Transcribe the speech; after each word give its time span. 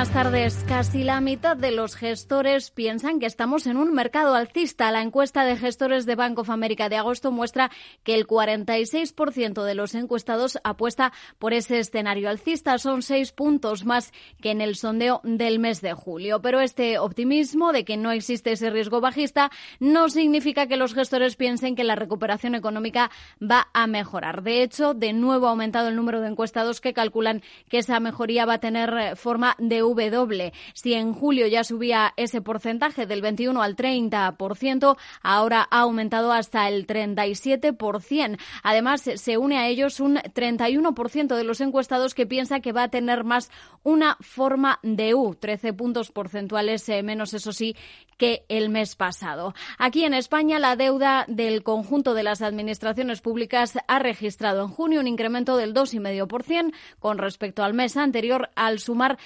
Buenas 0.00 0.14
tardes. 0.14 0.64
Casi 0.66 1.04
la 1.04 1.20
mitad 1.20 1.58
de 1.58 1.72
los 1.72 1.94
gestores 1.94 2.70
piensan 2.70 3.20
que 3.20 3.26
estamos 3.26 3.66
en 3.66 3.76
un 3.76 3.92
mercado 3.92 4.34
alcista. 4.34 4.90
La 4.90 5.02
encuesta 5.02 5.44
de 5.44 5.58
gestores 5.58 6.06
de 6.06 6.14
Bank 6.14 6.38
of 6.38 6.48
America 6.48 6.88
de 6.88 6.96
agosto 6.96 7.30
muestra 7.30 7.70
que 8.02 8.14
el 8.14 8.26
46% 8.26 9.62
de 9.62 9.74
los 9.74 9.94
encuestados 9.94 10.58
apuesta 10.64 11.12
por 11.38 11.52
ese 11.52 11.80
escenario 11.80 12.30
alcista. 12.30 12.78
Son 12.78 13.02
seis 13.02 13.32
puntos 13.32 13.84
más 13.84 14.10
que 14.40 14.52
en 14.52 14.62
el 14.62 14.76
sondeo 14.76 15.20
del 15.22 15.58
mes 15.58 15.82
de 15.82 15.92
julio. 15.92 16.40
Pero 16.40 16.60
este 16.60 16.98
optimismo 16.98 17.74
de 17.74 17.84
que 17.84 17.98
no 17.98 18.10
existe 18.10 18.52
ese 18.52 18.70
riesgo 18.70 19.02
bajista 19.02 19.50
no 19.80 20.08
significa 20.08 20.66
que 20.66 20.78
los 20.78 20.94
gestores 20.94 21.36
piensen 21.36 21.76
que 21.76 21.84
la 21.84 21.94
recuperación 21.94 22.54
económica 22.54 23.10
va 23.38 23.68
a 23.74 23.86
mejorar. 23.86 24.44
De 24.44 24.62
hecho, 24.62 24.94
de 24.94 25.12
nuevo 25.12 25.48
ha 25.48 25.50
aumentado 25.50 25.88
el 25.88 25.96
número 25.96 26.22
de 26.22 26.28
encuestados 26.28 26.80
que 26.80 26.94
calculan 26.94 27.42
que 27.68 27.76
esa 27.76 28.00
mejoría 28.00 28.46
va 28.46 28.54
a 28.54 28.60
tener 28.60 29.14
forma 29.16 29.56
de 29.58 29.89
W. 29.94 30.52
Si 30.74 30.94
en 30.94 31.12
julio 31.12 31.46
ya 31.46 31.64
subía 31.64 32.12
ese 32.16 32.40
porcentaje 32.40 33.06
del 33.06 33.22
21 33.22 33.62
al 33.62 33.76
30%, 33.76 34.96
ahora 35.22 35.66
ha 35.70 35.80
aumentado 35.80 36.32
hasta 36.32 36.68
el 36.68 36.86
37%. 36.86 38.38
Además, 38.62 39.02
se 39.02 39.38
une 39.38 39.58
a 39.58 39.68
ellos 39.68 40.00
un 40.00 40.16
31% 40.16 41.34
de 41.34 41.44
los 41.44 41.60
encuestados 41.60 42.14
que 42.14 42.26
piensa 42.26 42.60
que 42.60 42.72
va 42.72 42.84
a 42.84 42.90
tener 42.90 43.24
más 43.24 43.50
una 43.82 44.16
forma 44.20 44.78
de 44.82 45.14
U, 45.14 45.34
13 45.34 45.72
puntos 45.72 46.10
porcentuales 46.10 46.88
eh, 46.88 47.02
menos, 47.02 47.34
eso 47.34 47.52
sí, 47.52 47.76
que 48.16 48.44
el 48.48 48.68
mes 48.68 48.96
pasado. 48.96 49.54
Aquí 49.78 50.04
en 50.04 50.12
España, 50.12 50.58
la 50.58 50.76
deuda 50.76 51.24
del 51.26 51.62
conjunto 51.62 52.12
de 52.12 52.22
las 52.22 52.42
administraciones 52.42 53.22
públicas 53.22 53.78
ha 53.88 53.98
registrado 53.98 54.62
en 54.62 54.68
junio 54.68 55.00
un 55.00 55.08
incremento 55.08 55.56
del 55.56 55.72
2,5% 55.72 56.72
con 56.98 57.16
respecto 57.16 57.62
al 57.62 57.72
mes 57.72 57.96
anterior, 57.96 58.50
al 58.56 58.78
sumar 58.78 59.18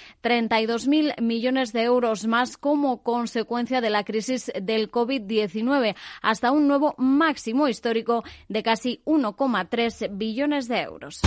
32.000 0.54 1.20
millones 1.20 1.72
de 1.72 1.82
euros 1.82 2.26
más 2.26 2.56
como 2.56 3.02
consecuencia 3.02 3.80
de 3.80 3.90
la 3.90 4.04
crisis 4.04 4.52
del 4.60 4.90
COVID-19, 4.90 5.96
hasta 6.22 6.52
un 6.52 6.68
nuevo 6.68 6.94
máximo 6.96 7.66
histórico 7.66 8.22
de 8.48 8.62
casi 8.62 9.02
1,3 9.04 10.16
billones 10.16 10.68
de 10.68 10.80
euros. 10.82 11.20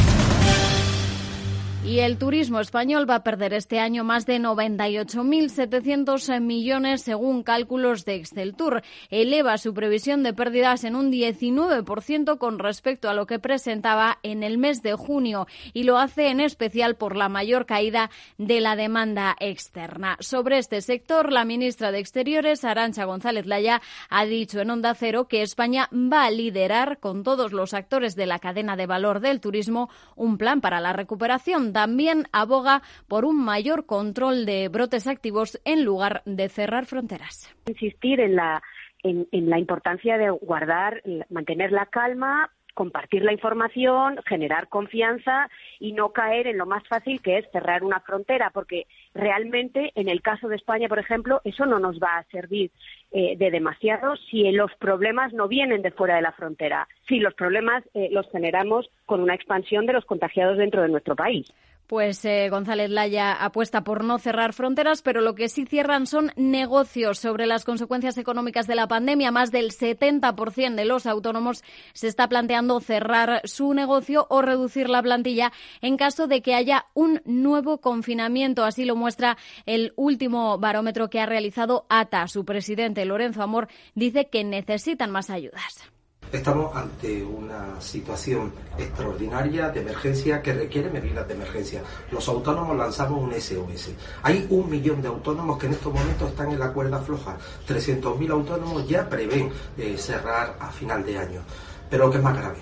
Y 1.88 2.00
el 2.00 2.18
turismo 2.18 2.60
español 2.60 3.10
va 3.10 3.16
a 3.16 3.24
perder 3.24 3.54
este 3.54 3.80
año 3.80 4.04
más 4.04 4.26
de 4.26 4.42
98.700 4.42 6.42
millones 6.42 7.02
según 7.02 7.44
cálculos 7.44 8.04
de 8.04 8.16
Excel 8.16 8.56
Tour. 8.56 8.82
Eleva 9.10 9.58
su 9.58 9.74
previsión 9.74 10.22
de 10.22 10.34
pérdidas 10.34 10.84
en 10.84 10.98
un 10.98 11.14
19% 11.14 12.38
con 12.40 12.60
respecto 12.60 13.10
a 13.10 13.14
lo 13.14 13.26
que 13.26 13.40
presentaba 13.40 14.20
en 14.22 14.44
el 14.44 14.58
mes 14.58 14.84
de 14.84 14.96
junio 14.96 15.48
y 15.72 15.84
lo 15.84 15.98
hace 15.98 16.28
en 16.28 16.42
especial 16.42 16.96
por 16.96 17.16
la 17.16 17.30
mayor 17.30 17.66
caída 17.66 18.10
de 18.38 18.60
la 18.60 18.76
demanda 18.76 19.38
externa. 19.40 20.18
Sobre 20.20 20.58
este 20.58 20.82
sector, 20.82 21.32
la 21.32 21.46
ministra 21.46 21.94
de 21.94 22.00
Exteriores, 22.00 22.66
Arancha 22.66 23.06
González 23.06 23.46
Laya, 23.46 23.82
ha 24.10 24.26
dicho 24.26 24.60
en 24.60 24.72
Onda 24.72 24.94
Cero 24.94 25.30
que 25.30 25.42
España 25.42 25.88
va 25.94 26.26
a 26.26 26.32
liderar 26.32 27.00
con 27.00 27.24
todos 27.24 27.54
los 27.54 27.74
actores 27.74 28.18
de 28.18 28.26
la 28.26 28.40
cadena 28.40 28.76
de 28.76 28.88
valor 28.88 29.22
del 29.22 29.40
turismo 29.40 29.90
un 30.18 30.38
plan 30.38 30.60
para 30.60 30.82
la 30.82 30.92
recuperación 30.92 31.72
también 31.78 32.24
aboga 32.32 32.82
por 33.08 33.24
un 33.24 33.46
mayor 33.46 33.86
control 33.86 34.48
de 34.48 34.68
brotes 34.68 35.06
activos 35.06 35.62
en 35.64 35.86
lugar 35.86 36.24
de 36.26 36.50
cerrar 36.50 36.88
fronteras. 36.88 37.56
Insistir 37.68 38.20
en 38.20 38.36
la, 38.36 38.64
en, 39.04 39.28
la 39.32 39.60
importancia 39.60 40.18
de 40.18 40.32
guardar, 40.32 41.04
mantener 41.30 41.72
la 41.72 41.86
calma, 41.86 42.50
compartir 42.78 43.24
la 43.24 43.34
información, 43.34 44.20
generar 44.28 44.70
confianza 44.70 45.50
y 45.80 45.94
no 45.94 46.10
caer 46.10 46.46
en 46.46 46.60
lo 46.60 46.68
más 46.68 46.88
fácil 46.88 47.24
que 47.24 47.40
es 47.40 47.52
cerrar 47.52 47.84
una 47.84 48.02
frontera, 48.02 48.52
porque 48.54 48.86
realmente 49.16 49.92
en 49.96 50.08
el 50.08 50.22
caso 50.22 50.48
de 50.48 50.58
España, 50.58 50.88
por 50.88 51.00
ejemplo, 51.00 51.42
eso 51.44 51.66
no 51.66 51.80
nos 51.80 51.98
va 51.98 52.18
a 52.18 52.24
servir 52.26 52.70
eh, 53.12 53.36
de 53.36 53.50
demasiado 53.50 54.16
si 54.30 54.52
los 54.52 54.72
problemas 54.76 55.34
no 55.34 55.48
vienen 55.48 55.82
de 55.82 55.90
fuera 55.90 56.18
de 56.18 56.22
la 56.22 56.34
frontera, 56.34 56.88
si 57.08 57.20
los 57.20 57.34
problemas 57.34 57.84
eh, 57.96 58.10
los 58.12 58.30
generamos 58.30 58.92
con 59.08 59.22
una 59.22 59.34
expansión 59.34 59.88
de 59.88 59.94
los 59.94 60.06
contagiados 60.06 60.60
dentro 60.60 60.84
de 60.84 60.90
nuestro 60.90 61.16
país. 61.16 61.52
Pues 61.88 62.26
eh, 62.26 62.50
González 62.50 62.90
Laya 62.90 63.32
apuesta 63.32 63.86
por 63.86 64.04
no 64.04 64.20
cerrar 64.20 64.52
fronteras, 64.52 65.02
pero 65.02 65.22
lo 65.22 65.36
que 65.36 65.48
sí 65.48 65.66
cierran 65.66 66.06
son 66.06 66.34
negocios 66.36 67.18
sobre 67.18 67.46
las 67.46 67.64
consecuencias 67.64 68.18
económicas 68.18 68.68
de 68.68 68.76
la 68.76 68.90
pandemia. 68.90 69.32
Más 69.32 69.54
del 69.54 69.72
70% 69.72 70.76
de 70.76 70.84
los 70.84 71.06
autónomos 71.06 71.64
se 71.94 72.10
está 72.10 72.28
planteando 72.28 72.82
cerrar 72.82 73.40
su 73.46 73.74
negocio 73.74 74.28
o 74.30 74.42
reducir 74.42 74.90
la 74.90 75.02
plantilla 75.02 75.54
en 75.80 75.96
caso 75.96 76.28
de 76.28 76.42
que 76.42 76.56
haya 76.56 76.88
un 76.94 77.22
nuevo 77.24 77.78
confinamiento. 77.80 78.66
Así 78.66 78.84
lo 78.84 78.98
muestra 78.98 79.38
el 79.66 79.94
último 79.96 80.58
barómetro 80.58 81.10
que 81.10 81.22
ha 81.22 81.26
realizado 81.26 81.86
ATA. 81.88 82.28
Su 82.28 82.44
presidente, 82.44 83.06
Lorenzo 83.06 83.42
Amor, 83.44 83.70
dice 83.96 84.26
que 84.26 84.44
necesitan 84.44 85.10
más 85.10 85.30
ayudas. 85.30 85.90
Estamos 86.32 86.76
ante 86.76 87.24
una 87.24 87.80
situación 87.80 88.52
extraordinaria 88.78 89.70
de 89.70 89.80
emergencia 89.80 90.42
que 90.42 90.54
requiere 90.54 90.90
medidas 90.90 91.26
de 91.26 91.36
emergencia. 91.36 91.82
Los 92.12 92.28
autónomos 92.28 92.76
lanzamos 92.76 93.24
un 93.24 93.34
SOS. 93.34 93.92
Hay 94.24 94.46
un 94.50 94.70
millón 94.70 95.02
de 95.02 95.08
autónomos 95.08 95.58
que 95.58 95.68
en 95.68 95.74
estos 95.74 95.94
momentos 95.94 96.30
están 96.30 96.52
en 96.52 96.60
la 96.60 96.74
cuerda 96.74 97.00
floja. 97.00 97.38
300.000 97.66 98.30
autónomos 98.30 98.86
ya 98.86 99.08
prevén 99.08 99.52
eh, 99.78 99.98
cerrar 99.98 100.58
a 100.60 100.70
final 100.70 101.06
de 101.06 101.18
año. 101.18 101.42
Pero 101.90 102.06
lo 102.06 102.12
que 102.12 102.18
es 102.18 102.24
más 102.24 102.38
grave, 102.38 102.60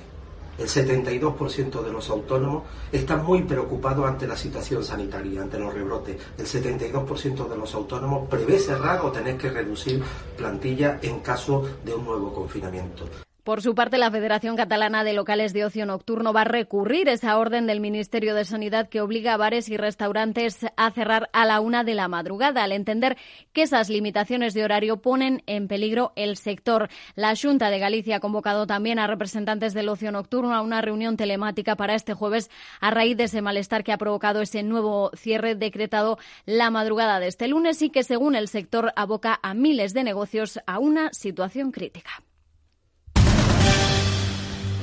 el 0.60 0.68
72% 0.68 1.82
de 1.82 1.92
los 1.92 2.10
autónomos 2.12 2.64
están 2.92 3.26
muy 3.26 3.42
preocupados 3.42 4.06
ante 4.06 4.28
la 4.28 4.38
situación 4.38 4.84
sanitaria, 4.84 5.42
ante 5.42 5.58
los 5.58 5.74
rebrotes. 5.74 6.18
El 6.38 6.46
72% 6.46 7.50
de 7.50 7.58
los 7.58 7.74
autónomos 7.74 8.30
prevé 8.30 8.60
cerrar 8.60 9.02
o 9.02 9.12
tener 9.12 9.38
que 9.38 9.50
reducir 9.50 10.04
plantilla 10.38 11.00
en 11.02 11.20
caso 11.22 11.64
de 11.84 11.96
un 11.96 12.06
nuevo 12.06 12.32
confinamiento. 12.32 13.25
Por 13.46 13.62
su 13.62 13.76
parte, 13.76 14.00
la 14.00 14.10
Federación 14.10 14.56
Catalana 14.56 15.04
de 15.04 15.14
Locales 15.14 15.54
de 15.54 15.66
Ocio 15.66 15.86
Nocturno 15.86 16.34
va 16.34 16.42
a 16.42 16.46
recurrir 16.46 17.08
esa 17.08 17.38
orden 17.38 17.68
del 17.68 17.80
Ministerio 17.80 18.34
de 18.34 18.44
Sanidad 18.44 18.90
que 18.90 19.02
obliga 19.02 19.36
a 19.36 19.38
bares 19.38 19.70
y 19.70 19.78
restaurantes 19.78 20.66
a 20.76 20.90
cerrar 20.90 21.30
a 21.32 21.46
la 21.46 21.60
una 21.60 21.84
de 21.84 21.94
la 21.94 22.08
madrugada, 22.08 22.64
al 22.64 22.72
entender 22.72 23.18
que 23.54 23.62
esas 23.62 23.90
limitaciones 23.90 24.56
de 24.56 24.64
horario 24.64 24.98
ponen 24.98 25.44
en 25.46 25.68
peligro 25.68 26.12
el 26.16 26.38
sector. 26.38 26.90
La 27.14 27.36
Junta 27.36 27.70
de 27.70 27.78
Galicia 27.78 28.16
ha 28.16 28.20
convocado 28.20 28.66
también 28.66 28.98
a 28.98 29.06
representantes 29.06 29.76
del 29.76 29.90
ocio 29.90 30.12
nocturno 30.12 30.56
a 30.56 30.62
una 30.62 30.82
reunión 30.82 31.16
telemática 31.16 31.76
para 31.76 31.94
este 31.94 32.16
jueves 32.16 32.50
a 32.82 32.90
raíz 32.90 33.16
de 33.16 33.26
ese 33.26 33.44
malestar 33.44 33.84
que 33.84 33.92
ha 33.92 34.00
provocado 34.00 34.42
ese 34.42 34.64
nuevo 34.64 35.12
cierre 35.16 35.54
decretado 35.54 36.18
la 36.48 36.72
madrugada 36.72 37.20
de 37.20 37.28
este 37.28 37.48
lunes 37.48 37.80
y 37.84 37.92
que, 37.92 38.02
según 38.02 38.34
el 38.34 38.48
sector, 38.48 38.92
aboca 38.96 39.40
a 39.44 39.54
miles 39.54 39.94
de 39.94 40.04
negocios 40.04 40.60
a 40.66 40.80
una 40.80 41.14
situación 41.14 41.72
crítica. 41.72 42.24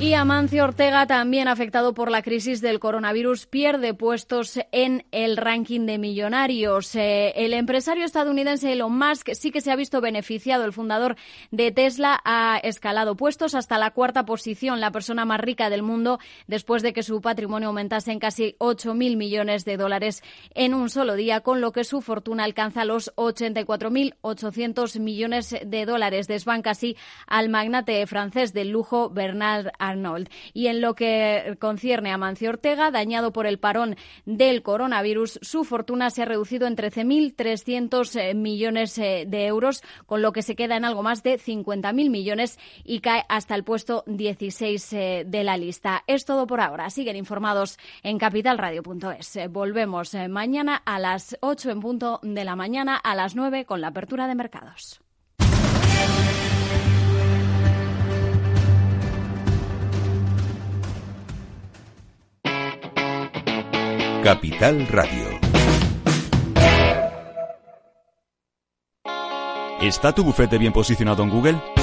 Y 0.03 0.15
Amancio 0.15 0.65
Ortega, 0.65 1.07
también 1.07 1.47
afectado 1.47 1.93
por 1.93 2.11
la 2.11 2.21
crisis 2.21 2.59
del 2.59 2.81
coronavirus, 2.81 3.47
pierde 3.47 3.93
puestos 3.93 4.59
en 4.73 5.05
el 5.13 5.37
ranking 5.37 5.85
de 5.85 5.97
millonarios. 5.97 6.93
Eh, 6.95 7.31
el 7.37 7.53
empresario 7.53 8.03
estadounidense 8.03 8.73
Elon 8.73 8.97
Musk 8.97 9.29
sí 9.31 9.49
que 9.49 9.61
se 9.61 9.71
ha 9.71 9.77
visto 9.77 10.01
beneficiado. 10.01 10.65
El 10.65 10.73
fundador 10.73 11.15
de 11.51 11.71
Tesla 11.71 12.19
ha 12.25 12.57
escalado 12.57 13.15
puestos 13.15 13.55
hasta 13.55 13.77
la 13.77 13.91
cuarta 13.91 14.25
posición, 14.25 14.81
la 14.81 14.91
persona 14.91 15.23
más 15.23 15.39
rica 15.39 15.69
del 15.69 15.83
mundo, 15.83 16.19
después 16.47 16.83
de 16.83 16.91
que 16.91 17.01
su 17.01 17.21
patrimonio 17.21 17.69
aumentase 17.69 18.11
en 18.11 18.19
casi 18.19 18.57
8.000 18.59 19.15
millones 19.15 19.63
de 19.63 19.77
dólares 19.77 20.21
en 20.53 20.73
un 20.73 20.89
solo 20.89 21.15
día, 21.15 21.39
con 21.39 21.61
lo 21.61 21.71
que 21.71 21.85
su 21.85 22.01
fortuna 22.01 22.43
alcanza 22.43 22.83
los 22.83 23.15
84.800 23.15 24.99
millones 24.99 25.55
de 25.65 25.85
dólares. 25.85 26.27
Desbanca 26.27 26.71
así 26.71 26.97
al 27.25 27.47
magnate 27.47 28.05
francés 28.05 28.51
del 28.51 28.67
lujo 28.67 29.09
Bernard 29.09 29.71
Arnault. 29.79 29.92
Y 30.53 30.67
en 30.67 30.81
lo 30.81 30.95
que 30.95 31.57
concierne 31.59 32.11
a 32.11 32.17
Mancio 32.17 32.49
Ortega, 32.49 32.91
dañado 32.91 33.31
por 33.31 33.45
el 33.45 33.59
parón 33.59 33.95
del 34.25 34.63
coronavirus, 34.63 35.39
su 35.41 35.63
fortuna 35.63 36.09
se 36.09 36.23
ha 36.23 36.25
reducido 36.25 36.67
en 36.67 36.75
13.300 36.75 38.19
eh, 38.19 38.33
millones 38.33 38.97
eh, 38.97 39.25
de 39.27 39.45
euros, 39.45 39.83
con 40.05 40.21
lo 40.21 40.31
que 40.31 40.41
se 40.41 40.55
queda 40.55 40.75
en 40.75 40.85
algo 40.85 41.03
más 41.03 41.23
de 41.23 41.39
50.000 41.39 42.09
millones 42.09 42.59
y 42.83 42.99
cae 42.99 43.23
hasta 43.29 43.55
el 43.55 43.63
puesto 43.63 44.03
16 44.07 44.93
eh, 44.93 45.23
de 45.27 45.43
la 45.43 45.57
lista. 45.57 46.03
Es 46.07 46.25
todo 46.25 46.47
por 46.47 46.61
ahora. 46.61 46.89
Siguen 46.89 47.15
informados 47.15 47.77
en 48.01 48.17
capitalradio.es. 48.17 49.39
Volvemos 49.49 50.13
mañana 50.29 50.81
a 50.85 50.99
las 50.99 51.37
8 51.41 51.71
en 51.71 51.79
punto 51.79 52.19
de 52.23 52.43
la 52.43 52.55
mañana, 52.55 52.95
a 52.97 53.15
las 53.15 53.35
9 53.35 53.65
con 53.65 53.81
la 53.81 53.87
apertura 53.87 54.27
de 54.27 54.35
mercados. 54.35 55.02
Capital 64.23 64.87
Radio. 64.87 65.37
¿Está 69.81 70.15
tu 70.15 70.23
bufete 70.23 70.57
bien 70.57 70.71
posicionado 70.71 71.23
en 71.23 71.29
Google? 71.29 71.82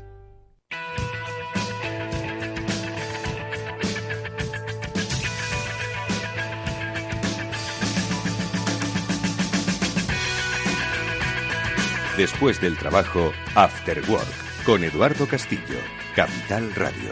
Después 12.21 12.61
del 12.61 12.77
trabajo, 12.77 13.33
After 13.55 13.99
Work, 14.07 14.63
con 14.63 14.83
Eduardo 14.83 15.27
Castillo, 15.27 15.79
Capital 16.15 16.71
Radio. 16.75 17.09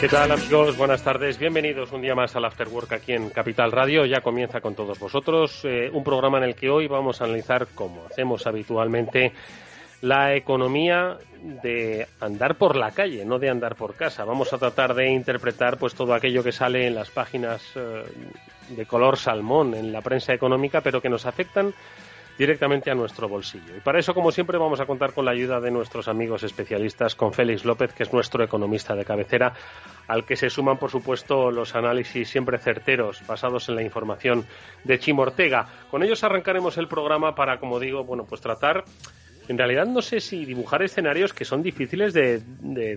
¿Qué 0.00 0.08
tal 0.08 0.32
amigos? 0.32 0.74
Buenas 0.78 1.04
tardes. 1.04 1.38
Bienvenidos 1.38 1.92
un 1.92 2.00
día 2.00 2.14
más 2.14 2.34
al 2.36 2.46
After 2.46 2.68
Work 2.68 2.94
aquí 2.94 3.12
en 3.12 3.28
Capital 3.28 3.70
Radio. 3.70 4.06
Ya 4.06 4.22
comienza 4.22 4.62
con 4.62 4.74
todos 4.74 4.98
vosotros 4.98 5.60
eh, 5.64 5.90
un 5.92 6.02
programa 6.02 6.38
en 6.38 6.44
el 6.44 6.54
que 6.54 6.70
hoy 6.70 6.88
vamos 6.88 7.20
a 7.20 7.24
analizar, 7.24 7.66
como 7.74 8.06
hacemos 8.06 8.46
habitualmente, 8.46 9.34
la 10.00 10.34
economía 10.34 11.18
de 11.42 12.06
andar 12.20 12.56
por 12.56 12.76
la 12.76 12.92
calle, 12.92 13.24
no 13.24 13.38
de 13.38 13.50
andar 13.50 13.74
por 13.74 13.94
casa. 13.94 14.24
Vamos 14.24 14.52
a 14.52 14.58
tratar 14.58 14.94
de 14.94 15.10
interpretar 15.10 15.76
pues 15.76 15.94
todo 15.94 16.14
aquello 16.14 16.42
que 16.42 16.52
sale 16.52 16.86
en 16.86 16.94
las 16.94 17.10
páginas 17.10 17.62
eh, 17.74 18.04
de 18.70 18.86
color 18.86 19.16
salmón 19.16 19.74
en 19.74 19.92
la 19.92 20.00
prensa 20.02 20.32
económica, 20.32 20.80
pero 20.80 21.00
que 21.00 21.08
nos 21.08 21.26
afectan 21.26 21.74
directamente 22.38 22.90
a 22.90 22.94
nuestro 22.94 23.28
bolsillo. 23.28 23.76
Y 23.76 23.80
para 23.80 23.98
eso, 23.98 24.14
como 24.14 24.32
siempre, 24.32 24.56
vamos 24.58 24.80
a 24.80 24.86
contar 24.86 25.12
con 25.12 25.24
la 25.24 25.32
ayuda 25.32 25.60
de 25.60 25.70
nuestros 25.70 26.08
amigos 26.08 26.42
especialistas, 26.42 27.14
con 27.14 27.32
Félix 27.32 27.64
López, 27.64 27.92
que 27.92 28.04
es 28.04 28.12
nuestro 28.12 28.42
economista 28.42 28.94
de 28.94 29.04
cabecera, 29.04 29.52
al 30.08 30.24
que 30.24 30.36
se 30.36 30.48
suman, 30.48 30.78
por 30.78 30.90
supuesto, 30.90 31.50
los 31.50 31.74
análisis 31.74 32.28
siempre 32.28 32.58
certeros, 32.58 33.22
basados 33.26 33.68
en 33.68 33.76
la 33.76 33.82
información 33.82 34.46
de 34.84 34.98
Chimo 34.98 35.22
Ortega. 35.22 35.66
Con 35.90 36.02
ellos 36.02 36.24
arrancaremos 36.24 36.78
el 36.78 36.88
programa 36.88 37.34
para, 37.34 37.58
como 37.58 37.78
digo, 37.78 38.04
bueno, 38.04 38.24
pues 38.24 38.40
tratar 38.40 38.84
en 39.48 39.58
realidad 39.58 39.86
no 39.86 40.02
sé 40.02 40.20
si 40.20 40.44
dibujar 40.44 40.82
escenarios 40.82 41.32
que 41.32 41.44
son 41.44 41.62
difíciles 41.62 42.12
de, 42.12 42.40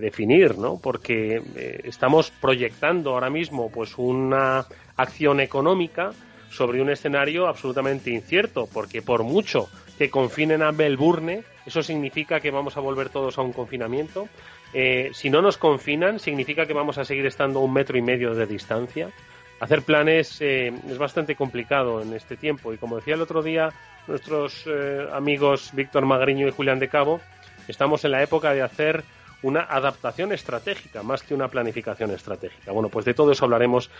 definir, 0.00 0.58
¿no? 0.58 0.78
Porque 0.78 1.42
eh, 1.56 1.80
estamos 1.84 2.30
proyectando 2.30 3.10
ahora 3.10 3.30
mismo 3.30 3.70
pues 3.70 3.98
una 3.98 4.66
acción 4.96 5.40
económica 5.40 6.12
sobre 6.50 6.80
un 6.80 6.90
escenario 6.90 7.48
absolutamente 7.48 8.10
incierto, 8.10 8.68
porque 8.72 9.02
por 9.02 9.24
mucho 9.24 9.68
que 9.98 10.10
confinen 10.10 10.62
a 10.62 10.72
Melbourne, 10.72 11.42
eso 11.66 11.82
significa 11.82 12.40
que 12.40 12.50
vamos 12.50 12.76
a 12.76 12.80
volver 12.80 13.08
todos 13.08 13.38
a 13.38 13.42
un 13.42 13.52
confinamiento. 13.52 14.28
Eh, 14.72 15.10
si 15.12 15.30
no 15.30 15.42
nos 15.42 15.56
confinan, 15.56 16.18
significa 16.18 16.66
que 16.66 16.72
vamos 16.72 16.98
a 16.98 17.04
seguir 17.04 17.26
estando 17.26 17.60
a 17.60 17.62
un 17.62 17.72
metro 17.72 17.98
y 17.98 18.02
medio 18.02 18.34
de 18.34 18.46
distancia. 18.46 19.10
Hacer 19.58 19.82
planes 19.82 20.40
eh, 20.40 20.72
es 20.88 20.98
bastante 20.98 21.34
complicado 21.34 22.02
en 22.02 22.12
este 22.12 22.36
tiempo 22.36 22.74
y 22.74 22.78
como 22.78 22.96
decía 22.96 23.14
el 23.14 23.22
otro 23.22 23.42
día 23.42 23.70
nuestros 24.06 24.64
eh, 24.66 25.08
amigos 25.12 25.70
Víctor 25.72 26.04
Magriño 26.04 26.46
y 26.46 26.50
Julián 26.50 26.78
de 26.78 26.88
Cabo, 26.88 27.20
estamos 27.66 28.04
en 28.04 28.10
la 28.12 28.22
época 28.22 28.52
de 28.52 28.62
hacer 28.62 29.02
una 29.42 29.60
adaptación 29.60 30.32
estratégica 30.32 31.02
más 31.02 31.22
que 31.22 31.34
una 31.34 31.48
planificación 31.48 32.10
estratégica. 32.10 32.72
Bueno, 32.72 32.88
pues 32.88 33.04
de 33.04 33.14
todo 33.14 33.32
eso 33.32 33.44
hablaremos 33.44 33.90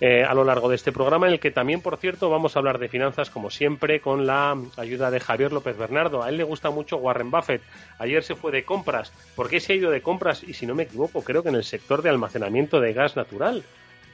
eh, 0.00 0.24
a 0.24 0.34
lo 0.34 0.44
largo 0.44 0.68
de 0.68 0.76
este 0.76 0.92
programa, 0.92 1.26
en 1.26 1.34
el 1.34 1.40
que 1.40 1.50
también, 1.50 1.80
por 1.80 1.96
cierto, 1.98 2.30
vamos 2.30 2.56
a 2.56 2.58
hablar 2.58 2.78
de 2.78 2.88
finanzas, 2.88 3.30
como 3.30 3.50
siempre, 3.50 4.00
con 4.00 4.26
la 4.26 4.56
ayuda 4.76 5.10
de 5.10 5.20
Javier 5.20 5.52
López 5.52 5.76
Bernardo. 5.76 6.22
A 6.22 6.28
él 6.28 6.38
le 6.38 6.44
gusta 6.44 6.70
mucho 6.70 6.96
Warren 6.96 7.30
Buffett. 7.30 7.62
Ayer 7.98 8.22
se 8.22 8.34
fue 8.34 8.52
de 8.52 8.64
compras. 8.64 9.12
¿Por 9.34 9.48
qué 9.48 9.60
se 9.60 9.74
ha 9.74 9.76
ido 9.76 9.90
de 9.90 10.02
compras? 10.02 10.42
Y 10.42 10.54
si 10.54 10.66
no 10.66 10.74
me 10.74 10.84
equivoco, 10.84 11.22
creo 11.22 11.42
que 11.42 11.50
en 11.50 11.56
el 11.56 11.64
sector 11.64 12.02
de 12.02 12.10
almacenamiento 12.10 12.80
de 12.80 12.92
gas 12.92 13.16
natural. 13.16 13.64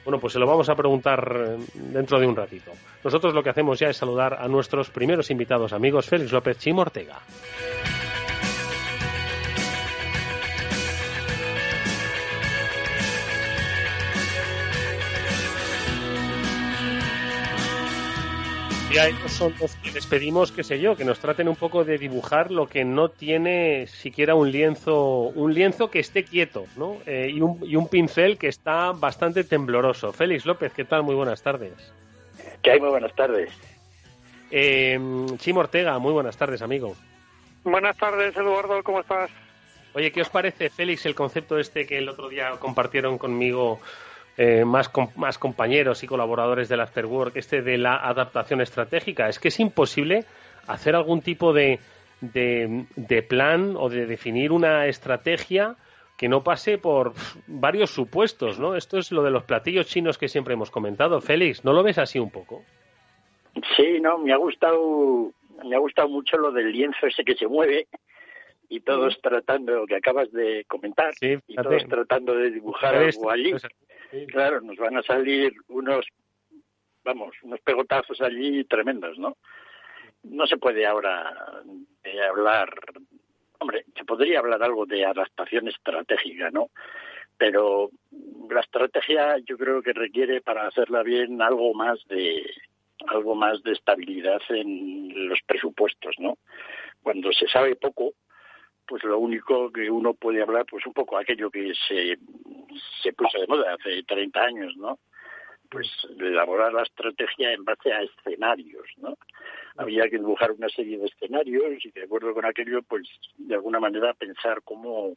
Bueno, 0.03 0.19
pues 0.19 0.33
se 0.33 0.39
lo 0.39 0.45
vamos 0.45 0.69
a 0.69 0.75
preguntar 0.75 1.33
eh, 1.35 1.57
dentro 1.73 2.19
de 2.19 2.27
un 2.27 2.35
ratito. 2.35 2.71
Nosotros 3.03 3.33
lo 3.33 3.41
que 3.41 3.49
hacemos 3.49 3.79
ya 3.79 3.87
es 3.87 3.97
saludar 3.97 4.33
a 4.33 4.47
nuestros 4.47 4.89
primeros 4.89 5.31
invitados 5.31 5.73
amigos, 5.73 6.07
Félix 6.07 6.31
López 6.31 6.57
Chim 6.57 6.77
Ortega. 6.79 7.19
Y 18.93 18.97
a 18.99 19.07
ellos 19.07 19.31
son 19.31 19.55
los 19.59 19.75
que 19.77 19.91
les 19.91 20.05
pedimos, 20.05 20.51
qué 20.51 20.63
sé 20.63 20.79
yo, 20.79 20.95
que 20.95 21.03
nos 21.03 21.17
traten 21.17 21.47
un 21.47 21.55
poco 21.55 21.83
de 21.83 21.97
dibujar 21.97 22.51
lo 22.51 22.67
que 22.67 22.85
no 22.85 23.09
tiene 23.09 23.87
siquiera 23.87 24.35
un 24.35 24.51
lienzo, 24.51 25.31
un 25.33 25.51
lienzo 25.51 25.89
que 25.89 25.97
esté 25.97 26.23
quieto, 26.23 26.67
¿no? 26.75 26.97
Eh, 27.07 27.31
y, 27.33 27.41
un, 27.41 27.57
y 27.63 27.75
un 27.75 27.87
pincel 27.87 28.37
que 28.37 28.49
está 28.49 28.91
bastante 28.91 29.45
tembloroso. 29.45 30.13
Félix 30.13 30.45
López, 30.45 30.73
¿qué 30.73 30.85
tal? 30.85 31.01
Muy 31.01 31.15
buenas 31.15 31.41
tardes. 31.41 31.73
¿Qué 32.61 32.69
hay? 32.69 32.79
Muy 32.79 32.89
buenas 32.89 33.15
tardes. 33.15 33.51
Eh, 34.51 34.99
Chimo 35.37 35.61
Ortega, 35.61 35.97
muy 35.97 36.13
buenas 36.13 36.37
tardes, 36.37 36.61
amigo. 36.61 36.95
Buenas 37.63 37.97
tardes, 37.97 38.37
Eduardo, 38.37 38.83
¿cómo 38.83 38.99
estás? 38.99 39.31
Oye, 39.95 40.11
¿qué 40.11 40.21
os 40.21 40.29
parece, 40.29 40.69
Félix, 40.69 41.07
el 41.07 41.15
concepto 41.15 41.57
este 41.57 41.87
que 41.87 41.97
el 41.97 42.09
otro 42.09 42.29
día 42.29 42.51
compartieron 42.59 43.17
conmigo 43.17 43.79
eh, 44.37 44.65
más, 44.65 44.91
más 45.15 45.37
compañeros 45.37 46.03
y 46.03 46.07
colaboradores 46.07 46.69
del 46.69 46.81
Afterwork, 46.81 47.35
este 47.35 47.61
de 47.61 47.77
la 47.77 47.97
adaptación 47.97 48.61
estratégica. 48.61 49.29
Es 49.29 49.39
que 49.39 49.49
es 49.49 49.59
imposible 49.59 50.25
hacer 50.67 50.95
algún 50.95 51.21
tipo 51.21 51.53
de, 51.53 51.79
de, 52.21 53.23
plan 53.23 53.75
o 53.77 53.89
de 53.89 54.05
definir 54.05 54.51
una 54.51 54.87
estrategia 54.87 55.75
que 56.17 56.29
no 56.29 56.43
pase 56.43 56.77
por 56.77 57.13
varios 57.47 57.91
supuestos, 57.91 58.59
¿no? 58.59 58.75
Esto 58.75 58.97
es 58.97 59.11
lo 59.11 59.23
de 59.23 59.31
los 59.31 59.43
platillos 59.43 59.87
chinos 59.87 60.17
que 60.17 60.27
siempre 60.27 60.53
hemos 60.53 60.71
comentado. 60.71 61.19
Félix, 61.21 61.65
¿no 61.65 61.73
lo 61.73 61.83
ves 61.83 61.97
así 61.97 62.19
un 62.19 62.31
poco? 62.31 62.61
Sí, 63.75 63.99
no, 63.99 64.17
me 64.17 64.33
ha 64.33 64.37
gustado, 64.37 65.31
me 65.63 65.75
ha 65.75 65.79
gustado 65.79 66.09
mucho 66.09 66.37
lo 66.37 66.51
del 66.51 66.71
lienzo 66.71 67.07
ese 67.07 67.23
que 67.23 67.35
se 67.35 67.47
mueve 67.47 67.87
y 68.69 68.79
todos 68.81 69.19
tratando, 69.21 69.73
lo 69.73 69.85
que 69.85 69.95
acabas 69.95 70.31
de 70.31 70.65
comentar, 70.67 71.13
y 71.21 71.55
todos 71.55 71.87
tratando 71.87 72.35
de 72.35 72.51
dibujar 72.51 72.95
algo 72.95 73.29
allí. 73.29 73.53
Claro, 74.27 74.61
nos 74.61 74.77
van 74.77 74.97
a 74.97 75.03
salir 75.03 75.53
unos, 75.67 76.05
vamos, 77.03 77.35
unos 77.43 77.59
pegotazos 77.61 78.21
allí 78.21 78.63
tremendos, 78.65 79.17
¿no? 79.17 79.37
No 80.23 80.47
se 80.47 80.57
puede 80.57 80.85
ahora 80.85 81.33
hablar, 82.29 82.73
hombre, 83.59 83.85
se 83.95 84.05
podría 84.05 84.39
hablar 84.39 84.63
algo 84.63 84.85
de 84.85 85.05
adaptación 85.05 85.67
estratégica, 85.67 86.49
¿no? 86.51 86.69
Pero 87.37 87.89
la 88.49 88.61
estrategia 88.61 89.37
yo 89.39 89.57
creo 89.57 89.81
que 89.81 89.93
requiere 89.93 90.41
para 90.41 90.67
hacerla 90.67 91.03
bien 91.03 91.41
algo 91.41 91.73
más 91.73 91.99
de 92.07 92.43
algo 93.07 93.35
más 93.35 93.61
de 93.63 93.73
estabilidad 93.73 94.41
en 94.49 95.27
los 95.27 95.39
presupuestos, 95.45 96.15
¿no? 96.19 96.37
Cuando 97.01 97.33
se 97.33 97.47
sabe 97.47 97.75
poco, 97.75 98.13
pues 98.87 99.03
lo 99.03 99.19
único 99.19 99.71
que 99.71 99.89
uno 99.89 100.13
puede 100.13 100.41
hablar, 100.41 100.65
pues 100.69 100.85
un 100.85 100.93
poco 100.93 101.17
aquello 101.17 101.49
que 101.49 101.73
se, 101.87 102.17
se 103.01 103.13
puso 103.13 103.39
de 103.39 103.47
moda 103.47 103.73
hace 103.73 104.03
30 104.03 104.41
años, 104.41 104.75
¿no? 104.77 104.99
Pues 105.69 105.87
elaborar 106.19 106.73
la 106.73 106.83
estrategia 106.83 107.53
en 107.53 107.63
base 107.63 107.91
a 107.91 108.01
escenarios, 108.01 108.87
¿no? 108.97 109.17
Había 109.77 110.03
que 110.03 110.17
dibujar 110.17 110.51
una 110.51 110.69
serie 110.69 110.99
de 110.99 111.05
escenarios 111.05 111.83
y 111.83 111.91
de 111.91 112.03
acuerdo 112.03 112.33
con 112.33 112.45
aquello, 112.45 112.81
pues 112.83 113.07
de 113.37 113.55
alguna 113.55 113.79
manera 113.79 114.13
pensar 114.13 114.61
cómo, 114.63 115.15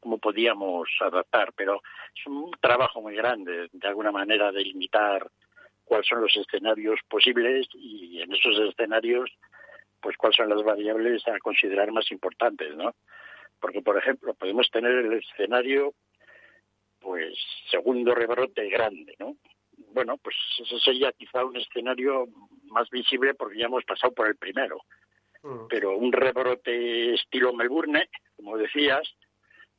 cómo 0.00 0.18
podíamos 0.18 0.88
adaptar, 1.00 1.52
pero 1.56 1.82
es 2.14 2.26
un 2.26 2.52
trabajo 2.60 3.00
muy 3.00 3.16
grande, 3.16 3.68
de 3.72 3.88
alguna 3.88 4.12
manera, 4.12 4.52
delimitar 4.52 5.28
cuáles 5.84 6.06
son 6.06 6.20
los 6.20 6.36
escenarios 6.36 7.00
posibles 7.08 7.66
y 7.74 8.20
en 8.20 8.32
esos 8.32 8.58
escenarios 8.58 9.30
pues 10.06 10.16
cuáles 10.18 10.36
son 10.36 10.48
las 10.48 10.62
variables 10.62 11.26
a 11.26 11.36
considerar 11.40 11.90
más 11.90 12.08
importantes, 12.12 12.76
¿no? 12.76 12.94
Porque, 13.58 13.82
por 13.82 13.98
ejemplo, 13.98 14.34
podemos 14.34 14.70
tener 14.70 14.92
el 14.92 15.14
escenario, 15.14 15.94
pues, 17.00 17.36
segundo 17.72 18.14
rebrote 18.14 18.68
grande, 18.68 19.16
¿no? 19.18 19.34
Bueno, 19.92 20.16
pues 20.18 20.36
ese 20.60 20.78
sería 20.78 21.10
quizá 21.10 21.44
un 21.44 21.56
escenario 21.56 22.28
más 22.66 22.88
visible 22.88 23.34
porque 23.34 23.58
ya 23.58 23.66
hemos 23.66 23.82
pasado 23.82 24.14
por 24.14 24.28
el 24.28 24.36
primero. 24.36 24.78
Mm. 25.42 25.66
Pero 25.68 25.96
un 25.96 26.12
rebrote 26.12 27.14
estilo 27.14 27.52
Melbourne, 27.52 28.08
como 28.36 28.56
decías, 28.56 29.12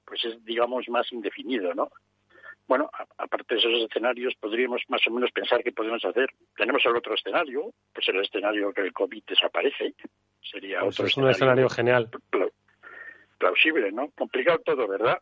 pues 0.03 0.25
es, 0.25 0.43
digamos, 0.43 0.89
más 0.89 1.09
indefinido, 1.13 1.73
¿no? 1.73 1.89
Bueno, 2.67 2.89
aparte 3.17 3.55
de 3.55 3.59
esos 3.59 3.89
escenarios, 3.89 4.35
podríamos 4.35 4.81
más 4.89 5.01
o 5.07 5.11
menos 5.11 5.31
pensar 5.31 5.63
qué 5.63 5.71
podemos 5.71 6.03
hacer. 6.03 6.29
Tenemos 6.55 6.85
el 6.85 6.97
otro 6.97 7.15
escenario, 7.15 7.73
pues 7.93 8.07
el 8.09 8.19
escenario 8.19 8.73
que 8.73 8.81
el 8.81 8.93
COVID 8.93 9.23
desaparece. 9.25 9.93
Sería 10.41 10.81
pues 10.81 10.95
otro 10.95 11.07
es 11.07 11.17
un 11.17 11.29
escenario 11.29 11.69
genial. 11.69 12.09
Plausible, 13.37 13.91
¿no? 13.91 14.09
Complicado 14.11 14.59
todo, 14.59 14.87
¿verdad? 14.87 15.17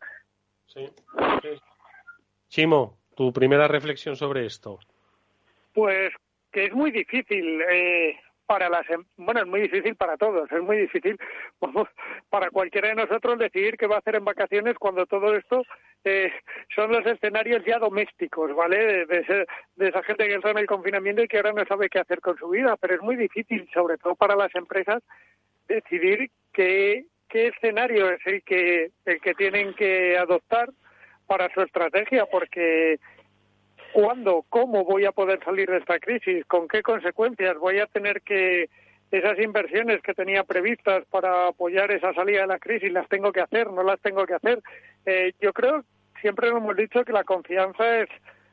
Sí. 0.66 0.90
Chimo, 2.50 2.98
tu 3.16 3.32
primera 3.32 3.68
reflexión 3.68 4.16
sobre 4.16 4.46
esto. 4.46 4.80
Pues 5.74 6.14
que 6.52 6.66
es 6.66 6.74
muy 6.74 6.90
difícil. 6.90 7.62
Eh, 7.62 8.18
para 8.46 8.70
las 8.70 8.90
em, 8.90 9.04
bueno 9.18 9.42
es 9.42 9.48
muy 9.48 9.62
difícil 9.62 9.96
para 9.96 10.18
todos 10.18 10.52
es 10.52 10.62
muy 10.62 10.78
difícil 10.78 11.18
para 12.30 12.50
cualquiera 12.50 12.90
de 12.90 12.96
nosotros 12.96 13.40
decidir 13.40 13.78
qué 13.78 13.88
va 13.88 13.96
a 13.96 14.00
hacer 14.00 14.16
en 14.16 14.26
vacaciones 14.26 14.76
cuando 14.78 15.06
todo 15.06 15.36
esto 15.36 15.64
eh, 16.04 16.32
son 16.76 16.92
los 16.92 17.06
escenarios 17.06 17.64
ya 17.66 17.80
domésticos 17.80 18.56
vale 18.56 19.06
de, 19.06 19.46
esa 19.80 20.04
gente 20.04 20.28
que 20.28 20.34
entra 20.34 20.52
en 20.52 20.60
el 20.60 20.68
confinamiento 20.68 21.24
y 21.24 21.28
que 21.28 21.38
ahora 21.38 21.54
no 21.54 21.66
sabe 21.66 21.90
qué 21.90 22.00
hacer 22.00 22.22
con 22.22 22.38
su 22.38 22.50
vida 22.50 22.78
pero 22.78 22.96
es 22.96 23.02
muy 23.02 23.16
difícil 23.16 23.68
sobre 23.74 23.98
todo 23.98 24.16
para 24.16 24.36
las 24.36 24.54
empresas 24.56 25.02
decidir 25.68 26.30
qué 26.54 27.06
qué 27.30 27.48
escenario 27.48 28.12
es 28.12 28.26
el 28.26 28.44
que 28.44 28.92
el 29.06 29.20
que 29.22 29.34
tienen 29.34 29.74
que 29.74 30.18
adoptar 30.18 30.70
para 31.28 31.52
su 31.54 31.62
estrategia 31.62 32.26
porque 32.28 33.00
¿Cuándo? 33.96 34.44
¿Cómo 34.50 34.84
voy 34.84 35.06
a 35.06 35.14
poder 35.14 35.40
salir 35.46 35.70
de 35.70 35.78
esta 35.78 36.00
crisis? 36.00 36.46
¿Con 36.48 36.68
qué 36.68 36.82
consecuencias? 36.82 37.58
¿Voy 37.58 37.80
a 37.80 37.86
tener 37.86 38.22
que 38.24 38.68
esas 39.10 39.40
inversiones 39.40 40.02
que 40.02 40.14
tenía 40.14 40.44
previstas 40.44 41.06
para 41.10 41.48
apoyar 41.48 41.90
esa 41.92 42.14
salida 42.14 42.42
de 42.42 42.48
la 42.48 42.60
crisis 42.60 42.92
las 42.92 43.08
tengo 43.08 43.32
que 43.32 43.40
hacer? 43.40 43.72
¿No 43.72 43.84
las 43.84 44.02
tengo 44.02 44.26
que 44.26 44.34
hacer? 44.34 44.62
Eh, 45.06 45.32
yo 45.40 45.54
creo, 45.54 45.86
siempre 46.20 46.50
hemos 46.50 46.76
dicho 46.76 47.06
que 47.06 47.14
la 47.14 47.24
confianza 47.24 48.02
es 48.02 48.10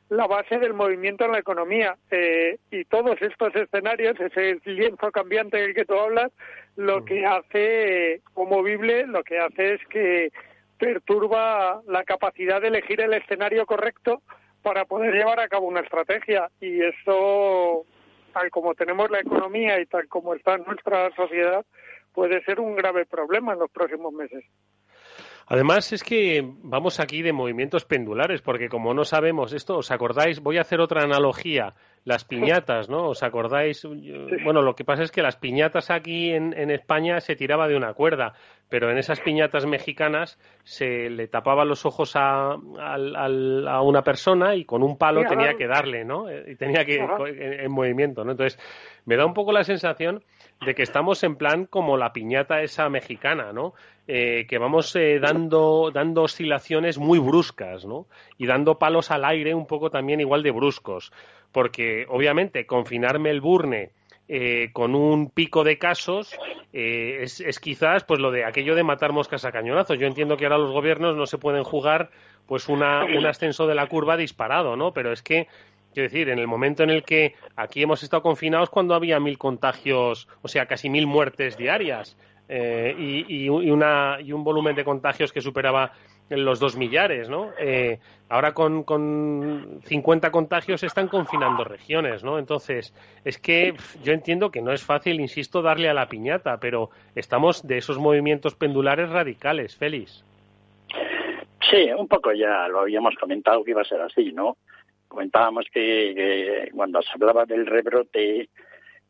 la 0.07 0.27
base 0.27 0.59
del 0.59 0.73
movimiento 0.73 1.25
en 1.25 1.33
la 1.33 1.39
economía 1.39 1.97
eh, 2.09 2.57
y 2.71 2.85
todos 2.85 3.21
estos 3.21 3.53
escenarios, 3.53 4.17
ese 4.21 4.61
lienzo 4.63 5.11
cambiante 5.11 5.57
del 5.57 5.75
que 5.75 5.83
tú 5.83 5.99
hablas, 5.99 6.31
lo 6.77 7.03
que 7.03 7.25
hace 7.25 8.21
o 8.33 8.45
movible, 8.45 9.07
lo 9.07 9.25
que 9.25 9.39
hace 9.39 9.73
es 9.73 9.81
que 9.89 10.31
perturba 10.79 11.81
la 11.85 12.05
capacidad 12.05 12.61
de 12.61 12.69
elegir 12.69 13.01
el 13.01 13.13
escenario 13.13 13.65
correcto 13.65 14.21
para 14.63 14.85
poder 14.85 15.13
llevar 15.13 15.39
a 15.39 15.47
cabo 15.47 15.67
una 15.67 15.81
estrategia 15.81 16.49
y 16.59 16.81
eso 16.81 17.85
tal 18.33 18.49
como 18.49 18.73
tenemos 18.73 19.11
la 19.11 19.19
economía 19.19 19.79
y 19.79 19.85
tal 19.85 20.07
como 20.07 20.33
está 20.33 20.57
nuestra 20.57 21.13
sociedad 21.15 21.63
puede 22.13 22.43
ser 22.43 22.59
un 22.59 22.75
grave 22.75 23.05
problema 23.05 23.53
en 23.53 23.59
los 23.59 23.69
próximos 23.69 24.13
meses. 24.13 24.43
Además 25.47 25.91
es 25.91 26.03
que 26.03 26.41
vamos 26.63 26.99
aquí 26.99 27.21
de 27.21 27.33
movimientos 27.33 27.85
pendulares, 27.85 28.41
porque 28.41 28.69
como 28.69 28.93
no 28.93 29.03
sabemos 29.03 29.53
esto, 29.53 29.77
¿os 29.77 29.91
acordáis? 29.91 30.39
Voy 30.39 30.57
a 30.57 30.61
hacer 30.61 30.79
otra 30.79 31.03
analogía 31.03 31.73
las 32.05 32.25
piñatas, 32.25 32.89
¿no? 32.89 33.09
¿Os 33.09 33.23
acordáis? 33.23 33.85
Bueno, 34.43 34.61
lo 34.61 34.75
que 34.75 34.83
pasa 34.83 35.03
es 35.03 35.11
que 35.11 35.21
las 35.21 35.37
piñatas 35.37 35.89
aquí 35.89 36.31
en, 36.31 36.53
España 36.71 37.19
se 37.21 37.35
tiraba 37.35 37.67
de 37.67 37.77
una 37.77 37.93
cuerda, 37.93 38.33
pero 38.67 38.91
en 38.91 38.97
esas 38.97 39.21
piñatas 39.21 39.65
mexicanas 39.65 40.37
se 40.63 41.09
le 41.09 41.27
tapaba 41.27 41.63
los 41.63 41.85
ojos 41.85 42.15
a, 42.15 42.51
a, 42.51 43.81
una 43.81 44.01
persona 44.01 44.55
y 44.55 44.65
con 44.65 44.83
un 44.83 44.97
palo 44.97 45.23
tenía 45.27 45.53
que 45.53 45.67
darle, 45.67 46.03
¿no? 46.03 46.29
Eh, 46.29 46.51
y 46.51 46.55
tenía 46.55 46.83
que 46.83 46.95
en, 46.95 47.59
en, 47.61 47.71
movimiento, 47.71 48.25
¿no? 48.25 48.31
Entonces, 48.31 48.59
me 49.05 49.15
da 49.15 49.25
un 49.25 49.33
poco 49.33 49.53
la 49.53 49.63
sensación 49.63 50.23
de 50.65 50.75
que 50.75 50.83
estamos 50.83 51.23
en 51.23 51.35
plan 51.35 51.65
como 51.65 51.97
la 51.97 52.11
piñata 52.11 52.61
esa 52.61 52.89
mexicana, 52.89 53.53
¿no? 53.53 53.73
Eh, 54.05 54.45
que 54.49 54.57
vamos 54.57 54.93
eh, 54.97 55.19
dando, 55.21 55.89
dando 55.89 56.23
oscilaciones 56.23 56.97
muy 56.97 57.19
bruscas, 57.19 57.85
¿no? 57.85 58.05
Y 58.37 58.45
dando 58.47 58.77
palos 58.77 59.11
al 59.11 59.23
aire 59.23 59.55
un 59.55 59.65
poco 59.65 59.89
también 59.89 60.19
igual 60.19 60.43
de 60.43 60.51
bruscos. 60.51 61.13
Porque, 61.53 62.05
obviamente, 62.09 62.65
confinar 62.65 63.19
Melbourne 63.19 63.91
eh, 64.27 64.71
con 64.73 64.93
un 64.95 65.29
pico 65.29 65.63
de 65.63 65.77
casos 65.77 66.35
es, 66.73 67.39
es, 67.39 67.59
quizás 67.59 68.03
pues 68.03 68.19
lo 68.19 68.31
de 68.31 68.45
aquello 68.45 68.73
de 68.75 68.83
matar 68.83 69.13
moscas 69.13 69.45
a 69.45 69.51
cañonazos. 69.51 69.97
Yo 69.97 70.07
entiendo 70.07 70.35
que 70.35 70.45
ahora 70.45 70.57
los 70.57 70.71
gobiernos 70.71 71.15
no 71.15 71.25
se 71.25 71.37
pueden 71.37 71.63
jugar 71.63 72.09
pues 72.45 72.67
una, 72.67 73.05
un 73.05 73.25
ascenso 73.25 73.67
de 73.67 73.75
la 73.75 73.87
curva 73.87 74.17
disparado, 74.17 74.75
¿no? 74.75 74.91
Pero 74.91 75.13
es 75.13 75.21
que 75.21 75.47
Quiero 75.93 76.09
decir, 76.09 76.29
en 76.29 76.39
el 76.39 76.47
momento 76.47 76.81
en 76.81 76.89
el 76.89 77.03
que 77.03 77.35
aquí 77.55 77.83
hemos 77.83 78.01
estado 78.01 78.23
confinados 78.23 78.71
cuando 78.71 78.95
había 78.95 79.19
mil 79.19 79.37
contagios, 79.37 80.27
o 80.41 80.47
sea, 80.47 80.65
casi 80.65 80.89
mil 80.89 81.05
muertes 81.05 81.55
diarias 81.55 82.17
eh, 82.55 82.95
y, 83.27 83.49
una, 83.49 84.17
y 84.21 84.31
un 84.31 84.43
volumen 84.43 84.75
de 84.75 84.83
contagios 84.83 85.33
que 85.33 85.41
superaba 85.41 85.91
los 86.29 86.59
dos 86.59 86.77
millares, 86.77 87.27
¿no? 87.27 87.49
Eh, 87.59 87.97
ahora 88.29 88.53
con, 88.53 88.83
con 88.83 89.79
50 89.83 90.29
contagios 90.29 90.83
están 90.83 91.07
confinando 91.07 91.63
regiones, 91.63 92.23
¿no? 92.23 92.37
Entonces, 92.37 92.93
es 93.25 93.39
que 93.39 93.73
yo 94.03 94.13
entiendo 94.13 94.51
que 94.51 94.61
no 94.61 94.71
es 94.71 94.83
fácil, 94.83 95.19
insisto, 95.19 95.63
darle 95.63 95.89
a 95.89 95.95
la 95.95 96.07
piñata, 96.07 96.59
pero 96.59 96.91
estamos 97.15 97.65
de 97.65 97.79
esos 97.79 97.97
movimientos 97.97 98.53
pendulares 98.53 99.09
radicales, 99.09 99.75
Félix. 99.75 100.23
Sí, 101.71 101.89
un 101.97 102.07
poco 102.07 102.33
ya 102.33 102.67
lo 102.67 102.81
habíamos 102.81 103.15
comentado 103.15 103.63
que 103.63 103.71
iba 103.71 103.81
a 103.81 103.85
ser 103.85 104.01
así, 104.01 104.31
¿no? 104.31 104.57
Comentábamos 105.07 105.65
que, 105.73 106.69
cuando 106.71 107.01
se 107.01 107.09
hablaba 107.15 107.45
del 107.45 107.65
rebrote, 107.65 108.49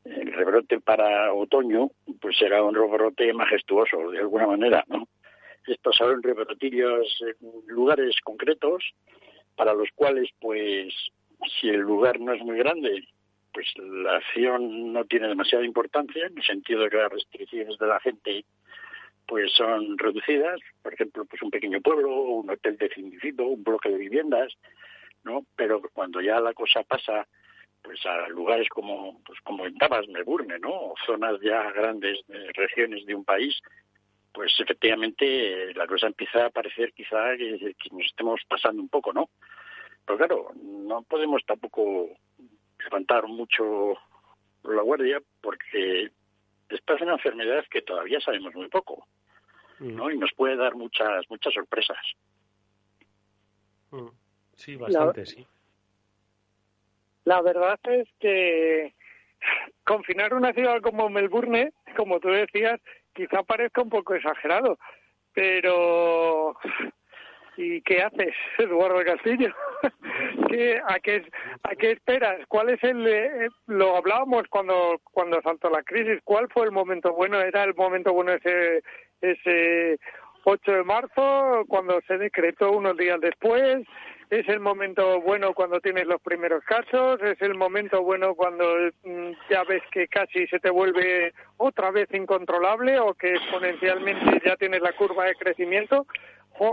el 0.06 0.34
rebrote 0.34 0.80
para 0.80 1.34
otoño, 1.34 1.90
pues 2.20 2.42
era 2.42 2.64
un 2.64 2.76
rebrote 2.76 3.32
majestuoso, 3.34 4.12
de 4.12 4.20
alguna 4.20 4.48
manera, 4.48 4.84
¿no? 4.88 5.08
Estos 5.66 5.96
son 5.96 6.22
rebrotillos 6.22 7.22
en 7.22 7.68
lugares 7.68 8.16
concretos, 8.24 8.84
para 9.56 9.74
los 9.74 9.90
cuales, 9.96 10.30
pues, 10.40 10.94
si 11.60 11.70
el 11.70 11.80
lugar 11.80 12.20
no 12.20 12.34
es 12.34 12.42
muy 12.42 12.58
grande, 12.58 13.08
pues 13.54 13.68
la 13.78 14.18
acción 14.18 14.92
no 14.92 15.06
tiene 15.06 15.28
demasiada 15.28 15.64
importancia, 15.64 16.26
en 16.26 16.38
el 16.38 16.44
sentido 16.44 16.84
de 16.84 16.90
que 16.90 16.98
las 16.98 17.12
restricciones 17.12 17.78
de 17.78 17.88
la 17.88 18.00
gente 18.00 18.46
pues 19.26 19.54
son 19.54 19.98
reducidas, 19.98 20.60
por 20.82 20.94
ejemplo, 20.94 21.24
pues 21.24 21.42
un 21.42 21.50
pequeño 21.50 21.80
pueblo, 21.80 22.10
un 22.14 22.50
hotel 22.50 22.78
definido, 22.78 23.46
un 23.46 23.64
bloque 23.64 23.90
de 23.90 23.98
viviendas, 23.98 24.54
¿no? 25.24 25.46
Pero 25.56 25.82
cuando 25.94 26.20
ya 26.20 26.42
la 26.42 26.54
cosa 26.54 26.84
pasa 26.84 27.26
pues 27.84 28.04
a 28.06 28.28
lugares 28.30 28.70
como 28.70 29.22
pues 29.26 29.40
como 29.42 29.60
comentabas 29.60 30.08
Melbourne, 30.08 30.58
¿no? 30.60 30.72
O 30.72 30.96
zonas 31.06 31.40
ya 31.42 31.70
grandes 31.72 32.20
de 32.28 32.52
regiones 32.54 33.06
de 33.06 33.14
un 33.14 33.26
país, 33.26 33.62
pues 34.32 34.52
efectivamente 34.60 35.74
la 35.76 35.86
cosa 35.86 36.08
empieza 36.08 36.46
a 36.46 36.50
parecer 36.50 36.94
quizá 36.94 37.36
que, 37.38 37.76
nos 37.92 38.06
estemos 38.06 38.42
pasando 38.48 38.82
un 38.82 38.90
poco, 38.90 39.14
¿no? 39.14 39.30
Pero 40.06 40.18
claro, 40.18 40.52
no 40.56 41.04
podemos 41.04 41.46
tampoco 41.46 42.10
levantar 42.80 43.28
mucho 43.28 43.94
la 44.64 44.82
guardia 44.82 45.22
porque 45.42 46.10
esta 46.70 46.96
es 46.96 47.02
una 47.02 47.14
enfermedad 47.14 47.66
que 47.70 47.82
todavía 47.82 48.20
sabemos 48.22 48.56
muy 48.56 48.70
poco, 48.70 49.06
¿no? 49.80 50.06
Mm. 50.06 50.12
Y 50.12 50.18
nos 50.18 50.34
puede 50.34 50.56
dar 50.56 50.76
muchas 50.76 51.30
muchas 51.30 51.54
sorpresas. 51.54 52.04
Mm. 53.92 54.08
Sí, 54.56 54.76
bastante, 54.78 55.26
sí. 55.26 55.46
La 57.26 57.42
verdad 57.42 57.80
es 57.84 58.08
que 58.20 58.94
confinar 59.84 60.34
una 60.34 60.54
ciudad 60.54 60.82
como 60.82 61.10
Melbourne, 61.10 61.72
como 61.96 62.20
tú 62.20 62.30
decías, 62.30 62.80
quizá 63.14 63.44
parezca 63.44 63.82
un 63.82 63.90
poco 63.90 64.16
exagerado, 64.16 64.78
pero 65.34 66.56
¿y 67.58 67.82
qué 67.82 68.02
haces, 68.02 68.34
Eduardo 68.58 69.04
Castillo? 69.04 69.54
¿Qué, 70.50 70.82
a, 70.86 71.00
qué, 71.00 71.26
¿A 71.64 71.76
qué 71.76 71.92
esperas? 71.92 72.46
¿Cuál 72.48 72.70
es 72.70 72.84
el...? 72.84 73.08
Eh, 73.08 73.48
lo 73.68 73.98
hablábamos 73.98 74.44
cuando, 74.50 75.00
cuando 75.04 75.42
saltó 75.42 75.70
la 75.70 75.84
crisis. 75.84 76.20
¿Cuál 76.24 76.48
fue 76.50 76.66
el 76.66 76.72
momento 76.72 77.14
bueno? 77.14 77.40
¿Era 77.40 77.64
el 77.64 77.74
momento 77.74 78.14
bueno 78.14 78.34
ese, 78.34 78.84
ese 79.22 79.98
8 80.44 80.72
de 80.72 80.84
marzo, 80.84 81.64
cuando 81.68 82.00
se 82.08 82.18
decretó 82.18 82.72
unos 82.72 82.98
días 82.98 83.20
después? 83.20 83.86
Es 84.40 84.50
el 84.50 84.60
momento 84.60 85.22
bueno 85.22 85.54
cuando 85.54 85.80
tienes 85.80 86.08
los 86.08 86.22
primeros 86.22 86.64
casos, 86.64 87.22
es 87.22 87.40
el 87.42 87.54
momento 87.54 88.02
bueno 88.02 88.34
cuando 88.34 88.66
mm, 89.04 89.32
ya 89.50 89.64
ves 89.64 89.84
que 89.92 90.08
casi 90.08 90.48
se 90.48 90.60
te 90.60 90.72
vuelve 90.72 91.34
otra 91.58 91.92
vez 91.92 92.08
incontrolable 92.14 93.00
o 93.00 93.14
que 93.14 93.36
exponencialmente 93.36 94.42
ya 94.46 94.56
tienes 94.56 94.82
la 94.82 94.94
curva 94.94 95.26
de 95.26 95.36
crecimiento. 95.36 96.08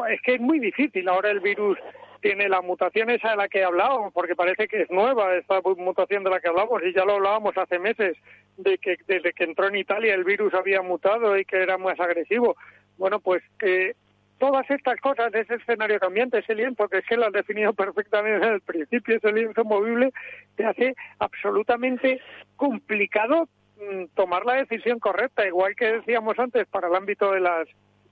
es 0.08 0.22
que 0.22 0.34
es 0.34 0.40
muy 0.40 0.58
difícil. 0.58 1.08
Ahora 1.08 1.30
el 1.30 1.40
virus 1.40 1.78
tiene 2.20 2.48
la 2.48 2.62
mutación 2.62 3.10
esa 3.10 3.30
de 3.30 3.36
la 3.36 3.48
que 3.48 3.62
hablábamos, 3.62 4.12
porque 4.12 4.36
parece 4.36 4.66
que 4.66 4.82
es 4.82 4.90
nueva 4.90 5.34
esta 5.34 5.60
mutación 5.76 6.24
de 6.24 6.30
la 6.30 6.40
que 6.40 6.48
hablamos 6.48 6.82
y 6.82 6.94
ya 6.94 7.04
lo 7.04 7.14
hablábamos 7.14 7.56
hace 7.58 7.78
meses, 7.78 8.16
de 8.56 8.78
que 8.78 8.96
desde 9.06 9.32
que 9.32 9.44
entró 9.44 9.68
en 9.68 9.76
Italia 9.76 10.14
el 10.14 10.24
virus 10.24 10.54
había 10.54 10.82
mutado 10.82 11.36
y 11.36 11.44
que 11.44 11.56
era 11.56 11.76
más 11.78 11.98
agresivo. 12.00 12.56
Bueno, 12.96 13.20
pues 13.20 13.42
eh, 13.60 13.94
todas 14.40 14.68
estas 14.70 14.98
cosas, 15.00 15.32
ese 15.34 15.54
escenario 15.54 16.00
cambiante, 16.00 16.38
ese 16.38 16.54
lienzo, 16.54 16.76
porque 16.76 16.98
es 16.98 17.06
que 17.06 17.16
lo 17.16 17.26
has 17.26 17.32
definido 17.32 17.72
perfectamente 17.84 18.44
en 18.44 18.54
el 18.54 18.60
principio, 18.62 19.16
ese 19.16 19.32
lienzo 19.32 19.62
movible, 19.64 20.12
te 20.56 20.64
hace 20.64 20.96
absolutamente 21.20 22.20
complicado 22.56 23.48
mm, 23.76 24.06
tomar 24.14 24.44
la 24.44 24.54
decisión 24.54 24.98
correcta, 24.98 25.46
igual 25.46 25.76
que 25.76 25.92
decíamos 25.92 26.36
antes, 26.38 26.66
para 26.66 26.88
el 26.88 26.96
ámbito 26.96 27.30
de 27.30 27.40
las 27.40 27.68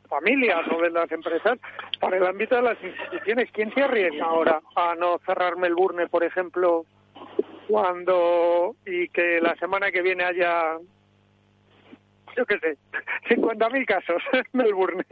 familias 0.08 0.60
o 0.70 0.80
de 0.80 0.90
las 0.90 1.10
empresas, 1.10 1.58
para 1.98 2.18
el 2.18 2.26
ámbito 2.26 2.56
de 2.56 2.62
las 2.62 2.82
instituciones. 2.82 3.50
¿Quién 3.52 3.72
se 3.74 3.82
arriesga 3.82 4.24
ahora 4.24 4.60
a 4.76 4.94
no 4.94 5.18
cerrar 5.26 5.56
Melbourne, 5.56 6.08
por 6.08 6.24
ejemplo, 6.24 6.84
cuando 7.68 8.76
y 8.86 9.08
que 9.08 9.40
la 9.40 9.54
semana 9.56 9.90
que 9.90 10.02
viene 10.02 10.24
haya, 10.24 10.78
yo 12.36 12.46
qué 12.46 12.58
sé, 12.58 12.76
50.000 13.34 13.86
casos 13.86 14.22
en 14.32 14.44
Melbourne? 14.52 15.04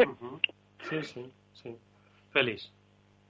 Sí, 0.89 1.03
sí, 1.03 1.31
sí. 1.53 1.77
Feliz. 2.33 2.73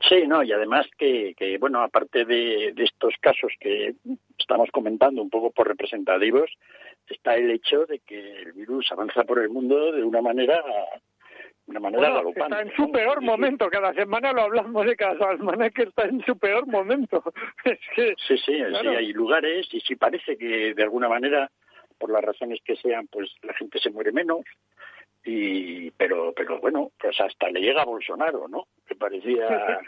Sí, 0.08 0.26
no, 0.26 0.42
y 0.42 0.52
además 0.52 0.86
que, 0.98 1.34
que 1.36 1.56
bueno, 1.58 1.80
aparte 1.80 2.24
de, 2.24 2.72
de, 2.74 2.84
estos 2.84 3.14
casos 3.20 3.52
que 3.58 3.94
estamos 4.38 4.70
comentando 4.70 5.22
un 5.22 5.30
poco 5.30 5.50
por 5.50 5.66
representativos, 5.66 6.50
está 7.08 7.36
el 7.36 7.50
hecho 7.50 7.86
de 7.86 8.00
que 8.00 8.42
el 8.42 8.52
virus 8.52 8.92
avanza 8.92 9.24
por 9.24 9.38
el 9.38 9.48
mundo 9.48 9.92
de 9.92 10.04
una 10.04 10.20
manera 10.20 10.62
una 11.66 11.80
manera 11.80 12.22
bueno, 12.22 12.30
Está 12.30 12.62
en 12.62 12.72
su 12.76 12.90
peor 12.92 13.20
momento, 13.22 13.68
cada 13.68 13.92
semana 13.92 14.32
lo 14.32 14.42
hablamos 14.42 14.86
de 14.86 14.96
cada 14.96 15.36
semana 15.36 15.70
que 15.70 15.82
está 15.84 16.04
en 16.04 16.24
su 16.24 16.38
peor 16.38 16.66
momento. 16.66 17.22
es 17.64 17.78
que, 17.94 18.14
sí, 18.26 18.38
sí, 18.38 18.44
sí, 18.46 18.88
hay 18.88 19.12
lugares 19.12 19.66
y 19.72 19.80
sí 19.80 19.96
parece 19.96 20.36
que 20.36 20.74
de 20.74 20.82
alguna 20.82 21.08
manera, 21.08 21.50
por 21.98 22.10
las 22.10 22.22
razones 22.22 22.60
que 22.64 22.76
sean, 22.76 23.08
pues 23.08 23.34
la 23.42 23.54
gente 23.54 23.80
se 23.80 23.90
muere 23.90 24.12
menos, 24.12 24.44
y 25.26 25.90
pero 25.90 26.32
pero 26.34 26.60
bueno 26.60 26.92
pues 26.98 27.20
hasta 27.20 27.50
le 27.50 27.60
llega 27.60 27.82
a 27.82 27.84
Bolsonaro 27.84 28.46
no 28.48 28.68
que 28.86 28.94
parecía 28.94 29.80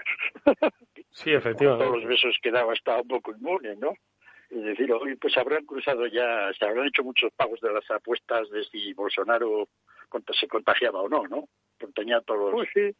sí 1.11 1.33
efectivamente. 1.33 1.85
todos 1.85 1.97
los 1.97 2.09
besos 2.09 2.37
que 2.43 2.51
daba 2.51 2.75
estaba 2.75 3.03
un 3.03 3.09
poco 3.09 3.31
inmune 3.31 3.77
no 3.77 3.93
es 4.51 4.65
decir 4.65 4.93
hoy 4.93 5.15
pues 5.15 5.37
habrán 5.39 5.65
cruzado 5.65 6.07
ya 6.09 6.51
se 6.59 6.65
habrán 6.67 6.89
hecho 6.89 7.05
muchos 7.05 7.33
pagos 7.35 7.61
de 7.61 7.73
las 7.73 7.89
apuestas 7.89 8.51
de 8.51 8.65
si 8.65 8.93
Bolsonaro 8.95 9.69
se 10.39 10.49
contagiaba 10.49 11.03
o 11.03 11.09
no 11.09 11.23
no 11.29 11.45
pues 11.79 11.95
tenía 11.95 12.21
todos 12.23 12.53
Uy, 12.55 12.69
sí. 12.75 12.97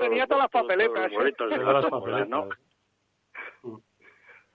tenía 0.00 0.28
todas 0.28 0.44
las 0.44 0.50
papeletas 0.50 1.10
todas 1.36 1.58
las 1.58 1.86
papeletas 1.86 2.28
¿no? 2.28 2.48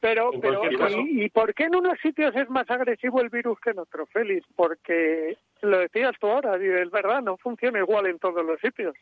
Pero, 0.06 0.30
pero 0.40 0.62
¿y, 1.08 1.30
por 1.32 1.56
qué 1.56 1.64
en 1.64 1.76
unos 1.78 2.00
sitios 2.00 2.36
es 2.36 2.48
más 2.48 2.70
agresivo 2.70 3.22
el 3.22 3.30
virus 3.30 3.60
que 3.60 3.72
en 3.72 3.80
otros, 3.80 4.08
Félix? 4.12 4.46
Porque 4.56 5.36
lo 5.64 5.80
decías 5.80 6.14
tú 6.20 6.28
ahora, 6.28 6.64
y 6.64 6.68
es 6.68 6.92
verdad, 6.92 7.24
no 7.24 7.38
funciona 7.38 7.80
igual 7.80 8.06
en 8.06 8.20
todos 8.20 8.46
los 8.46 8.60
sitios. 8.60 8.94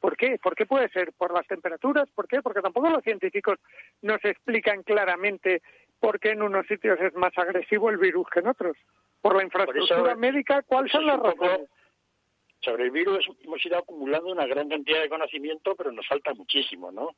¿Por 0.00 0.18
qué? 0.18 0.38
¿Por 0.42 0.54
qué 0.54 0.66
puede 0.66 0.90
ser? 0.90 1.14
¿Por 1.14 1.32
las 1.32 1.46
temperaturas? 1.46 2.10
¿Por 2.14 2.28
qué? 2.28 2.42
Porque 2.42 2.60
tampoco 2.60 2.90
los 2.90 3.02
científicos 3.02 3.58
nos 4.02 4.22
explican 4.22 4.82
claramente 4.82 5.62
por 5.98 6.20
qué 6.20 6.32
en 6.32 6.42
unos 6.42 6.66
sitios 6.66 7.00
es 7.00 7.14
más 7.14 7.32
agresivo 7.38 7.88
el 7.88 7.96
virus 7.96 8.28
que 8.28 8.40
en 8.40 8.48
otros. 8.48 8.76
¿Por 9.22 9.36
la 9.36 9.44
infraestructura 9.44 10.14
médica? 10.14 10.60
¿Cuáles 10.60 10.92
son 10.92 11.06
las 11.06 11.20
razones? 11.20 11.70
Sobre 12.60 12.84
el 12.84 12.90
virus 12.90 13.26
hemos 13.42 13.64
ido 13.64 13.78
acumulando 13.78 14.30
una 14.30 14.44
gran 14.44 14.68
cantidad 14.68 15.00
de 15.00 15.08
conocimiento, 15.08 15.74
pero 15.74 15.90
nos 15.90 16.06
falta 16.06 16.34
muchísimo, 16.34 16.92
¿no? 16.92 17.12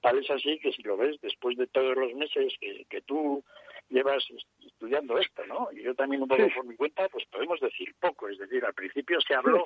Tal 0.00 0.18
es 0.18 0.30
así 0.30 0.58
que 0.58 0.72
si 0.72 0.82
lo 0.82 0.96
ves, 0.96 1.20
después 1.20 1.56
de 1.56 1.66
todos 1.66 1.96
los 1.96 2.14
meses 2.14 2.54
que, 2.60 2.86
que 2.88 3.02
tú 3.02 3.44
llevas 3.90 4.24
estudiando 4.64 5.18
esto, 5.18 5.44
¿no? 5.46 5.68
Y 5.72 5.82
yo 5.82 5.94
también 5.94 6.22
un 6.22 6.28
poco 6.28 6.48
por 6.54 6.64
mi 6.64 6.76
cuenta, 6.76 7.08
pues 7.08 7.24
podemos 7.26 7.60
decir 7.60 7.94
poco. 8.00 8.28
Es 8.28 8.38
decir, 8.38 8.64
al 8.64 8.74
principio 8.74 9.20
se 9.20 9.34
habló 9.34 9.64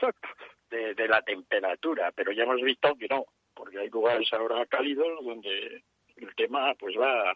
de, 0.71 0.95
de, 0.95 1.09
la 1.09 1.23
temperatura, 1.23 2.11
pero 2.13 2.33
ya 2.33 2.45
hemos 2.45 2.61
visto 2.63 2.97
que 2.97 3.07
no, 3.09 3.27
porque 3.55 3.79
hay 3.79 3.91
lugares 3.91 4.33
ahora 4.33 4.67
cálidos 4.67 5.25
donde 5.25 5.83
el 6.17 6.35
tema 6.35 6.75
pues 6.75 6.97
va, 6.99 7.35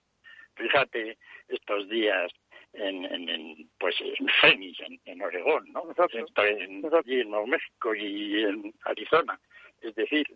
fíjate, 0.56 1.18
estos 1.48 1.88
días 1.88 2.32
en, 2.72 3.04
en, 3.04 3.28
en 3.28 3.70
pues 3.78 3.94
en 4.00 4.28
Phoenix, 4.40 4.78
en, 5.04 5.22
Oregón, 5.22 5.72
¿no? 5.72 5.84
En, 6.12 6.84
en 6.84 7.30
Nuevo 7.30 7.46
México 7.46 7.94
y 7.94 8.42
en 8.42 8.74
Arizona. 8.84 9.38
Es 9.80 9.94
decir, 9.94 10.26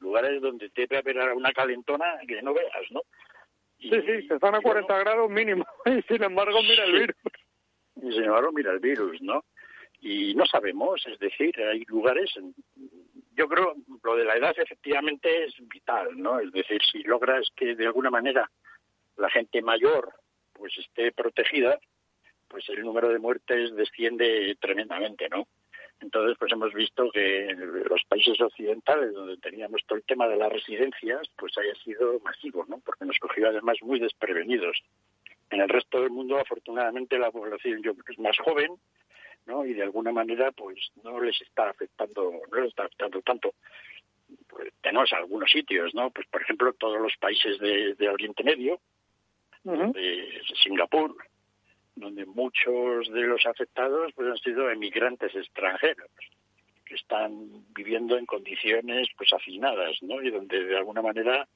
lugares 0.00 0.40
donde 0.40 0.70
debe 0.74 0.98
haber 0.98 1.18
una 1.32 1.52
calentona 1.52 2.18
que 2.26 2.42
no 2.42 2.54
veas, 2.54 2.90
¿no? 2.90 3.02
sí, 3.78 3.90
sí, 3.90 4.28
se 4.28 4.34
están 4.34 4.54
a 4.54 4.60
40 4.60 4.98
grados 4.98 5.28
mínimo 5.30 5.66
y 5.86 6.02
sin 6.02 6.22
embargo 6.22 6.62
mira 6.62 6.84
el 6.84 6.92
virus. 6.92 7.16
Y 7.96 8.12
sin 8.12 8.24
embargo 8.24 8.52
mira 8.52 8.72
el 8.72 8.78
virus, 8.78 9.20
¿no? 9.20 9.44
Y 10.00 10.34
no 10.34 10.46
sabemos, 10.46 11.04
es 11.06 11.18
decir, 11.18 11.54
hay 11.60 11.84
lugares, 11.86 12.32
yo 13.36 13.48
creo, 13.48 13.74
lo 14.02 14.16
de 14.16 14.24
la 14.24 14.36
edad 14.36 14.54
efectivamente 14.56 15.44
es 15.44 15.54
vital, 15.68 16.08
¿no? 16.16 16.40
Es 16.40 16.50
decir, 16.52 16.80
si 16.90 17.02
logras 17.04 17.48
que 17.54 17.76
de 17.76 17.86
alguna 17.86 18.10
manera 18.10 18.50
la 19.16 19.30
gente 19.30 19.62
mayor 19.62 20.12
pues 20.52 20.76
esté 20.78 21.12
protegida, 21.12 21.78
pues 22.48 22.68
el 22.68 22.82
número 22.82 23.08
de 23.08 23.18
muertes 23.18 23.74
desciende 23.74 24.56
tremendamente, 24.60 25.28
¿no? 25.28 25.46
Entonces, 26.02 26.36
pues 26.36 26.52
hemos 26.52 26.74
visto 26.74 27.10
que 27.12 27.54
los 27.88 28.02
países 28.08 28.40
occidentales, 28.40 29.14
donde 29.14 29.36
teníamos 29.36 29.82
todo 29.86 29.98
el 29.98 30.04
tema 30.04 30.26
de 30.26 30.36
las 30.36 30.52
residencias, 30.52 31.28
pues 31.38 31.56
haya 31.56 31.74
sido 31.76 32.18
masivo, 32.20 32.64
¿no? 32.68 32.78
Porque 32.78 33.04
nos 33.04 33.18
cogió 33.18 33.48
además 33.48 33.76
muy 33.82 34.00
desprevenidos. 34.00 34.82
En 35.50 35.60
el 35.60 35.68
resto 35.68 36.00
del 36.00 36.10
mundo, 36.10 36.38
afortunadamente, 36.38 37.18
la 37.18 37.30
población 37.30 37.82
yo 37.82 37.92
creo 37.92 38.04
que 38.04 38.12
es 38.12 38.18
más 38.18 38.36
joven, 38.38 38.72
¿no? 39.46 39.64
Y 39.64 39.74
de 39.74 39.84
alguna 39.84 40.10
manera, 40.10 40.50
pues 40.50 40.90
no 41.04 41.20
les 41.20 41.40
está 41.40 41.70
afectando, 41.70 42.32
no 42.50 42.58
les 42.58 42.70
está 42.70 42.84
afectando 42.84 43.22
tanto. 43.22 43.54
Pues, 44.48 44.72
tenemos 44.80 45.12
algunos 45.12 45.52
sitios, 45.52 45.94
¿no? 45.94 46.10
Pues 46.10 46.26
por 46.26 46.42
ejemplo, 46.42 46.72
todos 46.72 47.00
los 47.00 47.16
países 47.18 47.58
de, 47.60 48.08
Oriente 48.08 48.42
Medio, 48.42 48.80
de 49.62 50.42
Singapur, 50.64 51.14
donde 51.94 52.24
muchos 52.26 53.10
de 53.12 53.22
los 53.22 53.44
afectados 53.46 54.12
pues 54.14 54.28
han 54.28 54.38
sido 54.38 54.70
emigrantes 54.70 55.34
extranjeros 55.34 56.10
que 56.84 56.94
están 56.94 57.64
viviendo 57.74 58.16
en 58.16 58.26
condiciones 58.26 59.08
pues 59.16 59.32
hacinadas, 59.32 60.02
¿no? 60.02 60.22
Y 60.22 60.30
donde 60.30 60.64
de 60.64 60.76
alguna 60.76 61.02
manera 61.02 61.46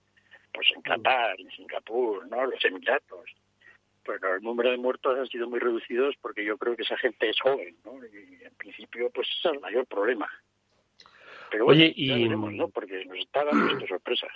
pues 0.52 0.68
en 0.74 0.82
Qatar, 0.82 1.40
en 1.40 1.50
Singapur, 1.50 2.26
¿no? 2.28 2.46
Los 2.46 2.64
Emiratos, 2.64 3.30
pues 4.04 4.20
el 4.22 4.42
número 4.42 4.70
de 4.70 4.78
muertos 4.78 5.18
han 5.18 5.26
sido 5.26 5.48
muy 5.48 5.58
reducidos 5.58 6.14
porque 6.20 6.44
yo 6.44 6.56
creo 6.56 6.76
que 6.76 6.82
esa 6.82 6.96
gente 6.96 7.28
es 7.28 7.40
joven, 7.40 7.76
¿no? 7.84 7.92
Y 8.06 8.44
en 8.44 8.54
principio 8.56 9.10
pues 9.10 9.28
es 9.28 9.50
el 9.52 9.60
mayor 9.60 9.86
problema. 9.86 10.28
Pero 11.50 11.66
bueno, 11.66 11.80
Oye, 11.80 11.92
y... 11.96 12.28
¿no? 12.28 12.68
Porque 12.68 13.04
nos 13.04 13.18
está 13.18 13.44
dando 13.44 13.86
sorpresas. 13.86 14.32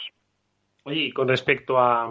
Oye, 0.84 1.00
y 1.00 1.12
con 1.12 1.28
respecto 1.28 1.78
a 1.78 2.08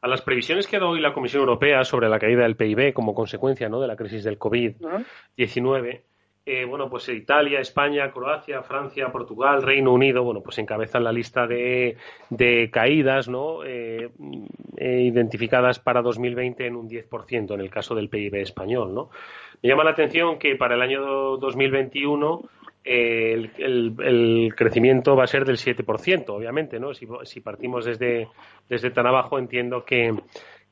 a 0.00 0.08
las 0.08 0.22
previsiones 0.22 0.66
que 0.66 0.76
ha 0.76 0.80
dado 0.80 0.92
hoy 0.92 1.00
la 1.00 1.12
Comisión 1.12 1.40
Europea 1.40 1.84
sobre 1.84 2.08
la 2.08 2.18
caída 2.18 2.42
del 2.42 2.56
PIB 2.56 2.92
como 2.92 3.14
consecuencia 3.14 3.68
¿no? 3.68 3.80
de 3.80 3.88
la 3.88 3.96
crisis 3.96 4.24
del 4.24 4.38
COVID-19, 4.38 6.02
eh, 6.46 6.64
bueno, 6.64 6.88
pues 6.88 7.08
Italia, 7.10 7.60
España, 7.60 8.10
Croacia, 8.10 8.62
Francia, 8.62 9.12
Portugal, 9.12 9.62
Reino 9.62 9.92
Unido, 9.92 10.24
bueno, 10.24 10.40
pues 10.40 10.58
encabezan 10.58 11.04
la 11.04 11.12
lista 11.12 11.46
de, 11.46 11.98
de 12.30 12.70
caídas, 12.72 13.28
¿no? 13.28 13.62
Eh, 13.64 14.10
eh, 14.78 15.00
identificadas 15.02 15.78
para 15.78 16.00
2020 16.00 16.66
en 16.66 16.76
un 16.76 16.88
10% 16.88 17.54
en 17.54 17.60
el 17.60 17.70
caso 17.70 17.94
del 17.94 18.08
PIB 18.08 18.36
español, 18.36 18.94
¿no? 18.94 19.10
Me 19.62 19.68
llama 19.68 19.84
la 19.84 19.90
atención 19.90 20.38
que 20.38 20.56
para 20.56 20.76
el 20.76 20.82
año 20.82 21.36
2021 21.36 22.42
el, 22.84 23.50
el, 23.58 24.54
crecimiento 24.56 25.14
va 25.14 25.24
a 25.24 25.26
ser 25.26 25.44
del 25.44 25.56
7%, 25.56 26.30
obviamente, 26.30 26.80
¿no? 26.80 26.94
Si, 26.94 27.06
si 27.24 27.40
partimos 27.40 27.84
desde, 27.84 28.28
desde 28.68 28.90
tan 28.90 29.06
abajo, 29.06 29.38
entiendo 29.38 29.84
que, 29.84 30.14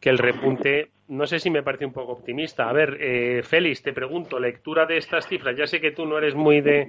que, 0.01 0.09
el 0.09 0.19
repunte, 0.19 0.91
no 1.09 1.27
sé 1.27 1.39
si 1.39 1.51
me 1.51 1.63
parece 1.63 1.85
un 1.85 1.93
poco 1.93 2.13
optimista. 2.13 2.69
A 2.69 2.73
ver, 2.73 2.97
eh, 3.01 3.43
Félix, 3.43 3.83
te 3.83 3.93
pregunto, 3.93 4.39
lectura 4.39 4.87
de 4.87 4.97
estas 4.97 5.29
cifras. 5.29 5.57
Ya 5.57 5.67
sé 5.67 5.81
que 5.81 5.93
tú 5.93 6.07
no 6.07 6.17
eres 6.17 6.35
muy 6.35 6.61
de, 6.61 6.89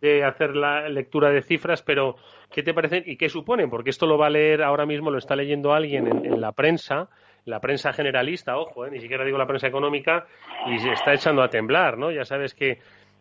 de 0.00 0.24
hacer 0.24 0.54
la 0.54 0.88
lectura 0.88 1.30
de 1.30 1.42
cifras, 1.42 1.82
pero 1.82 2.16
¿qué 2.52 2.62
te 2.62 2.72
parecen 2.72 3.02
y 3.06 3.16
qué 3.16 3.28
suponen? 3.28 3.70
Porque 3.70 3.90
esto 3.90 4.06
lo 4.06 4.18
va 4.18 4.26
a 4.26 4.30
leer 4.30 4.62
ahora 4.62 4.86
mismo, 4.86 5.10
lo 5.10 5.18
está 5.18 5.34
leyendo 5.34 5.72
alguien 5.72 6.06
en, 6.06 6.24
en 6.26 6.40
la 6.40 6.52
prensa 6.52 7.08
la 7.44 7.60
prensa 7.60 7.92
generalista, 7.92 8.56
ojo, 8.56 8.86
eh, 8.86 8.90
ni 8.90 9.00
siquiera 9.00 9.24
digo 9.24 9.38
la 9.38 9.46
prensa 9.46 9.66
económica, 9.66 10.26
y 10.66 10.78
se 10.78 10.92
está 10.92 11.14
echando 11.14 11.42
a 11.42 11.48
temblar, 11.48 11.98
¿no? 11.98 12.10
Ya 12.10 12.24
sabes 12.24 12.54
que 12.54 12.78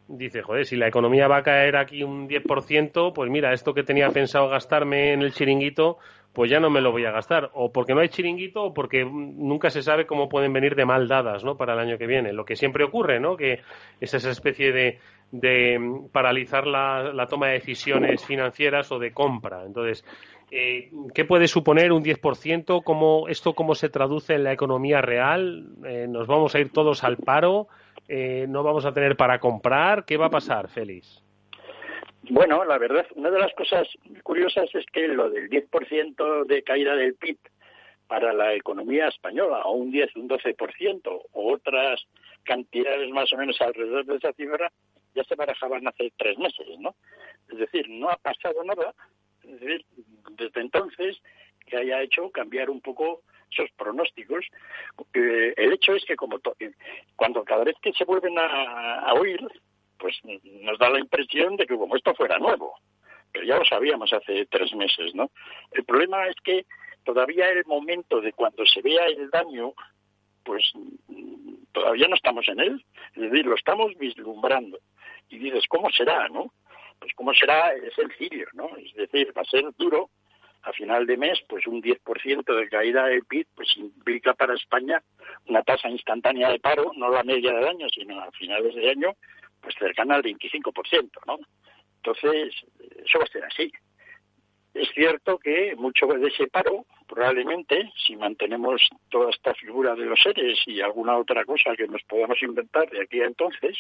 dice, 0.09 0.41
joder, 0.41 0.65
si 0.65 0.75
la 0.75 0.87
economía 0.87 1.27
va 1.27 1.37
a 1.37 1.43
caer 1.43 1.77
aquí 1.77 2.03
un 2.03 2.27
10%, 2.27 3.13
pues 3.13 3.29
mira, 3.29 3.53
esto 3.53 3.73
que 3.73 3.83
tenía 3.83 4.09
pensado 4.09 4.49
gastarme 4.49 5.13
en 5.13 5.21
el 5.21 5.33
chiringuito, 5.33 5.97
pues 6.33 6.49
ya 6.49 6.59
no 6.59 6.69
me 6.69 6.81
lo 6.81 6.91
voy 6.91 7.05
a 7.05 7.11
gastar. 7.11 7.51
O 7.53 7.71
porque 7.71 7.93
no 7.93 8.01
hay 8.01 8.09
chiringuito 8.09 8.63
o 8.63 8.73
porque 8.73 9.05
nunca 9.05 9.69
se 9.69 9.81
sabe 9.81 10.05
cómo 10.05 10.29
pueden 10.29 10.53
venir 10.53 10.75
de 10.75 10.85
mal 10.85 11.07
dadas, 11.07 11.43
¿no? 11.43 11.57
Para 11.57 11.73
el 11.73 11.79
año 11.79 11.97
que 11.97 12.07
viene. 12.07 12.33
Lo 12.33 12.45
que 12.45 12.55
siempre 12.55 12.83
ocurre, 12.83 13.19
¿no? 13.19 13.37
Que 13.37 13.61
es 13.99 14.13
esa 14.13 14.29
especie 14.29 14.71
de, 14.71 14.99
de 15.31 15.79
paralizar 16.11 16.65
la, 16.65 17.13
la 17.13 17.27
toma 17.27 17.47
de 17.47 17.53
decisiones 17.53 18.25
financieras 18.25 18.91
o 18.91 18.99
de 18.99 19.11
compra. 19.11 19.63
Entonces, 19.65 20.03
eh, 20.51 20.89
¿Qué 21.13 21.25
puede 21.25 21.47
suponer 21.47 21.91
un 21.91 22.03
10%? 22.03 22.83
¿Cómo, 22.83 23.27
¿Esto 23.27 23.53
cómo 23.53 23.75
se 23.75 23.89
traduce 23.89 24.33
en 24.33 24.43
la 24.43 24.53
economía 24.53 25.01
real? 25.01 25.67
Eh, 25.85 26.07
¿Nos 26.09 26.27
vamos 26.27 26.55
a 26.55 26.59
ir 26.59 26.71
todos 26.71 27.03
al 27.03 27.17
paro? 27.17 27.67
Eh, 28.11 28.47
no 28.49 28.63
vamos 28.63 28.85
a 28.85 28.91
tener 28.91 29.15
para 29.15 29.39
comprar. 29.39 30.03
¿Qué 30.03 30.17
va 30.17 30.25
a 30.25 30.31
pasar, 30.31 30.67
Félix? 30.67 31.23
Bueno, 32.23 32.65
la 32.65 32.79
verdad, 32.79 33.05
una 33.15 33.29
de 33.29 33.37
las 33.37 33.53
cosas 33.53 33.87
curiosas 34.23 34.67
es 34.73 34.85
que 34.87 35.07
lo 35.07 35.29
del 35.29 35.47
10% 35.47 36.45
de 36.45 36.63
caída 36.63 36.95
del 36.95 37.13
PIB 37.13 37.37
para 38.07 38.33
la 38.33 38.55
economía 38.55 39.07
española, 39.07 39.61
o 39.65 39.73
un 39.73 39.91
10, 39.91 40.15
un 40.15 40.27
12%, 40.27 41.21
o 41.31 41.53
otras 41.53 42.03
cantidades 42.43 43.09
más 43.11 43.31
o 43.31 43.37
menos 43.37 43.61
alrededor 43.61 44.03
de 44.05 44.15
esa 44.15 44.33
cifra, 44.33 44.71
ya 45.13 45.23
se 45.25 45.35
barajaban 45.35 45.87
hace 45.87 46.11
tres 46.17 46.35
meses, 46.39 46.67
¿no? 46.79 46.95
Es 47.51 47.59
decir, 47.59 47.87
no 47.89 48.09
ha 48.09 48.17
pasado 48.17 48.63
nada, 48.63 48.95
desde 49.43 50.61
entonces 50.61 51.21
que 51.67 51.77
haya 51.77 52.01
hecho 52.01 52.31
cambiar 52.31 52.71
un 52.71 52.81
poco 52.81 53.21
esos 53.51 53.69
pronósticos. 53.71 54.45
Eh, 55.13 55.53
el 55.57 55.73
hecho 55.73 55.93
es 55.93 56.05
que 56.05 56.15
como 56.15 56.39
cuando 57.15 57.43
cada 57.43 57.63
vez 57.63 57.75
que 57.81 57.93
se 57.93 58.05
vuelven 58.05 58.37
a, 58.37 59.13
oír, 59.13 59.39
pues 59.97 60.17
nos 60.23 60.77
da 60.79 60.89
la 60.89 60.99
impresión 60.99 61.55
de 61.55 61.65
que 61.65 61.75
como 61.75 61.95
esto 61.95 62.13
fuera 62.15 62.37
nuevo, 62.37 62.75
pero 63.31 63.45
ya 63.45 63.57
lo 63.57 63.65
sabíamos 63.65 64.13
hace 64.13 64.45
tres 64.45 64.73
meses, 64.73 65.13
¿no? 65.13 65.31
El 65.71 65.83
problema 65.83 66.27
es 66.27 66.35
que 66.43 66.65
todavía 67.03 67.49
el 67.49 67.65
momento 67.65 68.21
de 68.21 68.33
cuando 68.33 68.65
se 68.65 68.81
vea 68.81 69.05
el 69.07 69.29
daño, 69.29 69.73
pues 70.43 70.71
todavía 71.71 72.07
no 72.07 72.15
estamos 72.15 72.47
en 72.47 72.59
él, 72.59 72.85
es 73.15 73.21
decir, 73.21 73.45
lo 73.45 73.55
estamos 73.55 73.95
vislumbrando. 73.97 74.79
Y 75.29 75.37
dices, 75.37 75.65
¿cómo 75.67 75.89
será, 75.91 76.27
no? 76.29 76.53
Pues 76.99 77.13
cómo 77.15 77.33
será 77.33 77.73
es 77.73 77.93
sencillo, 77.93 78.47
¿no? 78.53 78.69
Es 78.77 78.93
decir, 78.95 79.31
va 79.37 79.41
a 79.41 79.45
ser 79.45 79.63
duro, 79.77 80.09
a 80.63 80.73
final 80.73 81.05
de 81.05 81.17
mes, 81.17 81.39
pues 81.47 81.65
un 81.67 81.81
10% 81.81 82.55
de 82.55 82.69
caída 82.69 83.05
del 83.05 83.23
PIB, 83.23 83.47
pues 83.55 83.69
implica 83.77 84.33
para 84.33 84.55
España 84.55 85.01
una 85.47 85.63
tasa 85.63 85.89
instantánea 85.89 86.49
de 86.49 86.59
paro, 86.59 86.91
no 86.95 87.09
la 87.09 87.23
media 87.23 87.53
del 87.53 87.67
año, 87.67 87.87
sino 87.89 88.19
a 88.19 88.31
finales 88.31 88.75
de 88.75 88.89
año, 88.89 89.15
pues 89.61 89.75
cercana 89.75 90.15
al 90.15 90.23
25%, 90.23 91.09
¿no? 91.25 91.39
Entonces, 91.97 92.53
eso 93.05 93.19
va 93.19 93.25
a 93.25 93.27
ser 93.27 93.43
así. 93.45 93.71
Es 94.73 94.89
cierto 94.93 95.39
que 95.39 95.75
mucho 95.75 96.07
de 96.07 96.27
ese 96.27 96.47
paro, 96.47 96.85
probablemente, 97.07 97.91
si 98.05 98.15
mantenemos 98.15 98.87
toda 99.09 99.29
esta 99.31 99.53
figura 99.55 99.95
de 99.95 100.05
los 100.05 100.21
seres 100.21 100.59
y 100.67 100.81
alguna 100.81 101.17
otra 101.17 101.43
cosa 101.43 101.75
que 101.75 101.87
nos 101.87 102.03
podamos 102.03 102.41
inventar 102.43 102.89
de 102.89 103.01
aquí 103.01 103.21
a 103.21 103.25
entonces, 103.25 103.77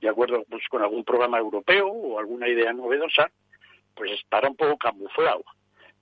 de 0.00 0.08
acuerdo 0.08 0.44
pues, 0.48 0.66
con 0.68 0.82
algún 0.82 1.04
programa 1.04 1.38
europeo 1.38 1.88
o 1.88 2.18
alguna 2.18 2.48
idea 2.48 2.72
novedosa, 2.72 3.30
pues 3.94 4.12
estará 4.12 4.48
un 4.48 4.56
poco 4.56 4.76
camuflado 4.78 5.44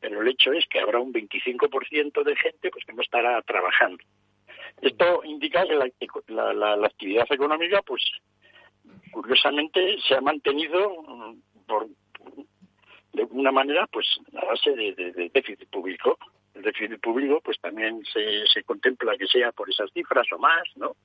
pero 0.01 0.21
el 0.21 0.29
hecho 0.29 0.53
es 0.53 0.67
que 0.69 0.81
habrá 0.81 1.01
un 1.01 1.13
25% 1.13 2.23
de 2.25 2.37
gente 2.37 2.71
pues 2.71 2.85
que 2.85 2.93
no 2.93 3.03
estará 3.03 3.41
trabajando. 3.43 4.03
Esto 4.81 5.23
indica 5.25 5.67
que 5.67 5.75
la, 5.75 6.75
actividad 6.85 7.27
económica, 7.31 7.81
pues 7.83 8.03
curiosamente, 9.13 9.97
se 10.07 10.15
ha 10.15 10.21
mantenido 10.21 11.03
mm, 11.03 11.37
por, 11.67 11.87
de 13.13 13.23
una 13.31 13.53
manera, 13.53 13.87
pues 13.87 14.07
a 14.37 14.45
base 14.45 14.73
de, 14.73 15.31
déficit 15.33 15.69
público. 15.71 16.19
El 16.55 16.63
déficit 16.63 17.01
público, 17.01 17.41
pues 17.43 17.59
también 17.61 18.05
se, 18.13 18.47
se 18.47 18.63
contempla 18.65 19.17
que 19.17 19.27
sea 19.27 19.53
por 19.53 19.71
esas 19.71 19.91
cifras 19.93 20.27
o 20.33 20.39
más, 20.39 20.65
¿no? 20.77 20.97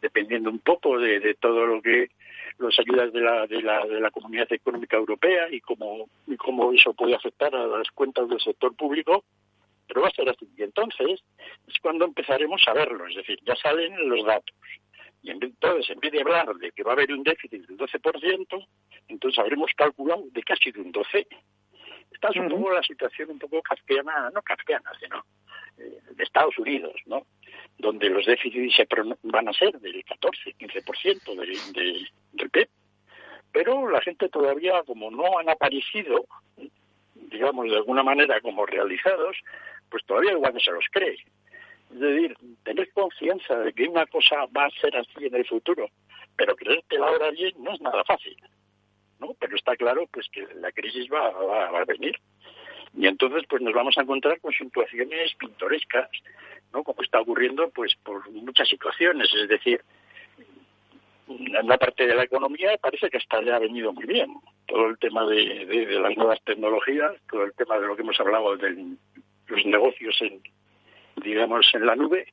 Dependiendo 0.00 0.50
un 0.50 0.58
poco 0.58 0.98
de, 0.98 1.20
de 1.20 1.34
todo 1.34 1.66
lo 1.66 1.80
que 1.80 2.10
las 2.58 2.78
ayudas 2.78 3.12
de 3.12 3.20
la, 3.20 3.46
de 3.46 3.62
la, 3.62 3.84
de 3.86 4.00
la 4.00 4.10
Comunidad 4.10 4.52
Económica 4.52 4.96
Europea 4.96 5.48
y 5.50 5.60
cómo, 5.60 6.08
y 6.26 6.36
cómo 6.36 6.72
eso 6.72 6.94
puede 6.94 7.14
afectar 7.14 7.54
a 7.54 7.66
las 7.66 7.90
cuentas 7.90 8.28
del 8.28 8.40
sector 8.40 8.74
público, 8.76 9.24
pero 9.86 10.02
va 10.02 10.08
a 10.08 10.12
ser 10.12 10.28
así. 10.28 10.48
Y 10.56 10.62
entonces 10.62 11.22
es 11.66 11.78
cuando 11.80 12.04
empezaremos 12.04 12.62
a 12.66 12.72
verlo, 12.72 13.06
es 13.06 13.16
decir, 13.16 13.38
ya 13.44 13.56
salen 13.56 14.08
los 14.08 14.24
datos. 14.24 14.54
Y 15.22 15.30
entonces, 15.30 15.88
en 15.88 16.00
vez 16.00 16.12
de 16.12 16.20
hablar 16.20 16.54
de 16.56 16.70
que 16.72 16.82
va 16.82 16.90
a 16.90 16.94
haber 16.94 17.10
un 17.12 17.22
déficit 17.22 17.66
del 17.66 17.78
12%, 17.78 18.66
entonces 19.08 19.38
habremos 19.38 19.70
calculado 19.74 20.22
de 20.30 20.42
casi 20.42 20.70
de 20.70 20.80
un 20.82 20.92
12%. 20.92 21.26
Esta 22.14 22.28
es 22.28 22.36
un 22.36 22.48
poco 22.48 22.72
la 22.72 22.82
situación 22.82 23.32
un 23.32 23.38
poco 23.38 23.60
kafkiana, 23.60 24.30
no 24.30 24.40
kafkiana, 24.40 24.90
sino 25.00 25.24
eh, 25.78 25.98
de 26.12 26.24
Estados 26.24 26.56
Unidos, 26.58 26.94
¿no? 27.06 27.26
donde 27.78 28.08
los 28.08 28.24
déficits 28.24 28.76
se 28.76 28.86
van 29.24 29.48
a 29.48 29.52
ser 29.52 29.78
del 29.80 30.04
14-15% 30.04 31.36
del, 31.36 31.72
del, 31.72 32.08
del 32.32 32.50
PIB. 32.50 32.68
Pero 33.52 33.88
la 33.88 34.00
gente 34.00 34.28
todavía, 34.28 34.82
como 34.84 35.10
no 35.10 35.38
han 35.38 35.48
aparecido, 35.48 36.24
digamos, 37.14 37.66
de 37.66 37.76
alguna 37.76 38.02
manera 38.02 38.40
como 38.40 38.66
realizados, 38.66 39.36
pues 39.90 40.04
todavía 40.06 40.32
igual 40.32 40.54
no 40.54 40.60
se 40.60 40.72
los 40.72 40.84
cree. 40.90 41.16
Es 41.92 42.00
decir, 42.00 42.36
tener 42.64 42.92
confianza 42.92 43.56
de 43.58 43.72
que 43.72 43.86
una 43.86 44.06
cosa 44.06 44.46
va 44.56 44.66
a 44.66 44.70
ser 44.80 44.96
así 44.96 45.26
en 45.26 45.34
el 45.34 45.46
futuro, 45.46 45.88
pero 46.36 46.56
creértela 46.56 47.06
ahora 47.06 47.30
bien 47.30 47.52
no 47.58 47.72
es 47.72 47.80
nada 47.80 48.02
fácil. 48.04 48.36
¿No? 49.24 49.34
Pero 49.38 49.56
está 49.56 49.76
claro 49.76 50.06
pues 50.12 50.28
que 50.30 50.46
la 50.56 50.72
crisis 50.72 51.08
va, 51.12 51.30
va, 51.30 51.80
a 51.80 51.84
venir. 51.84 52.18
Y 52.96 53.06
entonces 53.06 53.44
pues 53.48 53.62
nos 53.62 53.74
vamos 53.74 53.96
a 53.98 54.02
encontrar 54.02 54.40
con 54.40 54.52
situaciones 54.52 55.34
pintorescas 55.34 56.08
como 56.82 57.02
está 57.02 57.20
ocurriendo 57.20 57.70
pues 57.70 57.94
por 58.02 58.28
muchas 58.30 58.68
situaciones, 58.68 59.32
es 59.34 59.48
decir, 59.48 59.80
en 61.28 61.68
la 61.68 61.78
parte 61.78 62.06
de 62.06 62.14
la 62.14 62.24
economía 62.24 62.76
parece 62.78 63.08
que 63.08 63.18
hasta 63.18 63.42
ya 63.42 63.56
ha 63.56 63.60
venido 63.60 63.92
muy 63.92 64.04
bien. 64.04 64.34
Todo 64.66 64.86
el 64.86 64.98
tema 64.98 65.24
de, 65.26 65.98
las 66.00 66.16
nuevas 66.16 66.42
tecnologías, 66.44 67.12
todo 67.30 67.44
el 67.44 67.54
tema 67.54 67.78
de 67.78 67.86
lo 67.86 67.96
que 67.96 68.02
hemos 68.02 68.18
hablado 68.18 68.56
de 68.56 68.96
los 69.46 69.66
negocios 69.66 70.20
en, 70.20 70.42
digamos, 71.22 71.66
en 71.74 71.86
la 71.86 71.96
nube, 71.96 72.26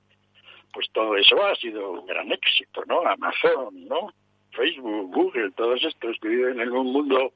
pues 0.73 0.87
todo 0.91 1.15
eso 1.15 1.43
ha 1.45 1.55
sido 1.55 1.91
un 1.91 2.05
gran 2.05 2.31
éxito, 2.31 2.83
¿no? 2.87 3.01
Amazon, 3.01 3.87
¿no? 3.87 4.13
Facebook, 4.51 5.13
Google, 5.13 5.51
todos 5.51 5.83
estos 5.83 6.17
que 6.21 6.27
viven 6.27 6.59
en 6.59 6.71
un 6.71 6.91
mundo, 6.91 7.33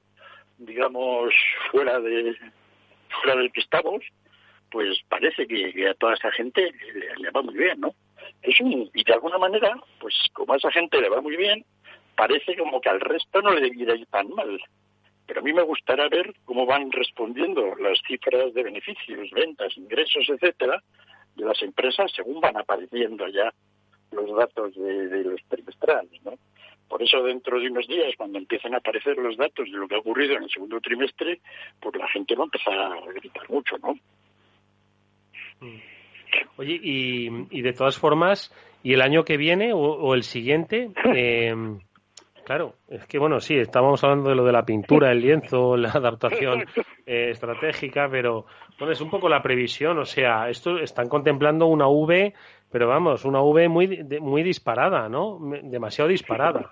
digamos, 0.57 1.33
fuera 1.71 1.99
de 1.99 2.35
fuera 3.21 3.39
del 3.39 3.51
que 3.51 3.61
estamos, 3.61 4.03
pues 4.71 4.99
parece 5.07 5.47
que, 5.47 5.87
a 5.87 5.93
toda 5.93 6.15
esa 6.15 6.31
gente 6.31 6.71
le, 7.17 7.31
va 7.31 7.41
muy 7.41 7.55
bien, 7.55 7.79
¿no? 7.79 7.93
Es 8.41 8.59
y 8.59 9.03
de 9.03 9.13
alguna 9.13 9.37
manera, 9.37 9.75
pues 9.99 10.13
como 10.33 10.53
a 10.53 10.57
esa 10.57 10.71
gente 10.71 10.99
le 10.99 11.09
va 11.09 11.21
muy 11.21 11.37
bien, 11.37 11.63
parece 12.15 12.55
como 12.57 12.81
que 12.81 12.89
al 12.89 12.99
resto 12.99 13.41
no 13.41 13.51
le 13.51 13.61
debiera 13.61 13.95
ir 13.95 14.05
tan 14.07 14.29
mal. 14.29 14.59
Pero 15.27 15.39
a 15.39 15.43
mí 15.43 15.53
me 15.53 15.63
gustaría 15.63 16.07
ver 16.07 16.33
cómo 16.45 16.65
van 16.65 16.91
respondiendo 16.91 17.75
las 17.75 17.99
cifras 18.07 18.53
de 18.53 18.63
beneficios, 18.63 19.29
ventas, 19.31 19.75
ingresos, 19.77 20.29
etcétera, 20.29 20.81
de 21.35 21.45
las 21.45 21.61
empresas 21.61 22.11
según 22.15 22.39
van 22.39 22.57
apareciendo 22.57 23.27
ya 23.27 23.53
los 24.11 24.35
datos 24.35 24.75
de, 24.75 25.23
los 25.23 25.41
trimestrales, 25.47 26.21
¿no? 26.23 26.33
Por 26.87 27.01
eso 27.01 27.23
dentro 27.23 27.59
de 27.59 27.67
unos 27.67 27.87
días, 27.87 28.13
cuando 28.15 28.37
empiecen 28.37 28.73
a 28.73 28.77
aparecer 28.77 29.17
los 29.17 29.37
datos 29.37 29.65
de 29.65 29.77
lo 29.77 29.87
que 29.87 29.95
ha 29.95 29.99
ocurrido 29.99 30.35
en 30.35 30.43
el 30.43 30.49
segundo 30.49 30.79
trimestre, 30.79 31.39
pues 31.79 31.95
la 31.95 32.07
gente 32.09 32.35
va 32.35 32.43
a 32.43 32.45
empezar 32.45 32.73
a 32.79 33.11
gritar 33.13 33.49
mucho, 33.49 33.77
¿no? 33.79 33.93
Mm. 35.61 35.79
Oye, 36.57 36.79
y, 36.81 37.61
de 37.61 37.73
todas 37.73 37.97
formas, 37.97 38.53
¿y 38.83 38.93
el 38.93 39.01
año 39.01 39.23
que 39.23 39.37
viene 39.37 39.71
o, 39.73 40.13
el 40.13 40.23
siguiente? 40.23 40.91
Em, 41.15 41.79
claro, 42.45 42.75
es 42.87 43.05
que 43.07 43.17
bueno, 43.19 43.39
sí, 43.39 43.55
estábamos 43.55 44.03
hablando 44.03 44.29
de 44.29 44.35
lo 44.35 44.45
de 44.45 44.51
la 44.51 44.65
pintura, 44.65 45.11
el 45.11 45.21
lienzo, 45.21 45.75
la 45.77 45.89
adaptación 45.89 46.65
eh, 47.05 47.29
estratégica, 47.31 48.07
pero 48.09 48.45
bueno, 48.79 48.93
es 48.93 49.01
un 49.01 49.09
poco 49.09 49.27
la 49.27 49.41
previsión, 49.41 49.97
o 49.97 50.05
sea, 50.05 50.49
esto 50.49 50.77
están 50.77 51.09
contemplando 51.09 51.65
una 51.65 51.87
V, 51.87 52.33
pero 52.71 52.87
vamos, 52.87 53.25
una 53.25 53.41
V 53.41 53.67
muy, 53.67 54.05
muy 54.21 54.43
disparada, 54.43 55.09
¿no? 55.09 55.39
Demasiado 55.63 56.09
disparada. 56.09 56.69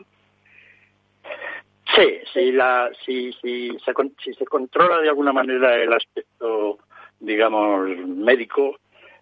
Sí, 1.95 2.19
si, 2.31 2.51
la, 2.51 2.89
si, 3.05 3.33
si, 3.33 3.69
se, 3.85 3.93
si 4.23 4.33
se 4.33 4.45
controla 4.45 4.99
de 4.99 5.09
alguna 5.09 5.31
manera 5.31 5.75
el 5.75 5.93
aspecto 5.93 6.79
digamos, 7.23 7.87
médico, 8.05 8.77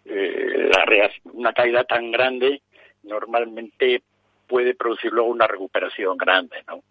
eh, 0.06 0.70
la 0.72 1.10
una 1.34 1.54
caída 1.54 1.84
tan 1.84 2.12
grande 2.12 2.62
normalmente 3.04 4.02
puede 4.52 4.76
producir 4.76 5.14
luego 5.14 5.30
una 5.30 5.48
recuperación 5.48 6.18
grande, 6.18 6.58
¿no? 6.68 6.84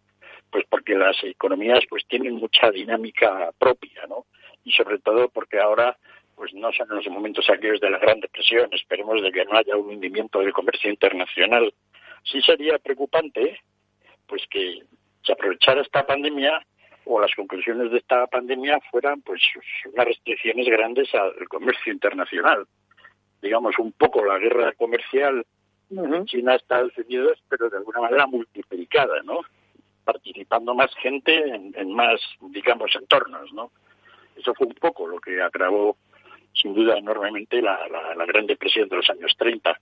Pues 0.50 0.64
porque 0.66 0.94
las 0.94 1.22
economías 1.22 1.80
pues 1.90 2.06
tienen 2.08 2.36
mucha 2.36 2.70
dinámica 2.70 3.50
propia, 3.58 4.06
¿no? 4.08 4.24
Y 4.64 4.72
sobre 4.72 4.98
todo 4.98 5.28
porque 5.28 5.60
ahora 5.60 5.94
pues 6.34 6.54
no 6.54 6.72
son 6.72 6.88
los 6.88 7.06
momentos 7.08 7.50
aquellos 7.50 7.78
de 7.78 7.90
la 7.90 7.98
Gran 7.98 8.18
Depresión, 8.18 8.70
esperemos 8.72 9.22
de 9.22 9.30
que 9.30 9.44
no 9.44 9.58
haya 9.58 9.76
un 9.76 9.90
hundimiento 9.90 10.38
del 10.38 10.54
comercio 10.54 10.88
internacional. 10.88 11.70
Sí 12.24 12.40
sería 12.40 12.78
preocupante 12.78 13.60
pues 14.26 14.42
que 14.48 14.82
se 15.22 15.32
aprovechara 15.32 15.82
esta 15.82 16.06
pandemia 16.06 16.64
o 17.04 17.20
las 17.20 17.34
conclusiones 17.34 17.90
de 17.90 17.98
esta 17.98 18.26
pandemia 18.26 18.80
fueran 18.90 19.20
pues 19.20 19.42
unas 19.92 20.06
restricciones 20.06 20.66
grandes 20.66 21.14
al 21.14 21.46
comercio 21.46 21.92
internacional. 21.92 22.66
Digamos, 23.42 23.78
un 23.78 23.92
poco 23.92 24.24
la 24.24 24.38
guerra 24.38 24.72
comercial 24.72 25.44
en 25.90 26.26
China-Estados 26.26 26.96
Unidos, 26.98 27.38
pero 27.48 27.68
de 27.68 27.78
alguna 27.78 28.00
manera 28.00 28.26
multiplicada, 28.26 29.22
¿no? 29.24 29.40
Participando 30.04 30.74
más 30.74 30.94
gente 30.96 31.34
en, 31.34 31.92
más, 31.92 32.20
digamos, 32.50 32.94
entornos, 32.94 33.52
¿no? 33.52 33.70
Eso 34.36 34.54
fue 34.54 34.66
un 34.66 34.74
poco 34.74 35.06
lo 35.06 35.18
que 35.20 35.40
agravó, 35.40 35.96
sin 36.54 36.74
duda, 36.74 36.96
enormemente 36.96 37.60
la, 37.60 37.78
la 38.16 38.26
Gran 38.26 38.46
Depresión 38.46 38.88
de 38.88 38.96
los 38.96 39.10
años 39.10 39.34
30. 39.36 39.78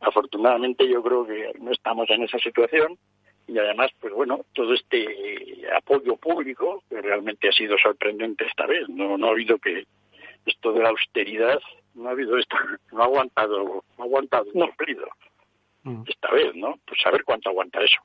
Afortunadamente 0.00 0.88
yo 0.88 1.02
creo 1.02 1.26
que 1.26 1.52
no 1.60 1.70
estamos 1.70 2.10
en 2.10 2.24
esa 2.24 2.38
situación 2.38 2.98
y 3.46 3.58
además, 3.58 3.90
pues 4.00 4.12
bueno, 4.12 4.44
todo 4.52 4.72
este 4.74 5.66
apoyo 5.76 6.16
público 6.16 6.82
que 6.88 7.00
realmente 7.00 7.48
ha 7.48 7.52
sido 7.52 7.76
sorprendente 7.78 8.46
esta 8.46 8.66
vez. 8.66 8.88
No, 8.88 9.18
no 9.18 9.28
ha 9.28 9.30
habido 9.30 9.58
que 9.58 9.86
esto 10.46 10.72
de 10.72 10.82
la 10.82 10.90
austeridad, 10.90 11.60
no 11.94 12.08
ha 12.08 12.12
habido 12.12 12.38
esto, 12.38 12.56
no 12.92 13.02
ha 13.02 13.06
aguantado, 13.06 13.64
no 13.64 13.84
ha 13.98 14.02
aguantado 14.04 14.46
no. 14.54 14.66
cumplido. 14.66 15.06
Mm. 15.84 16.02
Esta 16.06 16.30
vez, 16.30 16.54
¿no? 16.54 16.78
Pues 16.86 17.00
a 17.04 17.10
ver 17.10 17.24
cuánto 17.24 17.48
aguanta 17.48 17.82
eso. 17.82 18.00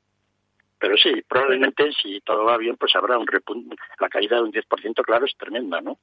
Pero 0.80 0.96
sí, 0.96 1.24
probablemente 1.28 1.92
si 1.92 2.22
todo 2.22 2.46
va 2.46 2.58
bien, 2.58 2.78
pues 2.78 2.96
habrá 2.96 3.18
un 3.18 3.26
repunte. 3.26 3.76
La 4.00 4.10
caída 4.10 4.36
de 4.36 4.44
un 4.44 4.52
10%, 4.52 5.04
claro, 5.04 5.26
es 5.26 5.36
tremenda, 5.36 5.82
¿no? 5.82 5.98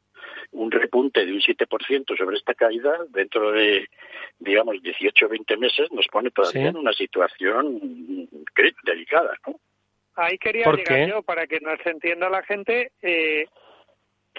Un 0.51 0.71
repunte 0.71 1.25
de 1.25 1.33
un 1.33 1.41
7% 1.41 2.17
sobre 2.17 2.37
esta 2.37 2.55
caída 2.55 2.99
dentro 3.11 3.53
de, 3.53 3.89
digamos, 4.41 4.83
18 4.83 5.27
o 5.27 5.29
20 5.29 5.57
meses 5.59 5.93
nos 5.93 6.09
pone 6.09 6.31
todavía 6.31 6.69
en 6.69 6.77
una 6.77 6.93
situación 6.93 8.29
delicada, 8.85 9.39
¿no? 9.47 9.61
Ahí 10.17 10.39
quería 10.39 10.71
llegar 10.73 11.09
yo, 11.09 11.23
para 11.23 11.47
que 11.47 11.61
nos 11.61 11.85
entienda 11.87 12.29
la 12.29 12.43
gente. 12.43 12.93
Eh, 13.03 13.47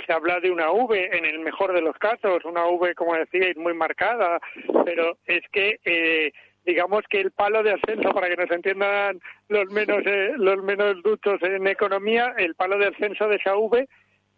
se 0.05 0.13
habla 0.13 0.39
de 0.39 0.51
una 0.51 0.71
V 0.71 1.17
en 1.17 1.25
el 1.25 1.39
mejor 1.39 1.73
de 1.73 1.81
los 1.81 1.97
casos, 1.97 2.43
una 2.43 2.65
V, 2.65 2.93
como 2.95 3.15
decíais, 3.15 3.55
muy 3.55 3.73
marcada, 3.73 4.39
pero 4.83 5.17
es 5.25 5.43
que 5.51 5.79
eh, 5.85 6.33
digamos 6.65 7.03
que 7.09 7.21
el 7.21 7.31
palo 7.31 7.63
de 7.63 7.73
ascenso, 7.73 8.09
para 8.11 8.29
que 8.29 8.35
nos 8.35 8.51
entiendan 8.51 9.19
los 9.49 9.69
menos, 9.71 10.03
eh, 10.05 10.33
los 10.37 10.63
menos 10.63 11.01
duchos 11.03 11.41
en 11.43 11.67
economía, 11.67 12.33
el 12.37 12.55
palo 12.55 12.77
de 12.77 12.87
ascenso 12.87 13.27
de 13.27 13.35
esa 13.35 13.55
V 13.55 13.87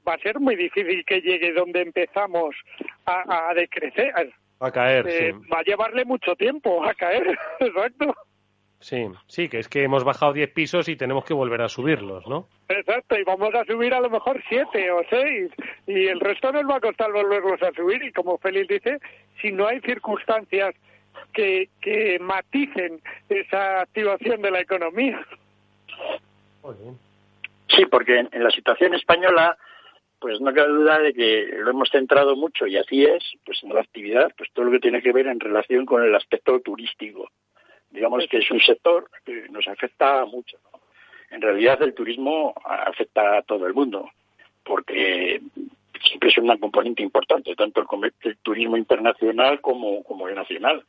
va 0.07 0.13
a 0.13 0.19
ser 0.19 0.39
muy 0.39 0.55
difícil 0.55 1.03
que 1.05 1.21
llegue 1.21 1.53
donde 1.53 1.81
empezamos 1.81 2.55
a, 3.05 3.49
a 3.49 3.53
decrecer. 3.53 4.13
A 4.59 4.71
caer, 4.71 5.07
eh, 5.07 5.33
Va 5.53 5.59
a 5.59 5.63
llevarle 5.63 6.05
mucho 6.05 6.35
tiempo 6.35 6.83
a 6.83 6.93
caer, 6.93 7.37
exacto. 7.59 8.13
Sí, 8.79 9.07
sí, 9.25 9.49
que 9.49 9.57
es 9.57 9.67
que 9.67 9.83
hemos 9.83 10.03
bajado 10.03 10.33
10 10.33 10.51
pisos 10.53 10.87
y 10.87 10.95
tenemos 10.95 11.25
que 11.25 11.33
volver 11.33 11.61
a 11.61 11.67
subirlos, 11.67 12.27
¿no? 12.27 12.47
Exacto, 12.69 13.17
y 13.17 13.23
vamos 13.23 13.53
a 13.55 13.65
subir 13.65 13.93
a 13.93 13.99
lo 13.99 14.09
mejor 14.09 14.41
7 14.47 14.91
o 14.91 15.01
6, 15.09 15.51
y 15.87 16.07
el 16.07 16.19
resto 16.19 16.51
nos 16.51 16.63
va 16.69 16.75
a 16.75 16.81
costar 16.81 17.11
volverlos 17.11 17.61
a 17.63 17.71
subir, 17.71 18.03
y 18.03 18.11
como 18.11 18.37
Félix 18.37 18.67
dice, 18.67 18.99
si 19.41 19.51
no 19.51 19.67
hay 19.67 19.79
circunstancias 19.81 20.75
que, 21.33 21.69
que 21.81 22.19
maticen 22.19 23.01
esa 23.29 23.81
activación 23.81 24.41
de 24.41 24.51
la 24.51 24.61
economía. 24.61 25.25
Sí, 27.69 27.85
porque 27.85 28.19
en, 28.19 28.43
la 28.43 28.49
situación 28.49 28.93
española, 28.93 29.57
pues 30.19 30.41
no 30.41 30.53
cabe 30.53 30.69
duda 30.69 30.99
de 30.99 31.13
que 31.13 31.47
lo 31.57 31.69
hemos 31.69 31.89
centrado 31.89 32.35
mucho, 32.35 32.65
y 32.65 32.77
así 32.77 33.03
es, 33.03 33.23
pues 33.45 33.61
en 33.63 33.73
la 33.73 33.81
actividad, 33.81 34.31
pues 34.37 34.49
todo 34.53 34.65
lo 34.65 34.71
que 34.71 34.79
tiene 34.79 35.01
que 35.01 35.11
ver 35.11 35.27
en 35.27 35.39
relación 35.39 35.85
con 35.85 36.03
el 36.03 36.15
aspecto 36.15 36.59
turístico. 36.59 37.29
Digamos 37.91 38.25
que 38.29 38.37
es 38.37 38.51
un 38.51 38.59
sector 38.59 39.09
que 39.25 39.47
nos 39.49 39.67
afecta 39.67 40.25
mucho. 40.25 40.57
En 41.29 41.41
realidad 41.41 41.81
el 41.83 41.93
turismo 41.93 42.53
afecta 42.63 43.37
a 43.37 43.41
todo 43.41 43.67
el 43.67 43.73
mundo, 43.73 44.09
porque 44.63 45.41
siempre 46.01 46.29
es 46.29 46.37
una 46.37 46.57
componente 46.57 47.03
importante, 47.03 47.55
tanto 47.55 47.81
el, 47.81 48.13
el 48.21 48.37
turismo 48.37 48.77
internacional 48.77 49.61
como, 49.61 50.03
como 50.03 50.27
el 50.27 50.35
nacional 50.35 50.83